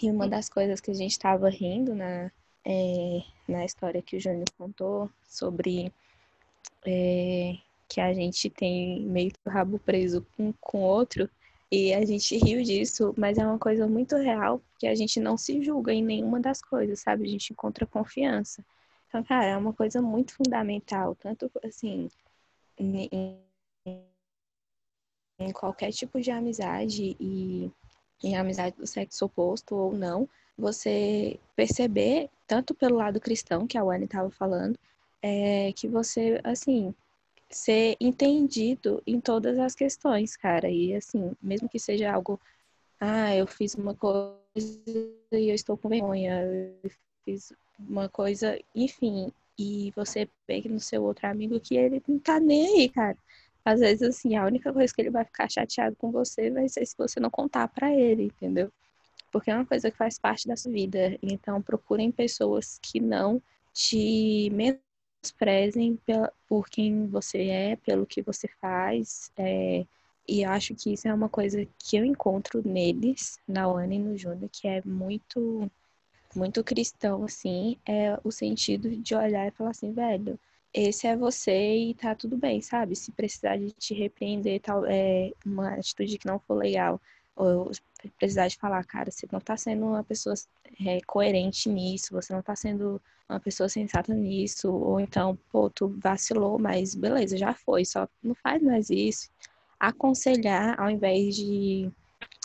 E 0.01 0.11
uma 0.11 0.29
das 0.29 0.49
coisas 0.49 0.81
que 0.81 0.91
a 0.91 0.95
gente 0.95 1.13
estava 1.13 1.49
rindo 1.49 1.95
na, 1.95 2.31
é, 2.65 3.23
na 3.49 3.65
história 3.65 4.03
que 4.03 4.17
o 4.17 4.21
Júnior 4.21 4.49
contou 4.57 5.11
sobre 5.29 5.93
é, 6.87 7.57
que 7.89 8.01
a 8.01 8.13
gente 8.15 8.49
tem 8.51 9.01
meio 9.01 9.31
que 9.31 9.39
o 9.45 9.51
rabo 9.51 9.79
preso 9.79 10.25
um 10.39 10.53
com 10.61 10.79
o 10.79 10.87
outro, 10.87 11.29
e 11.73 11.95
a 11.95 12.05
gente 12.05 12.37
riu 12.37 12.63
disso, 12.63 13.15
mas 13.17 13.39
é 13.39 13.47
uma 13.47 13.59
coisa 13.59 13.87
muito 13.87 14.17
real, 14.17 14.61
porque 14.71 14.89
a 14.89 14.95
gente 14.95 15.21
não 15.21 15.37
se 15.37 15.63
julga 15.63 15.93
em 15.93 16.03
nenhuma 16.03 16.41
das 16.41 16.61
coisas, 16.61 16.99
sabe? 16.99 17.25
A 17.25 17.29
gente 17.29 17.53
encontra 17.53 17.87
confiança. 17.87 18.65
Então, 19.09 19.23
cara, 19.23 19.47
é 19.47 19.57
uma 19.57 19.73
coisa 19.73 20.03
muito 20.03 20.35
fundamental, 20.35 21.15
tanto 21.15 21.51
assim, 21.65 22.09
em, 22.81 23.39
em 25.39 25.53
qualquer 25.53 25.93
tipo 25.93 26.21
de 26.21 26.31
amizade 26.31 27.17
e 27.19 27.71
em 28.23 28.37
amizade 28.37 28.77
do 28.77 28.87
sexo 28.87 29.25
oposto 29.25 29.75
ou 29.75 29.93
não, 29.93 30.29
você 30.57 31.39
perceber, 31.57 32.29
tanto 32.47 32.75
pelo 32.75 32.97
lado 32.97 33.21
cristão, 33.21 33.67
que 33.67 33.79
a 33.79 33.85
Wani 33.85 34.05
estava 34.05 34.31
falando, 34.31 34.79
é, 35.23 35.73
que 35.73 35.89
você, 35.89 36.41
assim, 36.45 36.95
ser 37.49 37.97
entendido 38.01 39.03
em 39.07 39.21
todas 39.21 39.59
as 39.59 39.75
questões, 39.75 40.37
cara. 40.37 40.71
E 40.71 40.95
assim, 40.95 41.33
mesmo 41.43 41.69
que 41.69 41.79
seja 41.79 42.13
algo, 42.13 42.41
ah, 43.01 43.35
eu 43.35 43.47
fiz 43.47 43.75
uma 43.75 43.95
coisa 43.95 44.31
e 45.33 45.49
eu 45.49 45.55
estou 45.55 45.77
com 45.77 45.89
vergonha, 45.89 46.43
eu 46.83 46.91
fiz 47.25 47.53
uma 47.79 48.09
coisa, 48.09 48.59
enfim, 48.75 49.33
e 49.61 49.93
você 49.95 50.27
pega 50.47 50.71
no 50.71 50.81
seu 50.81 51.03
outro 51.05 51.27
amigo 51.27 51.61
que 51.61 51.77
ele 51.77 52.03
não 52.09 52.19
tá 52.19 52.41
nem 52.41 52.81
aí, 52.81 52.89
cara. 52.89 53.17
Às 53.63 53.81
vezes, 53.81 54.01
assim, 54.03 54.35
a 54.35 54.47
única 54.47 54.73
coisa 54.73 54.93
que 54.93 55.03
ele 55.03 55.11
vai 55.11 55.23
ficar 55.23 55.51
chateado 55.51 55.95
com 55.97 56.11
você 56.11 56.51
vai 56.51 56.67
ser 56.67 56.87
se 56.87 56.97
você 56.97 57.21
não 57.21 57.29
contar 57.29 57.69
para 57.69 57.95
ele, 57.95 58.25
entendeu? 58.25 58.73
Porque 59.31 59.51
é 59.51 59.55
uma 59.55 59.67
coisa 59.67 59.91
que 59.91 59.99
faz 59.99 60.19
parte 60.19 60.49
da 60.49 60.57
sua 60.57 60.73
vida. 60.73 61.19
Então, 61.23 61.61
procurem 61.61 62.11
pessoas 62.11 62.79
que 62.83 63.01
não 63.01 63.43
te 63.75 64.51
desprezem 65.23 65.99
por 66.49 66.71
quem 66.71 67.07
você 67.07 67.49
é, 67.49 67.77
pelo 67.77 68.07
que 68.07 68.23
você 68.23 68.49
faz. 68.63 69.31
É, 69.37 69.85
e 70.27 70.43
acho 70.43 70.75
que 70.75 70.95
isso 70.95 71.07
é 71.07 71.13
uma 71.13 71.29
coisa 71.29 71.67
que 71.79 71.99
eu 71.99 72.05
encontro 72.05 72.67
neles, 72.67 73.39
na 73.47 73.65
Ana 73.65 73.95
e 73.95 73.99
no 73.99 74.17
Júnior, 74.17 74.49
que 74.51 74.67
é 74.67 74.81
muito, 74.87 75.71
muito 76.35 76.63
cristão, 76.65 77.25
assim, 77.25 77.77
é 77.87 78.19
o 78.23 78.31
sentido 78.31 78.91
de 78.97 79.15
olhar 79.15 79.49
e 79.49 79.51
falar 79.51 79.71
assim, 79.71 79.93
velho, 79.93 80.39
esse 80.73 81.07
é 81.07 81.17
você 81.17 81.77
e 81.77 81.95
tá 81.95 82.15
tudo 82.15 82.37
bem, 82.37 82.63
sabe? 82.63 82.95
Se 82.95 83.11
precisar 83.13 83.57
de 83.57 83.73
te 83.73 83.93
repreender, 83.95 84.61
tal, 84.61 84.85
é 84.87 85.33
uma 85.45 85.75
atitude 85.75 86.19
que 86.19 86.27
não 86.27 86.39
for 86.39 86.55
legal, 86.55 87.01
ou 87.35 87.71
precisar 88.19 88.49
de 88.49 88.57
falar, 88.57 88.85
cara, 88.85 89.11
você 89.11 89.27
não 89.33 89.41
tá 89.41 89.57
sendo 89.57 89.87
uma 89.87 90.05
pessoa 90.05 90.35
é, 90.87 91.01
coerente 91.07 91.69
nisso, 91.69 92.13
você 92.13 92.33
não 92.33 92.43
tá 92.43 92.55
sendo 92.55 93.01
uma 93.29 93.41
pessoa 93.41 93.69
sensata 93.69 94.15
nisso, 94.15 94.73
ou 94.73 95.01
então, 95.01 95.39
pô, 95.51 95.71
tu 95.71 95.89
vacilou, 95.99 96.59
mas 96.59 96.95
beleza, 96.95 97.37
já 97.37 97.55
foi, 97.55 97.85
só 97.85 98.09
não 98.23 98.35
faz 98.35 98.63
mais 98.63 98.91
isso. 98.91 99.29
Aconselhar 99.79 100.79
ao 100.81 100.91
invés 100.91 101.37
de 101.37 101.91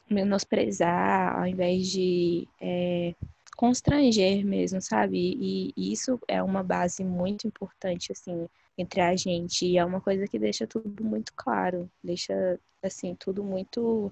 menosprezar, 0.09 1.37
ao 1.39 1.47
invés 1.47 1.87
de 1.89 2.47
é, 2.61 3.13
constranger 3.55 4.45
mesmo, 4.45 4.81
sabe? 4.81 5.17
E, 5.17 5.73
e 5.75 5.91
isso 5.91 6.19
é 6.27 6.41
uma 6.43 6.63
base 6.63 7.03
muito 7.03 7.47
importante, 7.47 8.11
assim, 8.11 8.47
entre 8.77 9.01
a 9.01 9.15
gente. 9.15 9.65
E 9.65 9.77
é 9.77 9.85
uma 9.85 10.01
coisa 10.01 10.27
que 10.27 10.37
deixa 10.37 10.67
tudo 10.67 11.03
muito 11.03 11.33
claro, 11.35 11.89
deixa, 12.03 12.59
assim, 12.83 13.15
tudo 13.15 13.43
muito 13.43 14.11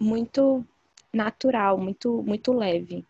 muito 0.00 0.64
natural, 1.12 1.76
muito, 1.76 2.22
muito 2.22 2.52
leve. 2.52 3.04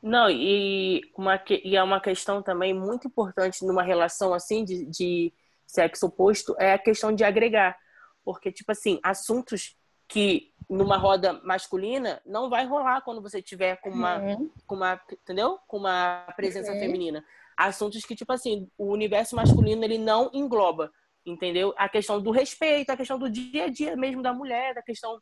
Não, 0.00 0.30
e, 0.30 1.00
uma, 1.16 1.40
e 1.48 1.76
é 1.76 1.82
uma 1.82 2.00
questão 2.00 2.42
também 2.42 2.72
muito 2.72 3.08
importante 3.08 3.64
numa 3.64 3.82
relação 3.82 4.32
assim 4.32 4.64
de, 4.64 4.84
de 4.86 5.32
sexo 5.66 6.06
oposto 6.06 6.54
é 6.58 6.74
a 6.74 6.78
questão 6.78 7.12
de 7.12 7.24
agregar. 7.24 7.76
Porque, 8.24 8.52
tipo 8.52 8.70
assim, 8.70 9.00
assuntos 9.02 9.76
que 10.06 10.51
numa 10.72 10.96
roda 10.96 11.34
masculina 11.44 12.22
não 12.24 12.48
vai 12.48 12.64
rolar 12.64 13.02
quando 13.02 13.20
você 13.20 13.42
tiver 13.42 13.76
com 13.76 13.90
uma, 13.90 14.18
uhum. 14.18 14.50
com 14.66 14.74
uma 14.74 15.00
entendeu? 15.12 15.58
Com 15.68 15.76
uma 15.76 16.26
presença 16.34 16.72
uhum. 16.72 16.78
feminina. 16.78 17.22
Assuntos 17.56 18.04
que, 18.04 18.16
tipo 18.16 18.32
assim, 18.32 18.70
o 18.78 18.86
universo 18.90 19.36
masculino 19.36 19.84
ele 19.84 19.98
não 19.98 20.30
engloba, 20.32 20.90
entendeu? 21.26 21.74
A 21.76 21.88
questão 21.90 22.20
do 22.20 22.30
respeito, 22.30 22.90
a 22.90 22.96
questão 22.96 23.18
do 23.18 23.28
dia 23.28 23.64
a 23.64 23.68
dia 23.68 23.94
mesmo 23.94 24.22
da 24.22 24.32
mulher, 24.32 24.74
da 24.74 24.82
questão 24.82 25.20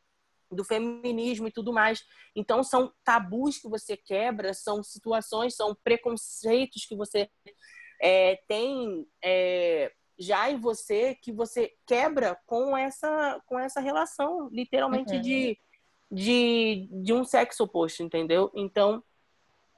do 0.53 0.64
feminismo 0.64 1.48
e 1.48 1.53
tudo 1.53 1.72
mais. 1.72 2.05
Então, 2.34 2.62
são 2.62 2.92
tabus 3.05 3.59
que 3.59 3.68
você 3.68 3.96
quebra, 3.96 4.55
são 4.55 4.84
situações, 4.84 5.57
são 5.57 5.76
preconceitos 5.82 6.86
que 6.86 6.94
você 6.94 7.28
é, 8.01 8.38
tem 8.46 9.05
é, 9.22 9.92
já 10.21 10.51
em 10.51 10.59
você 10.59 11.14
que 11.14 11.33
você 11.33 11.73
quebra 11.87 12.39
com 12.47 12.77
essa, 12.77 13.41
com 13.47 13.59
essa 13.59 13.81
relação, 13.81 14.49
literalmente, 14.53 15.14
uhum. 15.14 15.21
de, 15.21 15.59
de, 16.12 16.89
de 16.93 17.12
um 17.12 17.25
sexo 17.25 17.64
oposto, 17.64 18.03
entendeu? 18.03 18.53
Então, 18.55 19.03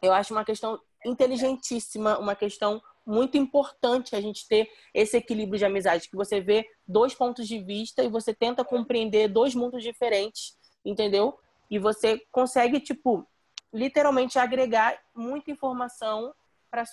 eu 0.03 0.13
acho 0.13 0.35
uma 0.35 0.45
questão 0.45 0.79
inteligentíssima, 1.07 2.19
uma 2.19 2.35
questão 2.35 2.83
muito 3.07 3.37
importante 3.37 4.15
a 4.15 4.21
gente 4.21 4.47
ter 4.47 4.71
esse 4.93 5.17
equilíbrio 5.17 5.59
de 5.59 5.65
amizade, 5.65 6.09
que 6.09 6.17
você 6.17 6.41
vê 6.41 6.69
dois 6.87 7.15
pontos 7.15 7.49
de 7.49 7.59
vista 7.61 8.03
e 8.03 8.09
você 8.09 8.35
tenta 8.35 8.65
compreender 8.65 9.29
dois 9.29 9.55
mundos 9.55 9.83
diferentes 9.83 10.61
entendeu? 10.85 11.39
E 11.71 11.79
você 11.79 12.21
consegue, 12.31 12.81
tipo, 12.81 13.27
literalmente 13.73 14.39
agregar 14.39 14.99
muita 15.15 15.51
informação 15.51 16.35
para 16.73 16.85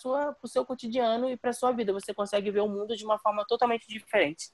o 0.43 0.47
seu 0.47 0.65
cotidiano 0.65 1.29
e 1.29 1.37
para 1.37 1.53
sua 1.53 1.71
vida. 1.71 1.93
Você 1.93 2.13
consegue 2.13 2.51
ver 2.51 2.59
o 2.59 2.67
mundo 2.67 2.97
de 2.97 3.05
uma 3.05 3.17
forma 3.17 3.45
totalmente 3.47 3.87
diferente. 3.87 4.51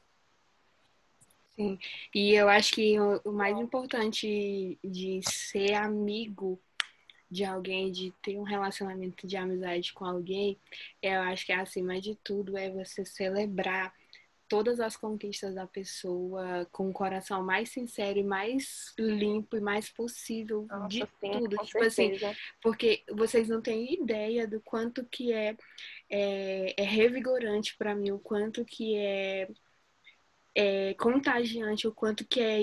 Sim. 1.55 1.79
E 2.13 2.33
eu 2.33 2.47
acho 2.47 2.73
que 2.73 2.99
o 2.99 3.31
mais 3.31 3.57
importante 3.57 4.77
de 4.83 5.21
ser 5.27 5.73
amigo 5.73 6.61
de 7.31 7.43
alguém, 7.43 7.91
de 7.91 8.13
ter 8.21 8.37
um 8.37 8.43
relacionamento 8.43 9.25
de 9.25 9.35
amizade 9.35 9.91
com 9.93 10.05
alguém, 10.05 10.59
eu 11.01 11.19
acho 11.21 11.43
que 11.45 11.51
acima 11.51 11.99
de 11.99 12.13
tudo 12.23 12.55
é 12.55 12.69
você 12.69 13.03
celebrar 13.03 13.91
todas 14.47 14.79
as 14.79 14.95
conquistas 14.95 15.55
da 15.55 15.65
pessoa 15.65 16.67
com 16.71 16.89
o 16.89 16.93
coração 16.93 17.43
mais 17.43 17.69
sincero 17.69 18.19
e 18.19 18.23
mais 18.23 18.93
limpo 18.97 19.57
e 19.57 19.61
mais 19.61 19.89
possível 19.89 20.67
Nossa, 20.69 20.87
de 20.87 20.99
sim, 20.99 21.31
tudo. 21.31 21.57
Tipo 21.57 21.83
assim, 21.83 22.09
certeza. 22.09 22.29
assim, 22.29 22.39
porque 22.61 23.03
vocês 23.11 23.49
não 23.49 23.61
têm 23.61 23.93
ideia 23.93 24.47
do 24.47 24.61
quanto 24.61 25.05
que 25.05 25.33
é, 25.33 25.57
é, 26.09 26.81
é 26.81 26.83
revigorante 26.83 27.75
para 27.77 27.95
mim, 27.95 28.11
o 28.11 28.19
quanto 28.19 28.63
que 28.63 28.95
é, 28.95 29.47
é 30.53 30.93
contagiante, 30.95 31.87
o 31.87 31.91
quanto 31.93 32.25
que 32.25 32.39
é 32.39 32.61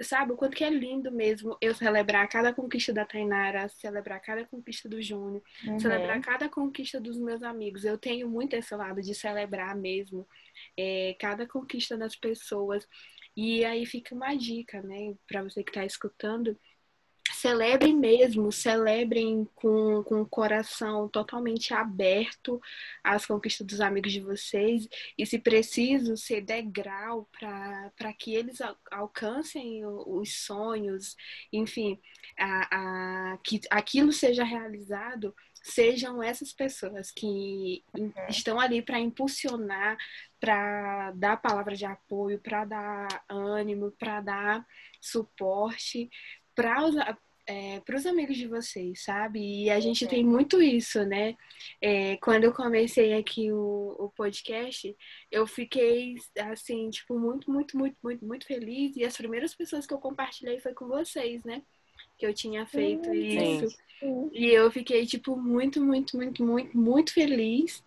sabe, 0.00 0.32
o 0.32 0.36
quanto 0.36 0.56
que 0.56 0.64
é 0.64 0.70
lindo 0.70 1.10
mesmo 1.10 1.56
eu 1.60 1.74
celebrar 1.74 2.28
cada 2.28 2.52
conquista 2.52 2.92
da 2.92 3.04
Tainara, 3.04 3.68
celebrar 3.68 4.20
cada 4.20 4.44
conquista 4.44 4.88
do 4.88 5.00
Júnior, 5.02 5.42
uhum. 5.66 5.78
celebrar 5.78 6.20
cada 6.20 6.48
conquista 6.48 7.00
dos 7.00 7.18
meus 7.18 7.42
amigos. 7.42 7.84
Eu 7.84 7.98
tenho 7.98 8.28
muito 8.28 8.54
esse 8.54 8.74
lado 8.74 9.02
de 9.02 9.14
celebrar 9.14 9.76
mesmo 9.76 10.26
é, 10.76 11.16
cada 11.18 11.46
conquista 11.46 11.96
das 11.96 12.14
pessoas. 12.14 12.86
E 13.36 13.64
aí 13.64 13.86
fica 13.86 14.14
uma 14.14 14.34
dica, 14.34 14.82
né, 14.82 15.14
para 15.26 15.42
você 15.42 15.62
que 15.62 15.70
está 15.70 15.84
escutando 15.84 16.58
celebrem 17.34 17.96
mesmo, 17.96 18.50
celebrem 18.50 19.48
com, 19.54 20.02
com 20.04 20.20
o 20.22 20.26
coração 20.26 21.08
totalmente 21.08 21.74
aberto 21.74 22.60
as 23.02 23.26
conquistas 23.26 23.66
dos 23.66 23.80
amigos 23.80 24.12
de 24.12 24.20
vocês 24.20 24.88
e, 25.16 25.26
se 25.26 25.38
preciso, 25.38 26.16
ser 26.16 26.40
degrau 26.40 27.28
para 27.32 28.12
que 28.18 28.34
eles 28.34 28.58
alcancem 28.90 29.84
os 29.84 30.34
sonhos, 30.44 31.16
enfim, 31.52 31.98
a, 32.38 33.32
a, 33.32 33.38
que 33.38 33.60
aquilo 33.70 34.12
seja 34.12 34.44
realizado. 34.44 35.34
Sejam 35.60 36.22
essas 36.22 36.52
pessoas 36.52 37.10
que 37.10 37.82
uhum. 37.92 38.12
estão 38.28 38.60
ali 38.60 38.80
para 38.80 38.98
impulsionar, 39.00 39.98
para 40.40 41.10
dar 41.12 41.36
palavra 41.36 41.74
de 41.74 41.84
apoio, 41.84 42.38
para 42.38 42.64
dar 42.64 43.24
ânimo, 43.28 43.90
para 43.90 44.20
dar 44.20 44.66
suporte, 45.00 46.10
para 46.58 46.76
é, 47.46 47.80
os 47.94 48.04
amigos 48.04 48.36
de 48.36 48.48
vocês, 48.48 49.04
sabe? 49.04 49.38
E 49.40 49.70
a 49.70 49.78
gente 49.78 50.08
tem 50.08 50.24
muito 50.24 50.60
isso, 50.60 51.04
né? 51.04 51.36
É, 51.80 52.16
quando 52.16 52.42
eu 52.42 52.52
comecei 52.52 53.14
aqui 53.14 53.52
o, 53.52 53.94
o 53.96 54.10
podcast, 54.10 54.94
eu 55.30 55.46
fiquei, 55.46 56.16
assim, 56.50 56.90
tipo, 56.90 57.16
muito, 57.16 57.48
muito, 57.48 57.78
muito, 57.78 57.96
muito, 58.02 58.26
muito 58.26 58.44
feliz. 58.44 58.96
E 58.96 59.04
as 59.04 59.16
primeiras 59.16 59.54
pessoas 59.54 59.86
que 59.86 59.94
eu 59.94 59.98
compartilhei 59.98 60.58
foi 60.58 60.74
com 60.74 60.88
vocês, 60.88 61.44
né? 61.44 61.62
Que 62.18 62.26
eu 62.26 62.34
tinha 62.34 62.66
feito 62.66 63.14
isso. 63.14 63.76
Sim. 64.00 64.30
E 64.32 64.48
eu 64.48 64.68
fiquei, 64.72 65.06
tipo, 65.06 65.36
muito, 65.36 65.80
muito, 65.80 66.16
muito, 66.16 66.44
muito, 66.44 66.76
muito 66.76 67.12
feliz 67.14 67.84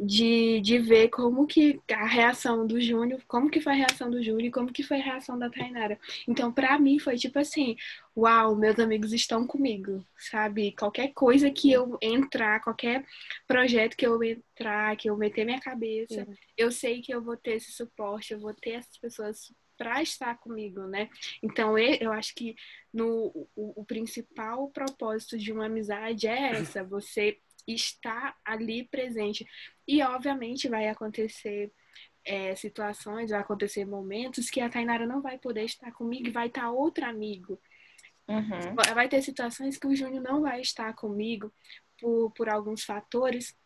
de, 0.00 0.60
de 0.60 0.78
ver 0.78 1.08
como 1.08 1.46
que 1.46 1.80
a 1.92 2.06
reação 2.06 2.66
do 2.66 2.80
Júnior, 2.80 3.20
como 3.28 3.50
que 3.50 3.60
foi 3.60 3.72
a 3.74 3.76
reação 3.76 4.10
do 4.10 4.22
Júnior 4.22 4.44
e 4.44 4.50
como 4.50 4.72
que 4.72 4.82
foi 4.82 4.98
a 5.00 5.04
reação 5.04 5.38
da 5.38 5.50
Tainara. 5.50 5.98
Então, 6.26 6.52
para 6.52 6.78
mim, 6.78 6.98
foi 6.98 7.16
tipo 7.16 7.38
assim, 7.38 7.76
uau, 8.16 8.56
meus 8.56 8.78
amigos 8.78 9.12
estão 9.12 9.46
comigo, 9.46 10.04
sabe? 10.18 10.72
Qualquer 10.72 11.12
coisa 11.12 11.50
que 11.50 11.70
eu 11.70 11.98
entrar, 12.00 12.60
qualquer 12.60 13.04
projeto 13.46 13.96
que 13.96 14.06
eu 14.06 14.22
entrar, 14.22 14.96
que 14.96 15.10
eu 15.10 15.16
meter 15.16 15.44
minha 15.44 15.60
cabeça, 15.60 16.26
eu 16.56 16.72
sei 16.72 17.02
que 17.02 17.12
eu 17.12 17.22
vou 17.22 17.36
ter 17.36 17.56
esse 17.56 17.72
suporte, 17.72 18.32
eu 18.32 18.40
vou 18.40 18.54
ter 18.54 18.70
essas 18.70 18.96
pessoas 18.96 19.52
para 19.76 20.02
estar 20.02 20.36
comigo, 20.38 20.82
né? 20.82 21.08
Então 21.42 21.78
eu 21.78 22.12
acho 22.12 22.34
que 22.34 22.54
no, 22.92 23.48
o, 23.56 23.80
o 23.80 23.84
principal 23.84 24.68
propósito 24.68 25.38
de 25.38 25.52
uma 25.52 25.66
amizade 25.66 26.26
é 26.26 26.50
essa, 26.52 26.84
você 26.84 27.38
está 27.66 28.36
ali 28.44 28.84
presente. 28.84 29.46
E, 29.86 30.02
obviamente, 30.02 30.68
vai 30.68 30.88
acontecer 30.88 31.72
é, 32.24 32.54
situações, 32.54 33.30
vai 33.30 33.40
acontecer 33.40 33.84
momentos 33.84 34.50
que 34.50 34.60
a 34.60 34.68
Tainara 34.68 35.06
não 35.06 35.20
vai 35.20 35.38
poder 35.38 35.64
estar 35.64 35.90
comigo 35.92 36.28
e 36.28 36.32
vai 36.32 36.48
estar 36.48 36.70
outro 36.70 37.04
amigo. 37.04 37.60
Uhum. 38.28 38.94
Vai 38.94 39.08
ter 39.08 39.22
situações 39.22 39.76
que 39.76 39.86
o 39.86 39.94
Júnior 39.94 40.22
não 40.22 40.42
vai 40.42 40.60
estar 40.60 40.94
comigo 40.94 41.52
por, 42.00 42.30
por 42.30 42.48
alguns 42.48 42.84
fatores, 42.84 43.56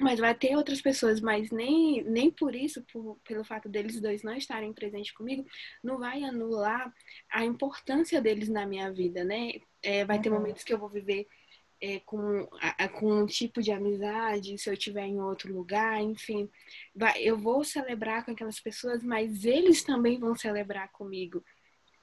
mas 0.00 0.20
vai 0.20 0.34
ter 0.34 0.56
outras 0.56 0.80
pessoas, 0.80 1.20
mas 1.20 1.50
nem, 1.50 2.02
nem 2.04 2.30
por 2.30 2.54
isso, 2.54 2.82
por, 2.92 3.18
pelo 3.26 3.44
fato 3.44 3.68
deles 3.68 4.00
dois 4.00 4.22
não 4.22 4.34
estarem 4.34 4.72
presentes 4.72 5.12
comigo, 5.12 5.44
não 5.82 5.98
vai 5.98 6.22
anular 6.22 6.92
a 7.30 7.44
importância 7.44 8.20
deles 8.20 8.48
na 8.48 8.66
minha 8.66 8.92
vida, 8.92 9.24
né? 9.24 9.52
É, 9.82 10.04
vai 10.04 10.16
uhum. 10.16 10.22
ter 10.22 10.30
momentos 10.30 10.64
que 10.64 10.72
eu 10.72 10.78
vou 10.78 10.88
viver 10.88 11.26
é, 11.84 12.00
com, 12.00 12.48
a, 12.62 12.88
com 12.88 13.12
um 13.12 13.26
tipo 13.26 13.60
de 13.60 13.70
amizade, 13.70 14.56
se 14.56 14.70
eu 14.70 14.72
estiver 14.72 15.04
em 15.04 15.20
outro 15.20 15.52
lugar, 15.52 16.00
enfim, 16.00 16.48
vai, 16.94 17.20
eu 17.22 17.36
vou 17.36 17.62
celebrar 17.62 18.24
com 18.24 18.30
aquelas 18.30 18.58
pessoas, 18.58 19.04
mas 19.04 19.44
eles 19.44 19.84
também 19.84 20.18
vão 20.18 20.34
celebrar 20.34 20.90
comigo. 20.92 21.44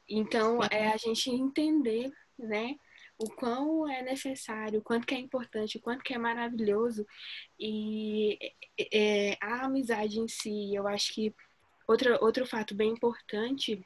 Então, 0.07 0.59
é 0.69 0.89
a 0.89 0.97
gente 0.97 1.31
entender, 1.31 2.11
né, 2.37 2.75
o 3.17 3.27
quão 3.31 3.89
é 3.89 4.03
necessário, 4.03 4.79
o 4.79 4.83
quanto 4.83 5.07
que 5.07 5.15
é 5.15 5.19
importante, 5.19 5.77
o 5.77 5.81
quanto 5.81 6.03
que 6.03 6.13
é 6.13 6.17
maravilhoso 6.17 7.05
e 7.59 8.37
é, 8.93 9.35
a 9.41 9.65
amizade 9.65 10.19
em 10.19 10.27
si, 10.27 10.75
eu 10.75 10.87
acho 10.87 11.11
que 11.11 11.33
outro, 11.87 12.17
outro 12.21 12.45
fato 12.45 12.75
bem 12.75 12.91
importante 12.91 13.83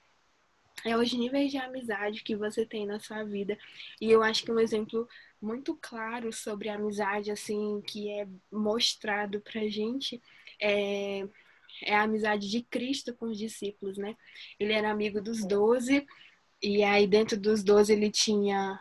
é 0.84 0.96
os 0.96 1.12
níveis 1.14 1.52
de 1.52 1.58
amizade 1.58 2.24
que 2.24 2.36
você 2.36 2.66
tem 2.66 2.86
na 2.86 3.00
sua 3.00 3.24
vida. 3.24 3.58
E 4.00 4.12
eu 4.12 4.22
acho 4.22 4.44
que 4.44 4.52
um 4.52 4.60
exemplo 4.60 5.08
muito 5.46 5.78
claro 5.80 6.34
sobre 6.34 6.70
a 6.70 6.76
amizade, 6.76 7.30
assim, 7.30 7.82
que 7.82 8.10
é 8.10 8.28
mostrado 8.52 9.40
pra 9.42 9.68
gente 9.68 10.22
é, 10.60 11.20
é 11.84 11.96
a 11.96 12.04
amizade 12.04 12.50
de 12.50 12.64
Cristo 12.64 13.14
com 13.16 13.28
os 13.28 13.38
discípulos, 13.38 13.98
né? 13.98 14.16
Ele 14.60 14.74
era 14.74 14.90
amigo 14.90 15.22
dos 15.22 15.46
doze, 15.46 16.06
e 16.62 16.84
aí 16.84 17.06
dentro 17.08 17.40
dos 17.40 17.64
doze 17.64 17.94
ele 17.94 18.10
tinha. 18.10 18.80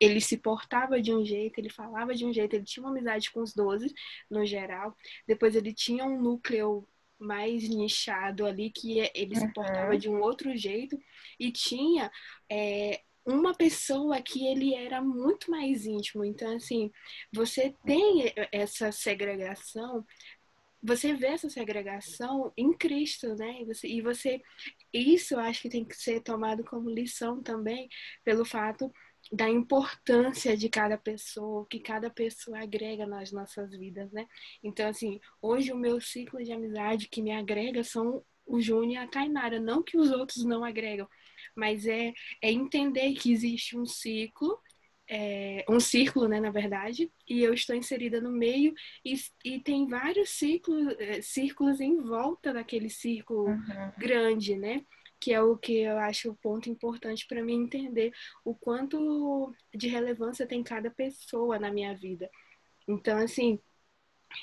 Ele 0.00 0.20
se 0.22 0.38
portava 0.38 1.00
de 1.00 1.12
um 1.12 1.24
jeito, 1.24 1.58
ele 1.58 1.68
falava 1.68 2.14
de 2.14 2.24
um 2.24 2.32
jeito, 2.32 2.54
ele 2.54 2.64
tinha 2.64 2.82
uma 2.82 2.90
amizade 2.90 3.30
com 3.30 3.40
os 3.42 3.54
doze, 3.54 3.94
no 4.30 4.44
geral. 4.44 4.96
Depois 5.26 5.54
ele 5.54 5.72
tinha 5.72 6.04
um 6.04 6.20
núcleo 6.20 6.88
mais 7.18 7.68
nichado 7.68 8.46
ali, 8.46 8.70
que 8.70 8.98
ele 9.14 9.34
se 9.34 9.52
portava 9.52 9.96
de 9.98 10.08
um 10.08 10.20
outro 10.20 10.56
jeito, 10.56 10.98
e 11.38 11.52
tinha 11.52 12.10
é, 12.50 13.02
uma 13.26 13.52
pessoa 13.52 14.22
que 14.22 14.46
ele 14.46 14.74
era 14.74 15.02
muito 15.02 15.50
mais 15.50 15.84
íntimo. 15.84 16.24
Então, 16.24 16.54
assim, 16.54 16.90
você 17.32 17.74
tem 17.84 18.32
essa 18.52 18.92
segregação, 18.92 20.06
você 20.82 21.12
vê 21.14 21.28
essa 21.28 21.50
segregação 21.50 22.52
em 22.56 22.72
Cristo, 22.72 23.34
né? 23.34 23.62
E 23.62 23.64
você, 23.64 23.88
e 23.88 24.00
você 24.00 24.40
isso 24.92 25.34
eu 25.34 25.40
acho 25.40 25.62
que 25.62 25.68
tem 25.68 25.84
que 25.84 25.96
ser 25.96 26.20
tomado 26.22 26.64
como 26.64 26.88
lição 26.88 27.42
também, 27.42 27.88
pelo 28.24 28.44
fato 28.44 28.92
da 29.32 29.48
importância 29.48 30.56
de 30.56 30.68
cada 30.68 30.96
pessoa, 30.96 31.66
que 31.68 31.80
cada 31.80 32.08
pessoa 32.08 32.62
agrega 32.62 33.06
nas 33.06 33.32
nossas 33.32 33.76
vidas, 33.76 34.12
né? 34.12 34.26
Então, 34.62 34.88
assim, 34.88 35.20
hoje 35.42 35.72
o 35.72 35.76
meu 35.76 36.00
ciclo 36.00 36.42
de 36.44 36.52
amizade 36.52 37.08
que 37.08 37.20
me 37.20 37.32
agrega 37.32 37.82
são 37.82 38.24
o 38.46 38.60
Júnior 38.60 39.02
e 39.02 39.04
a 39.04 39.08
Tainara, 39.08 39.58
não 39.58 39.82
que 39.82 39.96
os 39.98 40.12
outros 40.12 40.44
não 40.44 40.62
agregam, 40.62 41.08
mas 41.54 41.86
é, 41.86 42.12
é 42.42 42.50
entender 42.50 43.12
que 43.14 43.32
existe 43.32 43.76
um 43.76 43.86
ciclo, 43.86 44.58
é, 45.08 45.64
um 45.68 45.78
círculo, 45.78 46.26
né, 46.26 46.40
na 46.40 46.50
verdade, 46.50 47.10
e 47.28 47.42
eu 47.42 47.54
estou 47.54 47.76
inserida 47.76 48.20
no 48.20 48.30
meio 48.30 48.74
e, 49.04 49.14
e 49.44 49.60
tem 49.60 49.86
vários 49.86 50.30
ciclos, 50.30 50.94
é, 50.98 51.22
círculos 51.22 51.80
em 51.80 52.00
volta 52.00 52.52
daquele 52.52 52.90
círculo 52.90 53.48
uhum. 53.48 53.92
grande, 53.98 54.56
né? 54.56 54.84
que 55.18 55.32
é 55.32 55.40
o 55.40 55.56
que 55.56 55.78
eu 55.78 55.98
acho 55.98 56.30
o 56.30 56.36
ponto 56.36 56.68
importante 56.68 57.26
para 57.26 57.42
mim 57.42 57.64
entender 57.64 58.12
o 58.44 58.54
quanto 58.54 59.54
de 59.74 59.88
relevância 59.88 60.46
tem 60.46 60.62
cada 60.62 60.90
pessoa 60.90 61.58
na 61.58 61.72
minha 61.72 61.94
vida. 61.94 62.30
Então, 62.86 63.18
assim, 63.18 63.58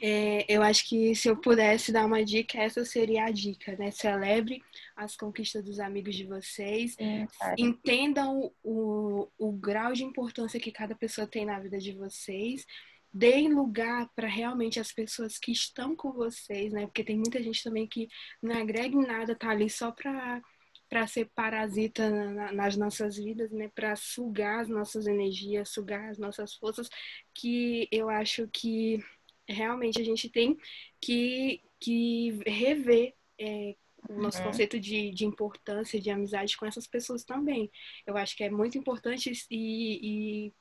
é, 0.01 0.45
eu 0.47 0.61
acho 0.61 0.87
que 0.87 1.15
se 1.15 1.27
eu 1.27 1.37
pudesse 1.37 1.91
dar 1.91 2.05
uma 2.05 2.23
dica, 2.23 2.59
essa 2.59 2.83
seria 2.85 3.25
a 3.25 3.31
dica, 3.31 3.75
né? 3.77 3.91
Celebre 3.91 4.61
as 4.95 5.15
conquistas 5.15 5.63
dos 5.63 5.79
amigos 5.79 6.15
de 6.15 6.25
vocês, 6.25 6.95
é, 6.99 7.25
entendam 7.57 8.51
o, 8.63 9.27
o 9.37 9.51
grau 9.51 9.93
de 9.93 10.03
importância 10.03 10.59
que 10.59 10.71
cada 10.71 10.95
pessoa 10.95 11.27
tem 11.27 11.45
na 11.45 11.59
vida 11.59 11.77
de 11.77 11.93
vocês, 11.93 12.65
deem 13.13 13.53
lugar 13.53 14.09
para 14.15 14.27
realmente 14.27 14.79
as 14.79 14.91
pessoas 14.91 15.37
que 15.37 15.51
estão 15.51 15.95
com 15.95 16.11
vocês, 16.11 16.73
né? 16.73 16.85
Porque 16.85 17.03
tem 17.03 17.15
muita 17.15 17.41
gente 17.41 17.63
também 17.63 17.87
que 17.87 18.07
não 18.41 18.55
agrega 18.55 18.95
em 18.95 19.05
nada, 19.05 19.35
tá 19.35 19.49
ali 19.49 19.69
só 19.69 19.91
para 19.91 20.41
para 20.89 21.07
ser 21.07 21.27
parasita 21.33 22.07
na, 22.07 22.51
nas 22.51 22.77
nossas 22.77 23.15
vidas, 23.15 23.51
né? 23.51 23.67
Para 23.73 23.95
sugar 23.95 24.59
as 24.59 24.69
nossas 24.69 25.07
energias, 25.07 25.69
sugar 25.69 26.09
as 26.09 26.19
nossas 26.19 26.53
forças, 26.53 26.87
que 27.33 27.87
eu 27.91 28.09
acho 28.09 28.47
que 28.53 28.99
realmente 29.47 29.99
a 29.99 30.05
gente 30.05 30.29
tem 30.29 30.57
que, 31.01 31.61
que 31.79 32.39
rever 32.45 33.13
é, 33.39 33.75
o 34.09 34.21
nosso 34.21 34.39
uhum. 34.39 34.45
conceito 34.45 34.79
de, 34.79 35.11
de 35.11 35.25
importância, 35.25 35.99
de 35.99 36.09
amizade 36.09 36.57
com 36.57 36.65
essas 36.65 36.87
pessoas 36.87 37.23
também. 37.23 37.71
Eu 38.05 38.17
acho 38.17 38.35
que 38.35 38.43
é 38.43 38.49
muito 38.49 38.77
importante 38.77 39.31
e, 39.49 40.47
e 40.47 40.53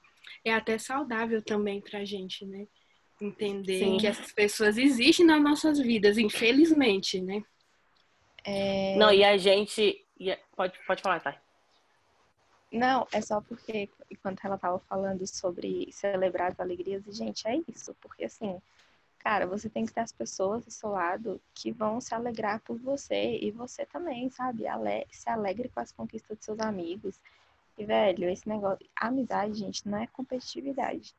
é 0.45 0.53
até 0.53 0.79
saudável 0.79 1.43
também 1.43 1.81
para 1.81 2.01
a 2.01 2.05
gente, 2.05 2.45
né? 2.45 2.67
Entender 3.21 3.79
Sim. 3.79 3.99
que 3.99 4.07
essas 4.07 4.33
pessoas 4.33 4.77
existem 4.77 5.25
nas 5.25 5.43
nossas 5.43 5.79
vidas, 5.79 6.19
infelizmente, 6.19 7.21
né? 7.21 7.43
É... 8.45 8.97
Não, 8.97 9.13
e 9.13 9.23
a 9.25 9.37
gente. 9.37 10.05
Pode, 10.57 10.79
pode 10.87 11.03
falar, 11.03 11.21
tá? 11.21 11.42
Não, 12.73 13.07
é 13.13 13.21
só 13.21 13.41
porque 13.43 13.91
enquanto 14.11 14.45
ela 14.45 14.55
estava 14.55 14.79
falando 14.79 15.27
sobre 15.27 15.93
celebrar 15.93 16.53
as 16.53 16.59
alegrias, 16.59 17.07
e 17.07 17.13
gente, 17.13 17.47
é 17.47 17.61
isso, 17.69 17.95
porque 18.01 18.25
assim, 18.25 18.61
cara, 19.19 19.47
você 19.47 19.69
tem 19.69 19.85
que 19.85 19.93
ter 19.93 20.01
as 20.01 20.11
pessoas 20.11 20.65
do 20.65 20.71
seu 20.71 20.89
lado 20.89 21.39
que 21.55 21.71
vão 21.71 22.01
se 22.01 22.15
alegrar 22.15 22.61
por 22.61 22.79
você 22.79 23.39
e 23.39 23.51
você 23.51 23.85
também, 23.85 24.31
sabe? 24.31 24.67
Ale 24.67 25.07
se 25.11 25.29
alegre 25.29 25.69
com 25.69 25.81
as 25.81 25.93
conquistas 25.93 26.37
dos 26.39 26.45
seus 26.47 26.61
amigos. 26.61 27.21
E, 27.77 27.85
velho, 27.85 28.29
esse 28.29 28.49
negócio, 28.49 28.87
amizade, 28.97 29.55
gente, 29.55 29.87
não 29.87 29.99
é 29.99 30.07
competitividade. 30.07 31.15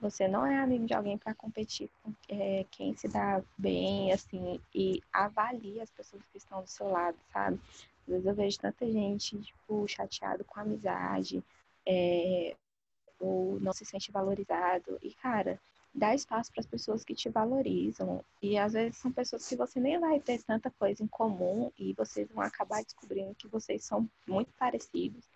Você 0.00 0.28
não 0.28 0.46
é 0.46 0.58
amigo 0.58 0.86
de 0.86 0.94
alguém 0.94 1.18
para 1.18 1.34
competir 1.34 1.90
com 2.02 2.12
é, 2.28 2.64
quem 2.70 2.94
se 2.94 3.08
dá 3.08 3.42
bem, 3.56 4.12
assim, 4.12 4.60
e 4.74 5.02
avalie 5.12 5.80
as 5.80 5.90
pessoas 5.90 6.22
que 6.30 6.38
estão 6.38 6.62
do 6.62 6.68
seu 6.68 6.88
lado, 6.88 7.16
sabe? 7.32 7.58
Às 8.08 8.12
vezes 8.12 8.26
eu 8.26 8.34
vejo 8.34 8.58
tanta 8.58 8.90
gente, 8.90 9.38
tipo, 9.38 9.86
chateado 9.86 10.42
com 10.42 10.58
a 10.58 10.62
amizade, 10.62 11.44
é, 11.86 12.56
ou 13.20 13.60
não 13.60 13.72
se 13.74 13.84
sente 13.84 14.10
valorizado. 14.10 14.98
E, 15.02 15.12
cara, 15.12 15.60
dá 15.94 16.14
espaço 16.14 16.50
para 16.50 16.60
as 16.60 16.66
pessoas 16.66 17.04
que 17.04 17.14
te 17.14 17.28
valorizam. 17.28 18.24
E 18.40 18.56
às 18.56 18.72
vezes 18.72 18.96
são 18.96 19.12
pessoas 19.12 19.46
que 19.46 19.56
você 19.56 19.78
nem 19.78 19.98
vai 20.00 20.18
ter 20.20 20.42
tanta 20.42 20.70
coisa 20.70 21.02
em 21.02 21.06
comum 21.06 21.70
e 21.78 21.92
vocês 21.92 22.26
vão 22.32 22.42
acabar 22.42 22.82
descobrindo 22.82 23.34
que 23.34 23.46
vocês 23.46 23.84
são 23.84 24.08
muito 24.26 24.50
parecidos. 24.58 25.28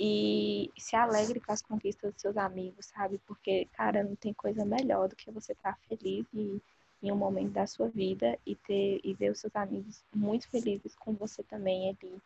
E 0.00 0.72
se 0.76 0.96
alegre 0.96 1.38
com 1.40 1.52
as 1.52 1.62
conquistas 1.62 2.12
dos 2.12 2.20
seus 2.20 2.36
amigos, 2.36 2.86
sabe? 2.86 3.18
Porque, 3.26 3.66
cara, 3.74 4.02
não 4.02 4.16
tem 4.16 4.34
coisa 4.34 4.64
melhor 4.64 5.08
do 5.08 5.14
que 5.14 5.30
você 5.30 5.52
estar 5.52 5.74
tá 5.74 5.78
feliz 5.88 6.26
e 6.34 6.60
em 7.02 7.10
um 7.10 7.16
momento 7.16 7.52
da 7.52 7.66
sua 7.66 7.88
vida 7.88 8.38
e 8.46 8.54
ter 8.54 9.00
e 9.02 9.12
ver 9.14 9.32
os 9.32 9.40
seus 9.40 9.54
amigos 9.56 10.04
muito 10.14 10.48
felizes 10.48 10.94
com 10.94 11.12
você 11.14 11.42
também 11.42 11.90
ali. 11.90 12.22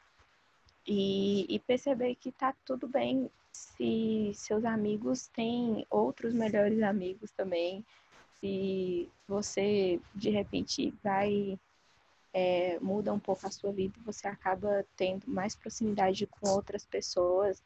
E, 0.87 1.47
e 1.49 1.59
perceber 1.61 2.15
que 2.15 2.31
tá 2.31 2.55
tudo 2.65 2.87
bem 2.87 3.31
se 3.53 4.33
seus 4.35 4.65
amigos 4.65 5.29
têm 5.29 5.87
outros 5.91 6.35
melhores 6.35 6.83
amigos 6.83 7.31
também. 7.33 7.85
Se 8.41 9.11
você 9.27 9.99
de 10.15 10.31
repente 10.31 10.95
vai 11.03 11.59
é, 12.33 12.79
muda 12.81 13.15
um 13.15 13.19
pouco 13.19 13.47
a 13.47 13.51
sua 13.51 13.73
vida, 13.73 13.99
você 14.05 14.29
acaba 14.29 14.85
tendo 14.95 15.27
mais 15.27 15.57
proximidade 15.57 16.27
com 16.27 16.51
outras 16.51 16.85
pessoas, 16.85 17.63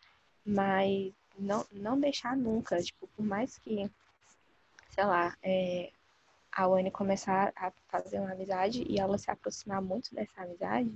mas 0.47 1.13
não, 1.37 1.67
não 1.73 1.99
deixar 1.99 2.37
nunca, 2.37 2.81
tipo, 2.81 3.09
por 3.09 3.25
mais 3.25 3.59
que, 3.59 3.91
sei 4.91 5.05
lá, 5.05 5.37
é, 5.43 5.91
a 6.53 6.67
Wani 6.67 6.91
começar 6.91 7.53
a 7.57 7.71
fazer 7.89 8.19
uma 8.19 8.33
amizade 8.33 8.85
e 8.89 8.99
ela 8.99 9.19
se 9.19 9.31
aproximar 9.31 9.81
muito 9.81 10.15
dessa 10.15 10.43
amizade, 10.43 10.93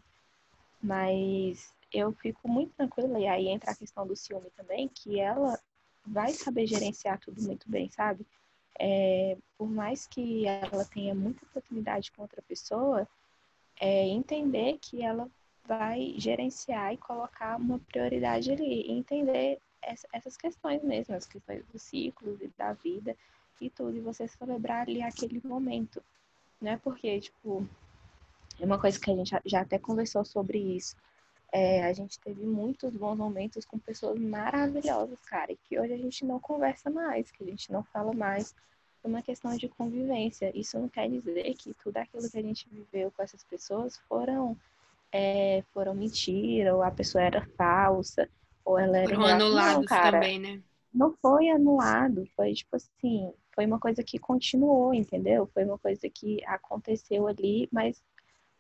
mas 0.82 1.72
eu 1.92 2.12
fico 2.12 2.48
muito 2.48 2.74
tranquila, 2.74 3.18
e 3.18 3.26
aí 3.26 3.48
entra 3.48 3.70
a 3.70 3.76
questão 3.76 4.06
do 4.06 4.16
ciúme 4.16 4.50
também, 4.56 4.88
que 4.88 5.20
ela 5.20 5.58
vai 6.04 6.32
saber 6.32 6.66
gerenciar 6.66 7.18
tudo 7.20 7.40
muito 7.42 7.70
bem, 7.70 7.88
sabe? 7.88 8.26
É, 8.78 9.36
por 9.56 9.70
mais 9.70 10.06
que 10.06 10.46
ela 10.46 10.84
tenha 10.84 11.14
muita 11.14 11.46
proximidade 11.46 12.10
com 12.12 12.22
outra 12.22 12.42
pessoa, 12.42 13.08
é 13.80 14.06
entender 14.08 14.78
que 14.80 15.02
ela 15.02 15.28
vai 15.64 16.14
gerenciar 16.18 16.92
e 16.92 16.98
colocar 16.98 17.56
uma 17.56 17.78
prioridade 17.78 18.52
ali, 18.52 18.90
entender 18.90 19.58
essas 20.12 20.36
questões 20.36 20.82
mesmo, 20.82 21.14
as 21.14 21.26
questões 21.26 21.64
dos 21.66 21.82
ciclos 21.82 22.40
e 22.40 22.48
da 22.58 22.72
vida, 22.72 23.16
e 23.60 23.70
tudo, 23.70 23.96
e 23.96 24.00
você 24.00 24.26
celebrar 24.28 24.82
ali 24.82 25.02
aquele 25.02 25.40
momento, 25.44 26.02
né? 26.60 26.78
Porque, 26.82 27.20
tipo, 27.20 27.66
é 28.60 28.64
uma 28.64 28.78
coisa 28.78 28.98
que 28.98 29.10
a 29.10 29.14
gente 29.14 29.34
já 29.44 29.60
até 29.60 29.78
conversou 29.78 30.24
sobre 30.24 30.58
isso. 30.58 30.96
É, 31.52 31.84
a 31.84 31.92
gente 31.92 32.18
teve 32.18 32.44
muitos 32.44 32.92
bons 32.96 33.16
momentos 33.16 33.64
com 33.64 33.78
pessoas 33.78 34.18
maravilhosas, 34.18 35.18
cara, 35.20 35.52
e 35.52 35.56
que 35.56 35.78
hoje 35.78 35.92
a 35.92 35.98
gente 35.98 36.24
não 36.24 36.40
conversa 36.40 36.90
mais, 36.90 37.30
que 37.30 37.44
a 37.44 37.46
gente 37.46 37.70
não 37.70 37.84
fala 37.84 38.12
mais 38.12 38.54
por 39.00 39.08
uma 39.08 39.22
questão 39.22 39.56
de 39.56 39.68
convivência. 39.68 40.50
Isso 40.52 40.78
não 40.78 40.88
quer 40.88 41.08
dizer 41.08 41.54
que 41.54 41.72
tudo 41.74 41.96
aquilo 41.98 42.28
que 42.28 42.38
a 42.38 42.42
gente 42.42 42.68
viveu 42.68 43.12
com 43.12 43.22
essas 43.22 43.44
pessoas 43.44 43.98
foram 44.08 44.56
é, 45.12 45.62
foram 45.72 45.94
mentira, 45.94 46.74
ou 46.74 46.82
a 46.82 46.90
pessoa 46.90 47.22
era 47.22 47.46
falsa, 47.56 48.28
ou 48.64 48.76
ela 48.76 48.98
era. 48.98 49.14
Foram 49.14 49.26
anulados 49.26 49.88
não, 49.88 50.10
também, 50.10 50.40
né? 50.40 50.60
Não 50.92 51.12
foi 51.22 51.50
anulado, 51.50 52.26
foi 52.34 52.52
tipo 52.52 52.74
assim, 52.74 53.32
foi 53.54 53.66
uma 53.66 53.78
coisa 53.78 54.02
que 54.02 54.18
continuou, 54.18 54.92
entendeu? 54.92 55.46
Foi 55.54 55.64
uma 55.64 55.78
coisa 55.78 56.08
que 56.08 56.44
aconteceu 56.44 57.26
ali, 57.26 57.68
mas 57.72 58.02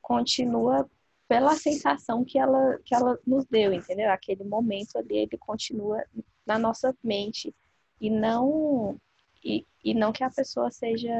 continua 0.00 0.88
pela 1.26 1.56
sensação 1.56 2.24
que 2.24 2.38
ela, 2.38 2.78
que 2.84 2.94
ela 2.94 3.18
nos 3.26 3.44
deu, 3.46 3.72
entendeu? 3.72 4.10
Aquele 4.10 4.44
momento 4.44 4.96
ali, 4.96 5.18
ele 5.18 5.38
continua 5.38 6.04
na 6.46 6.58
nossa 6.58 6.94
mente 7.02 7.54
e 8.00 8.10
não 8.10 8.96
e, 9.42 9.66
e 9.84 9.92
não 9.94 10.12
que 10.12 10.24
a 10.24 10.30
pessoa 10.30 10.70
seja 10.70 11.12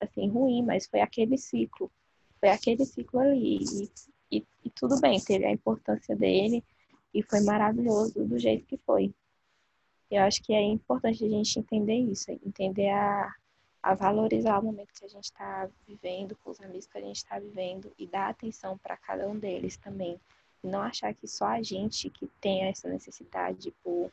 assim 0.00 0.28
ruim, 0.28 0.62
mas 0.62 0.86
foi 0.86 1.00
aquele 1.00 1.36
ciclo, 1.36 1.90
foi 2.40 2.48
aquele 2.48 2.84
ciclo 2.84 3.20
ali 3.20 3.58
e, 3.62 4.38
e, 4.38 4.46
e 4.64 4.70
tudo 4.70 4.98
bem, 5.00 5.20
teve 5.20 5.44
a 5.44 5.52
importância 5.52 6.16
dele 6.16 6.64
e 7.12 7.22
foi 7.22 7.40
maravilhoso 7.40 8.24
do 8.24 8.38
jeito 8.38 8.66
que 8.66 8.78
foi. 8.78 9.14
Eu 10.12 10.24
acho 10.24 10.42
que 10.42 10.52
é 10.52 10.60
importante 10.60 11.24
a 11.24 11.28
gente 11.28 11.58
entender 11.58 11.96
isso, 11.96 12.30
entender 12.30 12.90
a, 12.90 13.34
a 13.82 13.94
valorizar 13.94 14.58
o 14.58 14.62
momento 14.62 14.92
que 14.92 15.06
a 15.06 15.08
gente 15.08 15.24
está 15.24 15.66
vivendo, 15.88 16.36
com 16.44 16.50
os 16.50 16.60
amigos 16.60 16.86
que 16.86 16.98
a 16.98 17.00
gente 17.00 17.16
está 17.16 17.38
vivendo 17.38 17.90
e 17.98 18.06
dar 18.06 18.28
atenção 18.28 18.76
para 18.76 18.94
cada 18.94 19.26
um 19.26 19.38
deles 19.38 19.78
também. 19.78 20.20
Não 20.62 20.82
achar 20.82 21.14
que 21.14 21.26
só 21.26 21.46
a 21.46 21.62
gente 21.62 22.10
que 22.10 22.26
tem 22.42 22.64
essa 22.64 22.90
necessidade 22.90 23.72
por, 23.82 24.12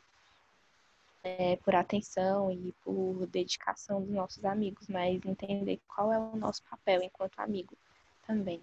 é, 1.21 1.57
por 1.57 1.75
atenção 1.75 2.49
e 2.49 2.73
por 2.81 3.27
dedicação 3.27 4.01
dos 4.01 4.11
nossos 4.11 4.45
amigos, 4.45 4.87
mas 4.87 5.19
entender 5.25 5.81
qual 5.85 6.13
é 6.13 6.17
o 6.17 6.37
nosso 6.37 6.63
papel 6.63 7.03
enquanto 7.03 7.37
amigo 7.39 7.75
também. 8.25 8.61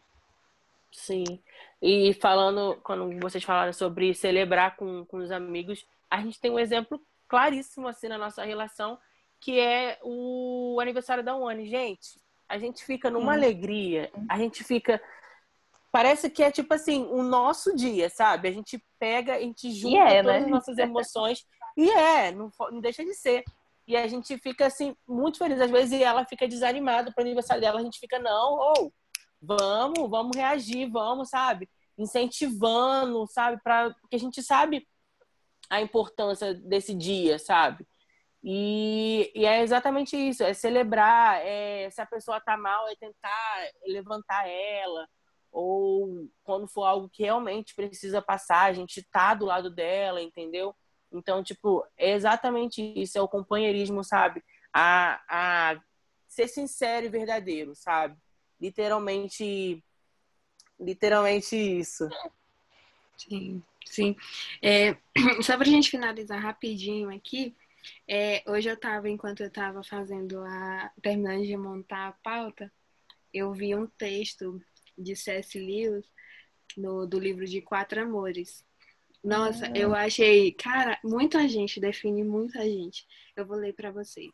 Sim. 0.90 1.38
E 1.82 2.14
falando, 2.14 2.80
quando 2.82 3.20
vocês 3.20 3.44
falaram 3.44 3.74
sobre 3.74 4.14
celebrar 4.14 4.74
com, 4.76 5.04
com 5.04 5.18
os 5.18 5.30
amigos, 5.30 5.86
a 6.10 6.22
gente 6.22 6.40
tem 6.40 6.50
um 6.50 6.58
exemplo 6.58 6.98
claríssimo 7.28 7.88
assim 7.88 8.08
na 8.08 8.18
nossa 8.18 8.44
relação, 8.44 8.98
que 9.40 9.58
é 9.58 9.98
o 10.02 10.78
aniversário 10.80 11.24
da 11.24 11.36
One. 11.36 11.66
Gente, 11.66 12.20
a 12.48 12.58
gente 12.58 12.84
fica 12.84 13.10
numa 13.10 13.32
hum. 13.32 13.34
alegria, 13.34 14.10
a 14.28 14.38
gente 14.38 14.64
fica. 14.64 15.00
Parece 15.90 16.28
que 16.28 16.42
é 16.42 16.50
tipo 16.50 16.72
assim, 16.74 17.04
o 17.06 17.22
nosso 17.22 17.74
dia, 17.74 18.10
sabe? 18.10 18.48
A 18.48 18.52
gente 18.52 18.82
pega, 18.98 19.36
a 19.36 19.40
gente 19.40 19.70
junta 19.72 19.98
é, 19.98 20.22
todas 20.22 20.40
né? 20.40 20.44
as 20.44 20.48
nossas 20.48 20.78
emoções. 20.78 21.46
e 21.76 21.88
é, 21.90 22.32
não, 22.32 22.50
não 22.70 22.80
deixa 22.80 23.04
de 23.04 23.14
ser. 23.14 23.44
E 23.86 23.96
a 23.96 24.06
gente 24.06 24.36
fica 24.38 24.66
assim, 24.66 24.96
muito 25.06 25.38
feliz. 25.38 25.60
Às 25.60 25.70
vezes 25.70 26.00
ela 26.00 26.24
fica 26.26 26.46
desanimada 26.46 27.12
pro 27.12 27.22
aniversário 27.22 27.62
dela, 27.62 27.80
a 27.80 27.82
gente 27.82 28.00
fica, 28.00 28.18
não, 28.18 28.52
ou 28.54 28.74
oh, 28.78 28.92
vamos, 29.40 30.10
vamos 30.10 30.36
reagir, 30.36 30.90
vamos, 30.90 31.30
sabe? 31.30 31.68
Incentivando, 31.96 33.26
sabe? 33.28 33.62
Pra, 33.62 33.94
porque 34.00 34.16
a 34.16 34.20
gente 34.20 34.42
sabe 34.42 34.86
a 35.68 35.80
importância 35.80 36.54
desse 36.54 36.94
dia, 36.94 37.38
sabe? 37.38 37.86
E, 38.42 39.32
e, 39.34 39.44
é 39.44 39.62
exatamente 39.62 40.16
isso, 40.16 40.44
é 40.44 40.54
celebrar, 40.54 41.44
é, 41.44 41.90
se 41.90 42.00
a 42.00 42.06
pessoa 42.06 42.40
tá 42.40 42.56
mal, 42.56 42.86
é 42.88 42.94
tentar 42.94 43.70
levantar 43.86 44.48
ela, 44.48 45.08
ou 45.50 46.28
quando 46.44 46.68
for 46.68 46.84
algo 46.84 47.08
que 47.08 47.24
realmente 47.24 47.74
precisa 47.74 48.22
passar, 48.22 48.64
a 48.64 48.72
gente 48.72 49.02
tá 49.10 49.34
do 49.34 49.46
lado 49.46 49.68
dela, 49.70 50.22
entendeu? 50.22 50.74
Então, 51.10 51.42
tipo, 51.42 51.84
é 51.96 52.12
exatamente 52.12 52.80
isso, 52.96 53.18
é 53.18 53.20
o 53.20 53.28
companheirismo, 53.28 54.04
sabe? 54.04 54.44
A, 54.72 55.20
a 55.28 55.80
ser 56.28 56.48
sincero 56.48 57.06
e 57.06 57.08
verdadeiro, 57.08 57.74
sabe? 57.74 58.16
Literalmente, 58.60 59.82
literalmente 60.78 61.56
isso. 61.56 62.08
Sim, 63.16 63.62
sim. 63.86 64.16
É, 64.62 64.96
só 65.42 65.56
pra 65.56 65.64
gente 65.64 65.90
finalizar 65.90 66.40
rapidinho 66.40 67.08
aqui, 67.10 67.56
é, 68.08 68.42
hoje 68.46 68.68
eu 68.68 68.76
tava, 68.76 69.08
enquanto 69.08 69.42
eu 69.42 69.50
tava 69.50 69.82
fazendo 69.82 70.40
a. 70.40 70.92
terminando 71.02 71.44
de 71.44 71.56
montar 71.56 72.08
a 72.08 72.12
pauta, 72.12 72.72
eu 73.32 73.52
vi 73.52 73.74
um 73.74 73.86
texto 73.86 74.60
de 74.96 75.14
C.S. 75.14 75.58
Lewis 75.58 76.06
no, 76.76 77.06
do 77.06 77.18
livro 77.18 77.46
de 77.46 77.60
Quatro 77.60 78.00
Amores. 78.02 78.64
Nossa, 79.22 79.66
eu 79.74 79.94
ah. 79.94 80.04
achei, 80.04 80.52
cara, 80.52 80.98
muita 81.02 81.48
gente 81.48 81.80
define 81.80 82.22
muita 82.22 82.62
gente. 82.62 83.06
Eu 83.36 83.46
vou 83.46 83.56
ler 83.56 83.74
para 83.74 83.90
vocês. 83.90 84.32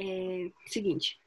É, 0.00 0.50
seguinte. 0.66 1.20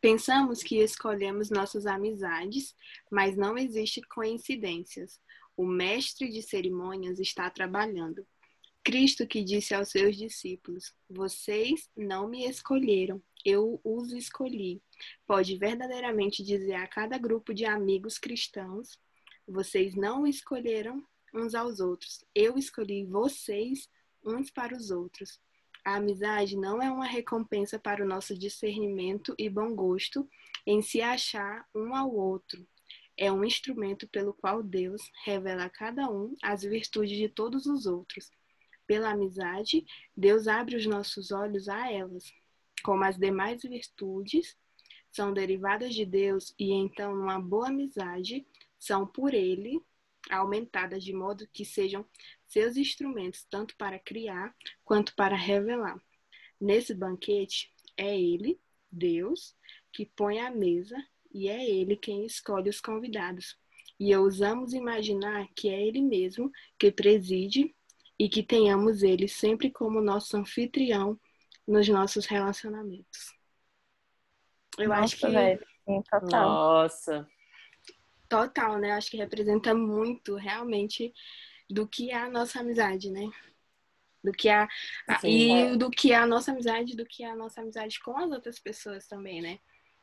Pensamos 0.00 0.62
que 0.62 0.78
escolhemos 0.78 1.50
nossas 1.50 1.86
amizades, 1.86 2.74
mas 3.10 3.36
não 3.36 3.56
existe 3.56 4.00
coincidências. 4.02 5.20
O 5.56 5.66
mestre 5.66 6.28
de 6.28 6.42
cerimônias 6.42 7.18
está 7.18 7.48
trabalhando. 7.48 8.26
Cristo 8.82 9.26
que 9.26 9.42
disse 9.42 9.74
aos 9.74 9.88
seus 9.88 10.16
discípulos: 10.16 10.92
Vocês 11.08 11.88
não 11.96 12.28
me 12.28 12.46
escolheram, 12.46 13.22
eu 13.44 13.80
os 13.84 14.12
escolhi. 14.12 14.82
Pode 15.26 15.56
verdadeiramente 15.56 16.42
dizer 16.42 16.74
a 16.74 16.86
cada 16.86 17.16
grupo 17.16 17.54
de 17.54 17.64
amigos 17.64 18.18
cristãos: 18.18 18.98
Vocês 19.46 19.94
não 19.94 20.26
escolheram 20.26 21.02
uns 21.32 21.54
aos 21.54 21.80
outros, 21.80 22.24
eu 22.34 22.56
escolhi 22.56 23.04
vocês 23.04 23.88
uns 24.24 24.50
para 24.50 24.76
os 24.76 24.90
outros. 24.90 25.40
A 25.84 25.96
amizade 25.96 26.56
não 26.56 26.80
é 26.80 26.90
uma 26.90 27.06
recompensa 27.06 27.78
para 27.78 28.02
o 28.02 28.08
nosso 28.08 28.36
discernimento 28.36 29.34
e 29.38 29.50
bom 29.50 29.74
gosto 29.74 30.28
em 30.66 30.80
se 30.80 31.02
achar 31.02 31.68
um 31.74 31.94
ao 31.94 32.10
outro. 32.10 32.66
É 33.16 33.30
um 33.30 33.44
instrumento 33.44 34.08
pelo 34.08 34.34
qual 34.34 34.62
Deus 34.62 35.02
revela 35.24 35.64
a 35.64 35.70
cada 35.70 36.10
um 36.10 36.34
as 36.42 36.62
virtudes 36.62 37.16
de 37.16 37.28
todos 37.28 37.66
os 37.66 37.86
outros 37.86 38.30
pela 38.86 39.10
amizade, 39.10 39.84
Deus 40.16 40.46
abre 40.46 40.76
os 40.76 40.86
nossos 40.86 41.30
olhos 41.30 41.68
a 41.68 41.90
elas. 41.90 42.32
Como 42.82 43.04
as 43.04 43.16
demais 43.16 43.62
virtudes 43.62 44.56
são 45.10 45.32
derivadas 45.32 45.94
de 45.94 46.04
Deus 46.04 46.54
e 46.58 46.72
então 46.72 47.14
uma 47.14 47.40
boa 47.40 47.68
amizade 47.68 48.46
são 48.78 49.06
por 49.06 49.32
ele 49.32 49.80
aumentadas 50.30 51.04
de 51.04 51.12
modo 51.12 51.48
que 51.52 51.64
sejam 51.64 52.04
seus 52.46 52.76
instrumentos 52.76 53.44
tanto 53.48 53.76
para 53.76 53.98
criar 53.98 54.54
quanto 54.84 55.14
para 55.14 55.36
revelar. 55.36 56.00
Nesse 56.60 56.94
banquete 56.94 57.72
é 57.96 58.18
ele, 58.18 58.58
Deus, 58.90 59.56
que 59.92 60.06
põe 60.06 60.40
a 60.40 60.50
mesa 60.50 60.96
e 61.34 61.48
é 61.48 61.68
ele 61.68 61.96
quem 61.96 62.24
escolhe 62.24 62.70
os 62.70 62.80
convidados. 62.80 63.58
E 63.98 64.14
ousamos 64.16 64.72
imaginar 64.72 65.48
que 65.54 65.68
é 65.68 65.86
ele 65.86 66.00
mesmo 66.00 66.50
que 66.78 66.92
preside 66.92 67.74
e 68.18 68.28
que 68.28 68.42
tenhamos 68.42 69.02
ele 69.02 69.26
sempre 69.26 69.70
como 69.70 70.00
nosso 70.00 70.36
anfitrião 70.36 71.18
nos 71.66 71.88
nossos 71.88 72.26
relacionamentos. 72.26 73.34
Eu 74.78 74.88
Nossa, 74.88 75.02
acho 75.02 75.16
que. 75.16 75.28
Velho. 75.28 75.66
Sim, 75.84 76.02
total. 76.02 76.48
Nossa. 76.48 77.28
Total, 78.28 78.78
né? 78.78 78.92
Acho 78.92 79.10
que 79.10 79.16
representa 79.16 79.74
muito 79.74 80.36
realmente 80.36 81.12
do 81.68 81.86
que 81.86 82.10
é 82.10 82.16
a 82.16 82.30
nossa 82.30 82.60
amizade, 82.60 83.10
né? 83.10 83.30
Do 84.22 84.32
que 84.32 84.48
a, 84.48 84.66
a 85.06 85.18
Sim, 85.18 85.28
e 85.28 85.50
é. 85.50 85.76
do 85.76 85.90
que 85.90 86.12
é 86.12 86.16
a 86.16 86.26
nossa 86.26 86.52
amizade, 86.52 86.96
do 86.96 87.04
que 87.04 87.22
é 87.22 87.30
a 87.30 87.36
nossa 87.36 87.60
amizade 87.60 88.00
com 88.00 88.16
as 88.16 88.30
outras 88.30 88.58
pessoas 88.58 89.06
também, 89.06 89.42
né? 89.42 89.58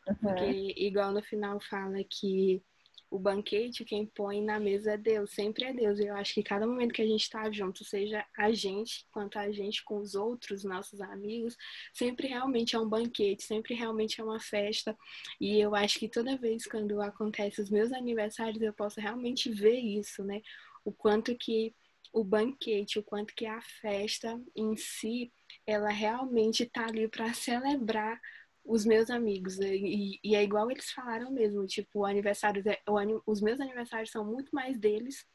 Uhum. 0.07 0.15
Porque 0.15 0.73
igual 0.77 1.11
no 1.11 1.21
final 1.21 1.59
fala 1.59 2.03
que 2.03 2.63
o 3.11 3.19
banquete, 3.19 3.83
quem 3.83 4.05
põe 4.05 4.41
na 4.41 4.57
mesa 4.57 4.93
é 4.93 4.97
Deus, 4.97 5.31
sempre 5.31 5.65
é 5.65 5.73
Deus. 5.73 5.99
E 5.99 6.05
eu 6.05 6.15
acho 6.15 6.33
que 6.33 6.41
cada 6.41 6.65
momento 6.65 6.93
que 6.93 7.01
a 7.01 7.07
gente 7.07 7.23
está 7.23 7.51
junto, 7.51 7.83
seja 7.83 8.25
a 8.37 8.53
gente, 8.53 9.05
quanto 9.11 9.37
a 9.37 9.51
gente 9.51 9.83
com 9.83 9.97
os 9.97 10.15
outros, 10.15 10.63
nossos 10.63 11.01
amigos, 11.01 11.57
sempre 11.93 12.27
realmente 12.27 12.73
é 12.73 12.79
um 12.79 12.87
banquete, 12.87 13.43
sempre 13.43 13.73
realmente 13.73 14.21
é 14.21 14.23
uma 14.23 14.39
festa. 14.39 14.97
E 15.41 15.59
eu 15.59 15.75
acho 15.75 15.99
que 15.99 16.07
toda 16.07 16.37
vez 16.37 16.65
quando 16.65 17.01
acontece 17.01 17.61
os 17.61 17.69
meus 17.69 17.91
aniversários, 17.91 18.61
eu 18.61 18.73
posso 18.73 19.01
realmente 19.01 19.51
ver 19.51 19.77
isso, 19.77 20.23
né? 20.23 20.41
O 20.85 20.93
quanto 20.93 21.35
que 21.35 21.75
o 22.13 22.23
banquete, 22.23 22.97
o 22.97 23.03
quanto 23.03 23.35
que 23.35 23.45
a 23.45 23.61
festa 23.61 24.41
em 24.55 24.77
si, 24.77 25.33
ela 25.67 25.89
realmente 25.89 26.63
está 26.63 26.85
ali 26.87 27.09
para 27.09 27.33
celebrar 27.33 28.19
os 28.63 28.85
meus 28.85 29.09
amigos. 29.09 29.59
E, 29.59 30.19
e, 30.23 30.35
é 30.35 30.43
igual 30.43 30.69
eles 30.69 30.91
falaram 30.91 31.31
mesmo, 31.31 31.65
tipo, 31.65 31.99
o 31.99 32.05
aniversário, 32.05 32.63
o, 32.87 33.31
os 33.31 33.41
meus 33.41 33.59
aniversários 33.59 34.11
são 34.11 34.25
muito 34.25 34.53
mais 34.53 34.77
deles 34.79 35.25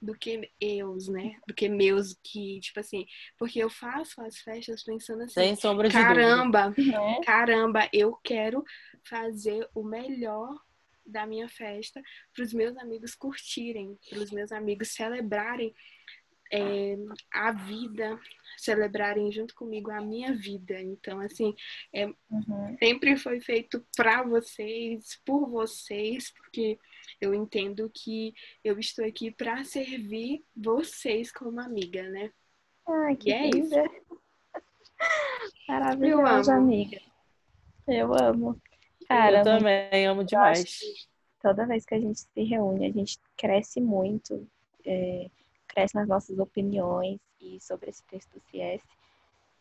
do 0.00 0.16
que 0.16 0.50
eus, 0.60 1.08
né? 1.08 1.36
Do 1.46 1.52
que 1.52 1.68
meus, 1.68 2.16
que, 2.22 2.60
tipo 2.60 2.78
assim, 2.78 3.04
porque 3.36 3.58
eu 3.58 3.68
faço 3.68 4.20
as 4.20 4.38
festas 4.38 4.84
pensando 4.84 5.22
assim, 5.22 5.34
Sem 5.34 5.56
sombra 5.56 5.88
de 5.88 5.94
caramba, 5.94 6.70
dúvida. 6.70 7.20
caramba, 7.24 7.88
eu 7.92 8.14
quero 8.22 8.64
fazer 9.02 9.68
o 9.74 9.82
melhor 9.82 10.56
da 11.04 11.26
minha 11.26 11.48
festa 11.48 12.00
para 12.32 12.44
os 12.44 12.52
meus 12.52 12.76
amigos 12.76 13.14
curtirem, 13.14 13.98
para 14.08 14.18
os 14.18 14.30
meus 14.30 14.52
amigos 14.52 14.92
celebrarem 14.92 15.74
é, 16.52 16.96
a 17.32 17.52
vida, 17.52 18.18
celebrarem 18.56 19.30
junto 19.30 19.54
comigo 19.54 19.90
a 19.90 20.00
minha 20.00 20.34
vida. 20.34 20.80
Então, 20.80 21.20
assim, 21.20 21.54
é, 21.92 22.06
uhum. 22.06 22.76
sempre 22.78 23.16
foi 23.16 23.40
feito 23.40 23.84
para 23.96 24.22
vocês, 24.22 25.20
por 25.24 25.48
vocês, 25.48 26.30
porque 26.32 26.78
eu 27.20 27.34
entendo 27.34 27.90
que 27.92 28.34
eu 28.64 28.78
estou 28.78 29.04
aqui 29.04 29.30
para 29.30 29.64
servir 29.64 30.44
vocês 30.56 31.30
como 31.30 31.60
amiga, 31.60 32.02
né? 32.08 32.30
Ai, 32.86 33.16
que 33.16 33.30
e 33.30 33.32
é 33.32 33.50
linda. 33.50 33.84
isso. 33.84 34.18
Maravilhosa, 35.68 36.54
amiga. 36.54 37.00
Eu 37.86 38.14
amo. 38.14 38.60
Cara, 39.06 39.38
eu 39.38 39.44
também 39.44 40.06
amo 40.06 40.24
demais. 40.24 41.08
Toda 41.40 41.66
vez 41.66 41.86
que 41.86 41.94
a 41.94 42.00
gente 42.00 42.18
se 42.20 42.42
reúne, 42.42 42.86
a 42.86 42.92
gente 42.92 43.18
cresce 43.36 43.80
muito. 43.80 44.46
É 44.84 45.30
cresce 45.68 45.94
nas 45.94 46.08
nossas 46.08 46.38
opiniões 46.38 47.20
e 47.40 47.60
sobre 47.60 47.90
esse 47.90 48.02
texto 48.04 48.30
do 48.32 48.42
CS. 48.50 48.82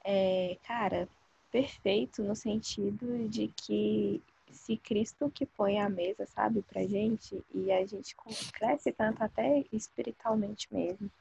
É, 0.04 0.58
cara, 0.64 1.08
perfeito 1.52 2.24
no 2.24 2.36
sentido 2.36 3.28
de 3.28 3.50
que 3.50 4.22
se 4.52 4.78
Cristo 4.78 5.30
que 5.30 5.46
põe 5.46 5.80
a 5.80 5.90
mesa, 5.90 6.26
sabe, 6.26 6.62
pra 6.62 6.84
gente, 6.84 7.44
e 7.54 7.72
a 7.72 7.86
gente 7.86 8.16
cresce 8.54 8.92
tanto 8.92 9.24
até 9.24 9.64
espiritualmente 9.72 10.74
mesmo, 10.74 11.12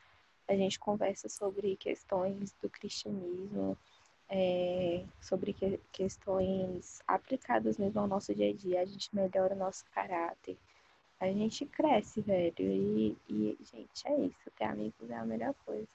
a 0.48 0.54
gente 0.54 0.78
conversa 0.78 1.28
sobre 1.28 1.76
questões 1.76 2.54
do 2.62 2.68
cristianismo, 2.70 3.76
é, 4.28 5.04
sobre 5.20 5.52
que, 5.52 5.80
questões 5.92 7.02
aplicadas 7.06 7.78
mesmo 7.78 8.00
ao 8.00 8.06
nosso 8.06 8.34
dia 8.34 8.50
a 8.50 8.54
dia, 8.54 8.80
a 8.80 8.84
gente 8.84 9.14
melhora 9.14 9.54
o 9.54 9.58
nosso 9.58 9.84
caráter, 9.92 10.56
a 11.20 11.26
gente 11.26 11.64
cresce, 11.66 12.20
velho. 12.20 12.54
E, 12.58 13.16
e, 13.28 13.58
gente, 13.62 14.06
é 14.06 14.20
isso. 14.20 14.50
Ter 14.58 14.64
amigos 14.64 15.10
é 15.10 15.14
a 15.14 15.24
melhor 15.24 15.54
coisa. 15.64 15.88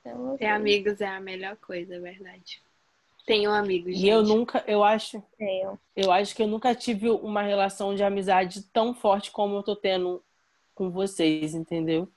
Então, 0.00 0.36
Ter 0.36 0.46
amigos 0.46 1.00
é 1.00 1.06
a 1.06 1.20
melhor 1.20 1.56
coisa, 1.56 1.94
é 1.94 1.98
verdade. 1.98 2.62
Tenho 3.26 3.50
amigos. 3.50 3.94
Gente. 3.94 4.04
E 4.04 4.08
eu 4.08 4.22
nunca, 4.22 4.62
eu 4.66 4.84
acho. 4.84 5.22
Tenho. 5.38 5.78
Eu 5.96 6.12
acho 6.12 6.34
que 6.34 6.42
eu 6.42 6.46
nunca 6.46 6.74
tive 6.74 7.08
uma 7.08 7.42
relação 7.42 7.94
de 7.94 8.02
amizade 8.02 8.62
tão 8.64 8.94
forte 8.94 9.30
como 9.30 9.56
eu 9.56 9.62
tô 9.62 9.74
tendo 9.74 10.22
com 10.74 10.90
vocês, 10.90 11.54
entendeu? 11.54 12.08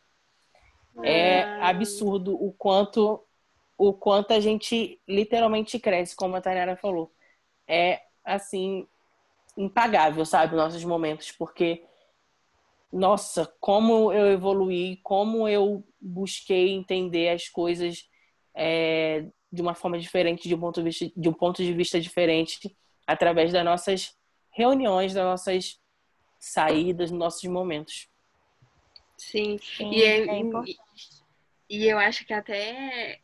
É 1.03 1.43
ah. 1.43 1.57
É 1.59 1.63
absurdo 1.63 2.33
o 2.35 2.51
quanto 2.51 3.23
o 3.77 3.93
quanto 3.93 4.33
a 4.33 4.39
gente 4.39 4.99
literalmente 5.07 5.77
cresce, 5.77 6.15
como 6.15 6.35
a 6.35 6.41
Tainara 6.41 6.75
falou. 6.75 7.11
É 7.67 8.01
assim 8.25 8.87
impagável, 9.55 10.25
sabe, 10.25 10.55
nossos 10.55 10.83
momentos, 10.83 11.31
porque 11.31 11.83
nossa, 12.97 13.45
como 13.59 14.11
eu 14.11 14.27
evoluí, 14.31 14.97
como 15.03 15.47
eu 15.47 15.87
busquei 16.01 16.69
entender 16.69 17.29
as 17.29 17.47
coisas 17.47 18.09
é, 18.55 19.25
de 19.51 19.61
uma 19.61 19.75
forma 19.75 19.99
diferente, 19.99 20.47
de 20.47 20.55
um, 20.55 20.59
ponto 20.59 20.81
de, 20.81 20.89
vista, 20.89 21.11
de 21.15 21.29
um 21.29 21.33
ponto 21.33 21.63
de 21.63 21.73
vista 21.73 21.99
diferente, 21.99 22.75
através 23.05 23.53
das 23.53 23.63
nossas 23.63 24.17
reuniões, 24.49 25.13
das 25.13 25.23
nossas 25.23 25.79
saídas, 26.39 27.11
dos 27.11 27.19
nossos 27.19 27.43
momentos. 27.43 28.09
Sim, 29.17 29.57
Sim 29.61 29.91
e, 29.91 30.03
é, 30.03 30.27
é 30.27 30.41
e, 30.41 30.77
e 31.69 31.87
eu 31.87 31.97
acho 31.97 32.25
que 32.25 32.33
até 32.33 33.19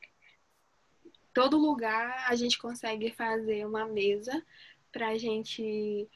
todo 1.33 1.57
lugar 1.57 2.25
a 2.29 2.35
gente 2.35 2.57
consegue 2.59 3.11
fazer 3.11 3.65
uma 3.65 3.85
mesa 3.85 4.43
para 4.91 5.09
a 5.09 5.17
gente 5.17 6.07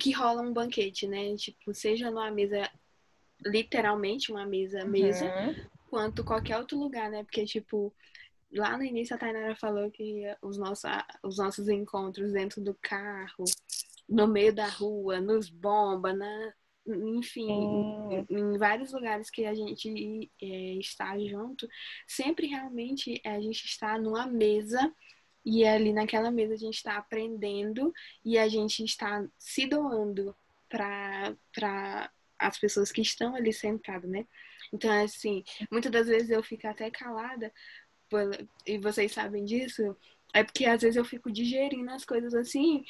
que 0.00 0.10
rola 0.12 0.40
um 0.40 0.52
banquete, 0.52 1.06
né? 1.06 1.36
Tipo, 1.36 1.74
seja 1.74 2.10
numa 2.10 2.30
mesa, 2.30 2.68
literalmente 3.44 4.30
uma 4.30 4.46
mesa, 4.46 4.84
mesa, 4.84 5.24
uhum. 5.24 5.54
quanto 5.88 6.24
qualquer 6.24 6.58
outro 6.58 6.78
lugar, 6.78 7.10
né? 7.10 7.22
Porque, 7.22 7.44
tipo, 7.44 7.92
lá 8.52 8.76
no 8.76 8.84
início 8.84 9.14
a 9.14 9.18
Tainara 9.18 9.54
falou 9.56 9.90
que 9.90 10.24
os 10.42 10.56
nossos, 10.56 10.90
os 11.22 11.38
nossos 11.38 11.68
encontros 11.68 12.32
dentro 12.32 12.60
do 12.60 12.74
carro, 12.80 13.44
no 14.08 14.26
meio 14.26 14.54
da 14.54 14.68
rua, 14.68 15.20
nos 15.20 15.48
bomba, 15.48 16.12
na, 16.12 16.52
enfim, 16.86 17.50
em, 17.50 18.26
em, 18.30 18.58
vários 18.58 18.92
lugares 18.92 19.30
que 19.30 19.44
a 19.44 19.54
gente 19.54 20.30
é, 20.40 20.74
está 20.74 21.18
junto, 21.18 21.68
sempre 22.06 22.46
realmente 22.46 23.20
a 23.24 23.40
gente 23.40 23.64
está 23.64 23.98
numa 23.98 24.26
mesa 24.26 24.92
e 25.44 25.64
ali 25.64 25.92
naquela 25.92 26.30
mesa 26.30 26.54
a 26.54 26.58
gente 26.58 26.74
está 26.74 26.96
aprendendo 26.96 27.92
e 28.24 28.38
a 28.38 28.48
gente 28.48 28.84
está 28.84 29.24
se 29.38 29.66
doando 29.66 30.34
para 30.68 32.10
as 32.38 32.58
pessoas 32.58 32.92
que 32.92 33.00
estão 33.00 33.34
ali 33.34 33.52
sentadas, 33.52 34.08
né? 34.10 34.26
Então, 34.72 34.90
assim, 35.02 35.44
muitas 35.70 35.92
das 35.92 36.06
vezes 36.06 36.30
eu 36.30 36.42
fico 36.42 36.66
até 36.66 36.90
calada, 36.90 37.52
e 38.66 38.78
vocês 38.78 39.12
sabem 39.12 39.44
disso, 39.44 39.96
é 40.34 40.44
porque 40.44 40.66
às 40.66 40.82
vezes 40.82 40.96
eu 40.96 41.04
fico 41.04 41.30
digerindo 41.30 41.90
as 41.90 42.04
coisas 42.04 42.34
assim, 42.34 42.84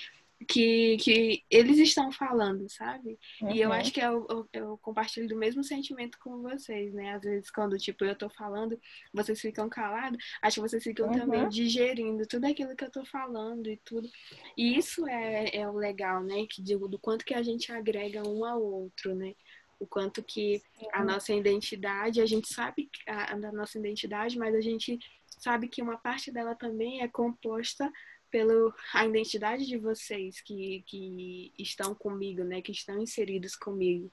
que, 0.45 0.99
que 0.99 1.45
eles 1.51 1.79
estão 1.79 2.13
falando, 2.13 2.69
sabe? 2.69 3.19
Uhum. 3.41 3.51
E 3.53 3.61
eu 3.61 3.71
uhum. 3.71 3.75
acho 3.75 3.93
que 3.93 4.01
eu, 4.01 4.27
eu, 4.29 4.49
eu, 4.53 4.79
compartilho 4.79 5.29
do 5.29 5.37
mesmo 5.37 5.65
sentimento 5.65 6.19
com 6.19 6.43
vocês, 6.43 6.93
né? 6.93 7.15
Às 7.15 7.23
vezes, 7.23 7.51
quando, 7.51 7.79
tipo, 7.79 8.05
eu 8.05 8.15
tô 8.15 8.29
falando, 8.29 8.79
vocês 9.13 9.41
ficam 9.41 9.69
calados, 9.69 10.23
acho 10.43 10.57
que 10.57 10.69
vocês 10.69 10.83
ficam 10.83 11.07
uhum. 11.07 11.19
também 11.19 11.49
digerindo 11.49 12.27
tudo 12.27 12.45
aquilo 12.45 12.77
que 12.77 12.85
eu 12.85 12.91
tô 12.91 13.05
falando 13.05 13.69
e 13.69 13.79
tudo. 13.79 14.09
E 14.57 14.77
isso 14.77 15.07
é, 15.09 15.57
é 15.57 15.69
o 15.69 15.75
legal, 15.75 16.23
né? 16.23 16.47
Que 16.51 16.63
digo, 16.63 16.87
do 16.87 16.99
quanto 16.99 17.25
que 17.25 17.35
a 17.35 17.43
gente 17.43 17.73
agrega 17.73 18.27
um 18.29 18.45
ao 18.45 18.63
outro, 18.63 19.15
né? 19.15 19.35
O 19.79 19.87
quanto 19.87 20.23
que 20.23 20.63
Sim. 20.79 20.87
a 20.93 21.05
nossa 21.05 21.33
identidade, 21.33 22.21
a 22.21 22.27
gente 22.27 22.53
sabe 22.53 22.91
a, 23.07 23.33
a 23.33 23.53
nossa 23.53 23.79
identidade, 23.79 24.39
mas 24.39 24.55
a 24.55 24.61
gente 24.61 24.99
sabe 25.39 25.69
que 25.69 25.83
uma 25.83 25.99
parte 25.99 26.31
dela 26.31 26.55
também 26.55 27.03
é 27.03 27.09
composta 27.09 27.91
pela 28.37 28.75
a 28.93 29.07
identidade 29.07 29.65
de 29.65 29.79
vocês 29.79 30.43
que, 30.43 30.85
que 30.87 31.55
estão 31.59 31.95
comigo, 31.95 32.45
né? 32.45 32.61
Que 32.61 32.71
estão 32.71 32.99
inseridos 32.99 33.57
comigo. 33.57 34.11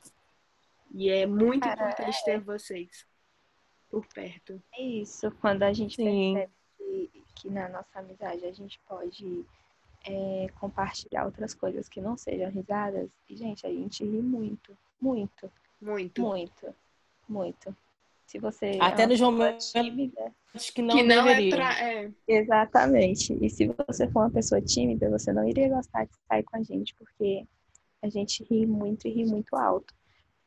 E 0.93 1.09
é 1.09 1.25
muito 1.25 1.63
Cara, 1.63 1.89
importante 1.89 2.17
é... 2.21 2.23
ter 2.23 2.39
vocês 2.39 3.05
por 3.89 4.07
perto. 4.07 4.63
É 4.73 4.81
isso, 4.81 5.29
quando 5.41 5.63
a 5.63 5.73
gente 5.73 5.97
Sim. 5.97 6.35
percebe 6.35 6.53
que, 6.77 7.23
que, 7.35 7.49
na 7.49 7.67
nossa 7.67 7.99
amizade 7.99 8.45
a 8.45 8.53
gente 8.53 8.79
pode 8.87 9.45
é, 10.05 10.47
compartilhar 10.57 11.25
outras 11.25 11.53
coisas 11.53 11.89
que 11.89 11.99
não 11.99 12.15
sejam 12.15 12.49
risadas, 12.49 13.09
e, 13.29 13.35
gente, 13.35 13.67
a 13.67 13.69
gente 13.69 14.05
ri 14.05 14.21
muito, 14.21 14.77
muito. 15.01 15.51
Muito. 15.81 16.21
Muito, 16.21 16.73
muito. 17.27 17.75
Se 18.25 18.39
você 18.39 18.77
Até 18.81 19.03
é 19.03 19.07
nos 19.07 19.19
momentos 19.19 19.71
tímida, 19.71 20.33
que 20.73 20.81
não, 20.81 20.95
que 20.95 21.03
não 21.03 21.27
é, 21.27 21.49
pra, 21.49 21.83
é 21.83 22.11
Exatamente. 22.27 23.37
E 23.41 23.49
se 23.49 23.67
você 23.87 24.07
for 24.09 24.21
uma 24.21 24.31
pessoa 24.31 24.61
tímida, 24.61 25.09
você 25.09 25.31
não 25.31 25.47
iria 25.47 25.69
gostar 25.69 26.05
de 26.05 26.13
sair 26.27 26.43
com 26.43 26.57
a 26.57 26.63
gente, 26.63 26.95
porque 26.95 27.45
a 28.01 28.09
gente 28.09 28.43
ri 28.43 28.65
muito 28.65 29.07
e 29.07 29.11
ri 29.11 29.25
muito 29.25 29.55
alto. 29.55 29.93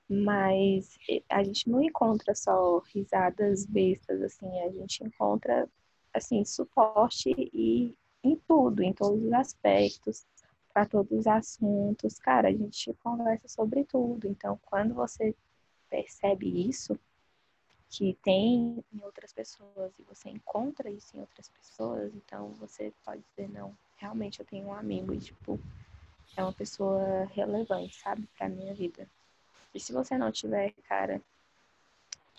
Mas 0.08 0.96
a 1.28 1.42
gente 1.42 1.68
não 1.68 1.82
encontra 1.82 2.34
só 2.34 2.80
risadas 2.94 3.66
bestas, 3.66 4.22
assim, 4.22 4.60
a 4.60 4.70
gente 4.70 5.02
encontra, 5.02 5.68
assim, 6.14 6.44
suporte 6.44 7.34
e 7.52 7.94
em 8.22 8.36
tudo, 8.46 8.82
em 8.82 8.92
todos 8.92 9.22
os 9.22 9.32
aspectos, 9.32 10.24
para 10.72 10.86
todos 10.86 11.10
os 11.10 11.26
assuntos. 11.26 12.18
Cara, 12.18 12.48
a 12.48 12.52
gente 12.52 12.92
conversa 13.02 13.48
sobre 13.48 13.84
tudo. 13.84 14.28
Então, 14.28 14.58
quando 14.64 14.94
você 14.94 15.34
percebe 15.88 16.68
isso, 16.68 16.98
que 17.88 18.14
tem 18.22 18.84
em 18.92 19.02
outras 19.02 19.32
pessoas 19.32 19.98
e 19.98 20.02
você 20.02 20.28
encontra 20.28 20.90
isso 20.90 21.16
em 21.16 21.20
outras 21.20 21.48
pessoas, 21.48 22.14
então 22.14 22.48
você 22.54 22.92
pode 23.04 23.22
dizer, 23.30 23.48
não, 23.48 23.76
realmente 23.96 24.40
eu 24.40 24.46
tenho 24.46 24.66
um 24.66 24.74
amigo 24.74 25.14
e, 25.14 25.18
tipo, 25.18 25.58
é 26.36 26.42
uma 26.42 26.52
pessoa 26.52 27.24
relevante, 27.32 27.96
sabe, 27.96 28.28
pra 28.36 28.48
minha 28.48 28.74
vida. 28.74 29.08
E 29.74 29.80
se 29.80 29.92
você 29.92 30.16
não 30.16 30.32
tiver, 30.32 30.72
cara. 30.88 31.20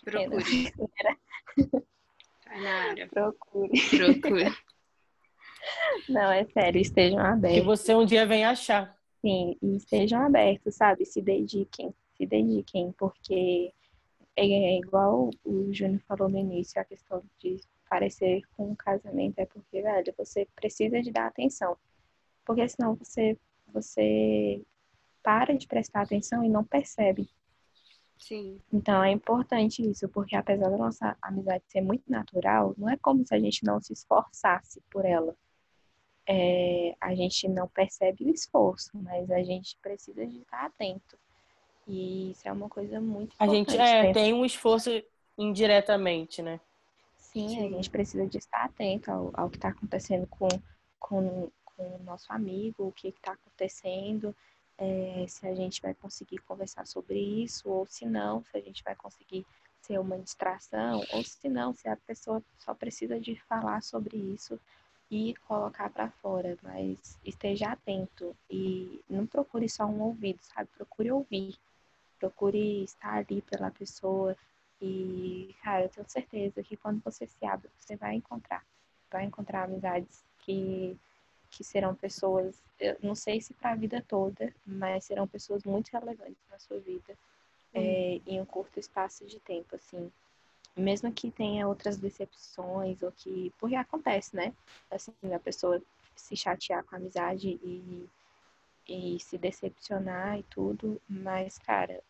Procure. 0.04 0.74
Na 2.48 2.90
área. 2.90 3.08
Procure. 3.08 3.72
Procure. 3.90 4.58
Não, 6.08 6.32
é 6.32 6.46
sério, 6.46 6.80
estejam 6.80 7.20
abertos. 7.20 7.60
Que 7.60 7.66
você 7.66 7.94
um 7.94 8.06
dia 8.06 8.26
venha 8.26 8.52
achar. 8.52 8.98
Sim, 9.22 9.58
e 9.62 9.76
estejam 9.76 10.22
abertos, 10.22 10.76
sabe? 10.76 11.06
Se 11.06 11.22
dediquem, 11.22 11.94
se 12.16 12.26
dediquem, 12.26 12.94
porque 12.94 13.74
é, 14.38 14.46
é 14.46 14.78
igual 14.78 15.32
o 15.44 15.74
Júnior 15.74 16.02
falou 16.08 16.30
no 16.30 16.38
início, 16.38 16.80
a 16.80 16.86
questão 16.86 17.24
de 17.40 17.58
parecer 17.90 18.44
com 18.56 18.72
um 18.72 18.76
casamento 18.76 19.40
é 19.40 19.46
porque, 19.46 19.82
velho, 19.82 20.14
você 20.18 20.48
precisa 20.56 21.02
de 21.02 21.12
dar 21.12 21.28
atenção. 21.28 21.76
Porque 22.46 22.68
senão 22.70 22.96
você, 22.96 23.38
você 23.74 24.62
para 25.24 25.58
de 25.58 25.68
prestar 25.68 26.02
atenção 26.02 26.44
e 26.44 26.50
não 26.50 26.64
percebe. 26.64 27.30
Sim. 28.18 28.62
Então 28.72 29.04
é 29.04 29.12
importante 29.12 29.82
isso, 29.82 30.08
porque 30.10 30.36
apesar 30.36 30.70
da 30.70 30.78
nossa 30.78 31.18
amizade 31.22 31.64
ser 31.68 31.82
muito 31.82 32.10
natural, 32.10 32.74
não 32.78 32.90
é 32.90 32.98
como 32.98 33.26
se 33.26 33.34
a 33.34 33.40
gente 33.40 33.64
não 33.64 33.82
se 33.82 33.94
esforçasse 33.94 34.82
por 34.90 35.06
ela. 35.06 35.36
É, 36.30 36.96
a 37.00 37.16
gente 37.16 37.48
não 37.48 37.68
percebe 37.68 38.26
o 38.26 38.30
esforço, 38.30 38.92
mas 38.94 39.30
a 39.32 39.42
gente 39.44 39.78
precisa 39.82 40.26
de 40.26 40.40
estar 40.40 40.66
atento. 40.66 41.18
E 41.88 42.32
isso 42.32 42.48
é 42.48 42.52
uma 42.52 42.68
coisa 42.68 43.00
muito 43.00 43.34
importante. 43.36 43.80
A 43.80 43.86
gente 43.86 44.10
é, 44.10 44.14
tem 44.14 44.34
um 44.34 44.46
esforço 44.46 44.90
indiretamente, 45.38 46.42
né? 46.42 46.60
Sim, 47.18 47.50
Sim, 47.50 47.68
a 47.68 47.70
gente 47.70 47.90
precisa 47.90 48.26
de 48.26 48.38
estar 48.38 48.66
atento 48.66 49.12
ao, 49.12 49.32
ao 49.34 49.50
que 49.50 49.58
está 49.58 49.70
acontecendo 49.70 50.28
com, 50.28 50.48
com, 51.00 51.50
com 51.64 51.84
o 51.84 52.04
nosso 52.04 52.32
amigo, 52.34 52.88
o 52.88 52.92
que 52.92 53.10
está 53.10 53.34
acontecendo, 53.34 54.36
é, 54.78 55.26
se 55.28 55.48
a 55.48 55.56
gente 55.56 55.82
vai 55.82 55.94
conseguir 55.94 56.38
conversar 56.40 56.86
sobre 56.86 57.20
isso, 57.20 57.70
ou 57.70 57.86
se 57.88 58.06
não, 58.06 58.44
se 58.44 58.58
a 58.58 58.62
gente 58.62 58.84
vai 58.84 58.96
conseguir 58.96 59.46
ser 59.82 60.00
uma 60.00 60.18
distração, 60.18 61.04
ou 61.14 61.24
se 61.24 61.48
não, 61.48 61.74
se 61.74 61.88
a 61.88 61.96
pessoa 61.96 62.44
só 62.60 62.74
precisa 62.74 63.20
de 63.20 63.36
falar 63.48 63.82
sobre 63.82 64.18
isso 64.18 64.60
e 65.10 65.34
colocar 65.48 65.90
para 65.90 66.10
fora, 66.10 66.58
mas 66.62 67.18
esteja 67.24 67.70
atento 67.70 68.36
e 68.50 69.02
não 69.10 69.26
procure 69.26 69.70
só 69.70 69.86
um 69.86 70.02
ouvido, 70.02 70.40
sabe? 70.42 70.70
Procure 70.76 71.12
ouvir 71.12 71.56
procure 72.20 72.84
estar 72.84 73.16
ali 73.16 73.42
pela 73.42 73.72
pessoa. 73.72 74.36
E, 74.82 75.56
cara, 75.64 75.84
eu 75.86 75.90
tenho 75.90 76.10
certeza 76.10 76.64
que 76.64 76.78
quando 76.78 77.02
você 77.04 77.26
se 77.28 77.46
abre, 77.46 77.70
você 77.78 77.96
vai 77.96 78.16
encontrar. 78.16 78.64
Vai 79.12 79.26
encontrar 79.26 79.64
amizades 79.64 80.24
que, 80.40 80.98
que 81.50 81.64
serão 81.64 81.96
pessoas, 81.96 82.62
eu 82.80 82.98
não 83.02 83.16
sei 83.16 83.42
se 83.42 83.54
para 83.54 83.72
a 83.72 83.76
vida 83.76 84.04
toda, 84.08 84.54
mas 84.66 85.06
serão 85.06 85.28
pessoas 85.28 85.64
muito 85.64 85.90
relevantes 85.90 86.44
na 86.50 86.60
sua 86.60 86.80
vida 86.80 87.18
é, 87.74 88.22
em 88.26 88.42
um 88.42 88.46
curto 88.46 88.80
espaço 88.80 89.26
de 89.26 89.40
tempo, 89.40 89.76
assim. 89.76 90.12
Mesmo 90.76 91.12
que 91.12 91.32
tenha 91.32 91.68
outras 91.68 91.98
decepções, 91.98 93.02
ou 93.02 93.12
que. 93.12 93.52
Porque 93.58 93.76
acontece, 93.76 94.36
né? 94.36 94.54
Assim, 94.92 95.12
a 95.34 95.40
pessoa 95.40 95.82
se 96.16 96.36
chatear 96.36 96.84
com 96.84 96.96
a 96.96 96.98
amizade 96.98 97.60
e 97.64 98.08
e 98.88 99.20
se 99.20 99.38
decepcionar 99.38 100.40
e 100.40 100.44
tudo, 100.44 101.02
mas, 101.08 101.58
cara, 101.60 102.02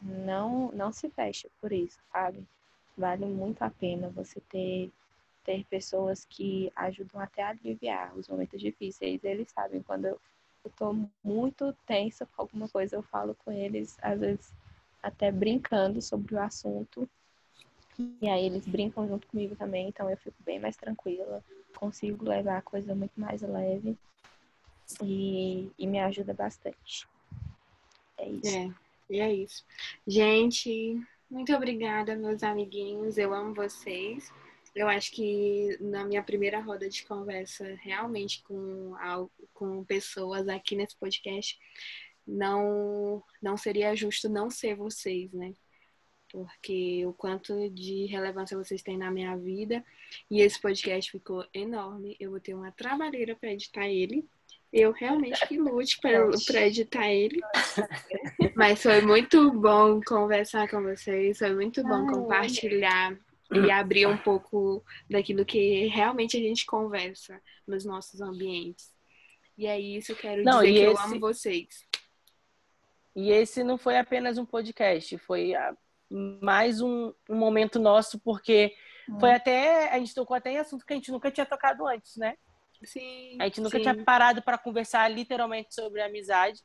não, 0.00 0.70
não 0.72 0.92
se 0.92 1.08
fecha 1.10 1.48
por 1.60 1.72
isso, 1.72 1.98
sabe? 2.12 2.46
Vale 2.96 3.24
muito 3.26 3.62
a 3.62 3.70
pena 3.70 4.08
você 4.10 4.40
ter, 4.40 4.92
ter 5.44 5.64
pessoas 5.64 6.24
que 6.24 6.70
ajudam 6.76 7.20
até 7.20 7.42
a 7.42 7.50
aliviar 7.50 8.16
os 8.16 8.28
momentos 8.28 8.60
difíceis. 8.60 9.24
Eles 9.24 9.50
sabem, 9.50 9.82
quando 9.82 10.06
eu, 10.06 10.20
eu 10.64 10.70
tô 10.76 10.94
muito 11.24 11.72
tensa 11.86 12.26
com 12.26 12.42
alguma 12.42 12.68
coisa, 12.68 12.96
eu 12.96 13.02
falo 13.02 13.34
com 13.44 13.50
eles, 13.50 13.98
às 14.02 14.20
vezes 14.20 14.52
até 15.02 15.30
brincando 15.30 16.02
sobre 16.02 16.34
o 16.34 16.40
assunto. 16.42 17.08
E 18.20 18.28
aí 18.28 18.44
eles 18.44 18.66
brincam 18.66 19.08
junto 19.08 19.26
comigo 19.26 19.56
também, 19.56 19.88
então 19.88 20.10
eu 20.10 20.16
fico 20.18 20.36
bem 20.44 20.58
mais 20.58 20.76
tranquila, 20.76 21.42
consigo 21.74 22.28
levar 22.28 22.58
a 22.58 22.62
coisa 22.62 22.94
muito 22.94 23.18
mais 23.18 23.40
leve 23.40 23.96
e, 25.02 25.70
e 25.78 25.86
me 25.86 25.98
ajuda 25.98 26.32
bastante. 26.32 27.06
É 28.18 28.28
isso. 28.28 28.56
É, 28.56 28.70
e 29.10 29.20
é 29.20 29.32
isso. 29.32 29.64
Gente, 30.06 31.00
muito 31.30 31.54
obrigada, 31.54 32.16
meus 32.16 32.42
amiguinhos. 32.42 33.18
Eu 33.18 33.34
amo 33.34 33.54
vocês. 33.54 34.32
Eu 34.74 34.88
acho 34.88 35.10
que 35.12 35.76
na 35.80 36.04
minha 36.04 36.22
primeira 36.22 36.60
roda 36.60 36.88
de 36.88 37.04
conversa, 37.04 37.64
realmente 37.80 38.42
com, 38.42 38.94
com 39.54 39.84
pessoas 39.84 40.48
aqui 40.48 40.76
nesse 40.76 40.94
podcast, 40.96 41.58
não, 42.26 43.22
não 43.40 43.56
seria 43.56 43.94
justo 43.96 44.28
não 44.28 44.50
ser 44.50 44.74
vocês, 44.74 45.32
né? 45.32 45.54
Porque 46.30 47.06
o 47.06 47.12
quanto 47.12 47.70
de 47.70 48.06
relevância 48.06 48.56
vocês 48.56 48.82
têm 48.82 48.98
na 48.98 49.10
minha 49.10 49.36
vida. 49.36 49.84
E 50.30 50.40
esse 50.42 50.60
podcast 50.60 51.10
ficou 51.10 51.46
enorme. 51.54 52.16
Eu 52.20 52.30
vou 52.30 52.40
ter 52.40 52.52
uma 52.52 52.72
trabalheira 52.72 53.34
para 53.34 53.52
editar 53.52 53.88
ele 53.88 54.28
Eu 54.72 54.92
realmente 54.92 55.46
que 55.46 55.58
lute 55.58 55.98
para 56.00 56.66
editar 56.66 57.08
ele. 57.08 57.40
Mas 58.54 58.82
foi 58.82 59.00
muito 59.00 59.52
bom 59.52 60.00
conversar 60.04 60.68
com 60.68 60.82
vocês, 60.82 61.38
foi 61.38 61.54
muito 61.54 61.82
bom 61.82 62.06
Ai, 62.06 62.14
compartilhar 62.14 63.16
e 63.52 63.70
abrir 63.70 64.06
um 64.06 64.16
pouco 64.16 64.84
daquilo 65.08 65.44
que 65.44 65.86
realmente 65.86 66.36
a 66.36 66.40
gente 66.40 66.66
conversa 66.66 67.40
nos 67.66 67.84
nossos 67.84 68.20
ambientes. 68.20 68.92
E 69.56 69.66
é 69.66 69.78
isso, 69.78 70.14
quero 70.14 70.42
não, 70.42 70.60
dizer 70.60 70.72
que 70.72 70.78
esse... 70.78 70.86
eu 70.86 70.98
amo 70.98 71.20
vocês. 71.20 71.86
E 73.14 73.30
esse 73.30 73.64
não 73.64 73.78
foi 73.78 73.96
apenas 73.96 74.36
um 74.36 74.44
podcast, 74.44 75.16
foi 75.18 75.54
mais 76.10 76.80
um, 76.80 77.12
um 77.28 77.36
momento 77.36 77.78
nosso, 77.78 78.18
porque 78.20 78.74
hum. 79.08 79.18
foi 79.18 79.32
até. 79.32 79.88
A 79.90 79.98
gente 79.98 80.14
tocou 80.14 80.36
até 80.36 80.52
em 80.52 80.58
assunto 80.58 80.84
que 80.84 80.92
a 80.92 80.96
gente 80.96 81.10
nunca 81.10 81.30
tinha 81.30 81.46
tocado 81.46 81.86
antes, 81.86 82.16
né? 82.16 82.36
Sim. 82.84 83.36
A 83.40 83.44
gente 83.44 83.60
nunca 83.60 83.78
sim. 83.78 83.82
tinha 83.82 84.04
parado 84.04 84.42
para 84.42 84.58
conversar 84.58 85.08
literalmente 85.08 85.74
sobre 85.74 86.02
amizade. 86.02 86.62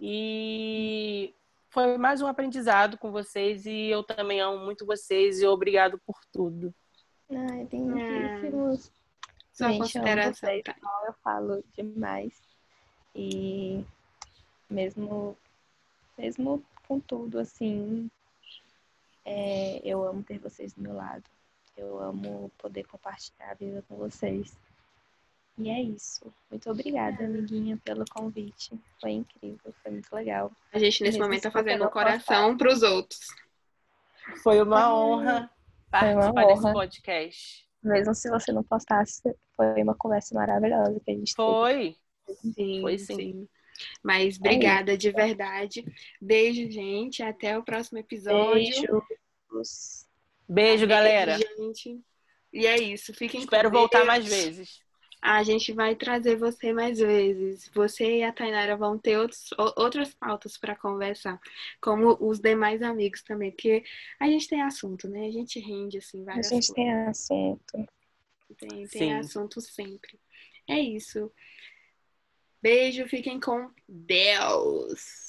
E 0.00 1.34
foi 1.70 1.98
mais 1.98 2.22
um 2.22 2.26
aprendizado 2.26 2.96
com 2.98 3.10
vocês 3.10 3.66
e 3.66 3.88
eu 3.88 4.02
também 4.02 4.40
amo 4.40 4.64
muito 4.64 4.86
vocês 4.86 5.40
e 5.40 5.46
obrigado 5.46 6.00
por 6.06 6.20
tudo. 6.32 6.74
Ai, 7.30 7.66
tem 7.66 7.82
muitíssimos. 7.82 8.92
Só 9.52 9.68
Gente, 9.68 9.78
consideração. 9.78 10.50
Eu, 10.50 10.62
vocês, 10.62 10.76
eu 11.06 11.14
falo 11.22 11.64
demais. 11.76 12.40
E 13.14 13.84
mesmo, 14.68 15.36
mesmo 16.18 16.62
com 16.86 16.98
tudo, 16.98 17.38
assim, 17.38 18.10
é, 19.24 19.80
eu 19.84 20.06
amo 20.06 20.22
ter 20.22 20.38
vocês 20.38 20.72
do 20.74 20.82
meu 20.82 20.94
lado. 20.94 21.24
Eu 21.76 22.00
amo 22.00 22.50
poder 22.58 22.84
compartilhar 22.84 23.50
a 23.50 23.54
vida 23.54 23.84
com 23.88 23.96
vocês. 23.96 24.56
E 25.56 25.70
é 25.70 25.80
isso. 25.80 26.32
Muito 26.50 26.68
obrigada, 26.70 27.24
amiguinha, 27.24 27.78
pelo 27.84 28.04
convite. 28.10 28.72
Foi 29.00 29.12
incrível, 29.12 29.72
foi 29.82 29.92
muito 29.92 30.12
legal. 30.12 30.50
A 30.72 30.78
gente 30.78 31.02
nesse 31.02 31.18
momento 31.18 31.42
tá 31.42 31.50
fazendo 31.50 31.84
o 31.84 31.90
coração 31.90 32.56
para 32.56 32.72
os 32.72 32.82
outros. 32.82 33.20
Foi 34.42 34.60
uma 34.60 34.92
honra 34.92 35.50
participar 35.90 36.30
uma 36.30 36.42
honra. 36.42 36.46
desse 36.46 36.72
podcast. 36.72 37.68
Mesmo 37.82 38.14
se 38.14 38.30
você 38.30 38.52
não 38.52 38.64
postasse, 38.64 39.22
foi 39.54 39.82
uma 39.82 39.94
conversa 39.94 40.34
maravilhosa 40.34 40.98
que 41.04 41.10
a 41.10 41.14
gente 41.14 41.34
foi. 41.34 41.96
teve. 42.26 42.54
Sim, 42.54 42.80
foi 42.80 42.98
sim. 42.98 43.14
sim. 43.14 43.48
Mas 44.02 44.38
obrigada 44.38 44.94
é 44.94 44.96
de 44.96 45.10
verdade. 45.12 45.84
Beijo, 46.20 46.68
gente. 46.70 47.22
Até 47.22 47.56
o 47.56 47.62
próximo 47.62 47.98
episódio. 47.98 49.04
Beijos. 49.50 50.06
Beijo, 50.48 50.86
galera. 50.86 51.38
Gente. 51.38 52.00
E 52.52 52.66
é 52.66 52.76
isso. 52.80 53.12
Fiquem 53.12 53.40
Espero 53.40 53.70
voltar 53.70 54.04
mais 54.04 54.24
vezes 54.24 54.83
a 55.24 55.42
gente 55.42 55.72
vai 55.72 55.96
trazer 55.96 56.36
você 56.36 56.70
mais 56.74 56.98
vezes. 56.98 57.70
Você 57.72 58.18
e 58.18 58.22
a 58.22 58.30
Tainara 58.30 58.76
vão 58.76 58.98
ter 58.98 59.16
outros, 59.18 59.48
outras 59.74 60.12
pautas 60.12 60.58
para 60.58 60.76
conversar, 60.76 61.40
como 61.80 62.14
os 62.20 62.38
demais 62.38 62.82
amigos 62.82 63.22
também, 63.22 63.50
porque 63.50 63.82
a 64.20 64.26
gente 64.26 64.46
tem 64.46 64.60
assunto, 64.60 65.08
né? 65.08 65.26
A 65.26 65.30
gente 65.30 65.58
rende, 65.58 65.96
assim, 65.96 66.22
várias 66.22 66.52
A 66.52 66.54
gente 66.54 66.66
coisas. 66.66 66.74
tem 66.74 66.92
assunto. 66.92 67.88
Tem, 68.58 68.86
tem 68.86 69.14
assunto 69.14 69.62
sempre. 69.62 70.20
É 70.68 70.78
isso. 70.78 71.32
Beijo, 72.60 73.08
fiquem 73.08 73.40
com 73.40 73.70
Deus! 73.88 75.24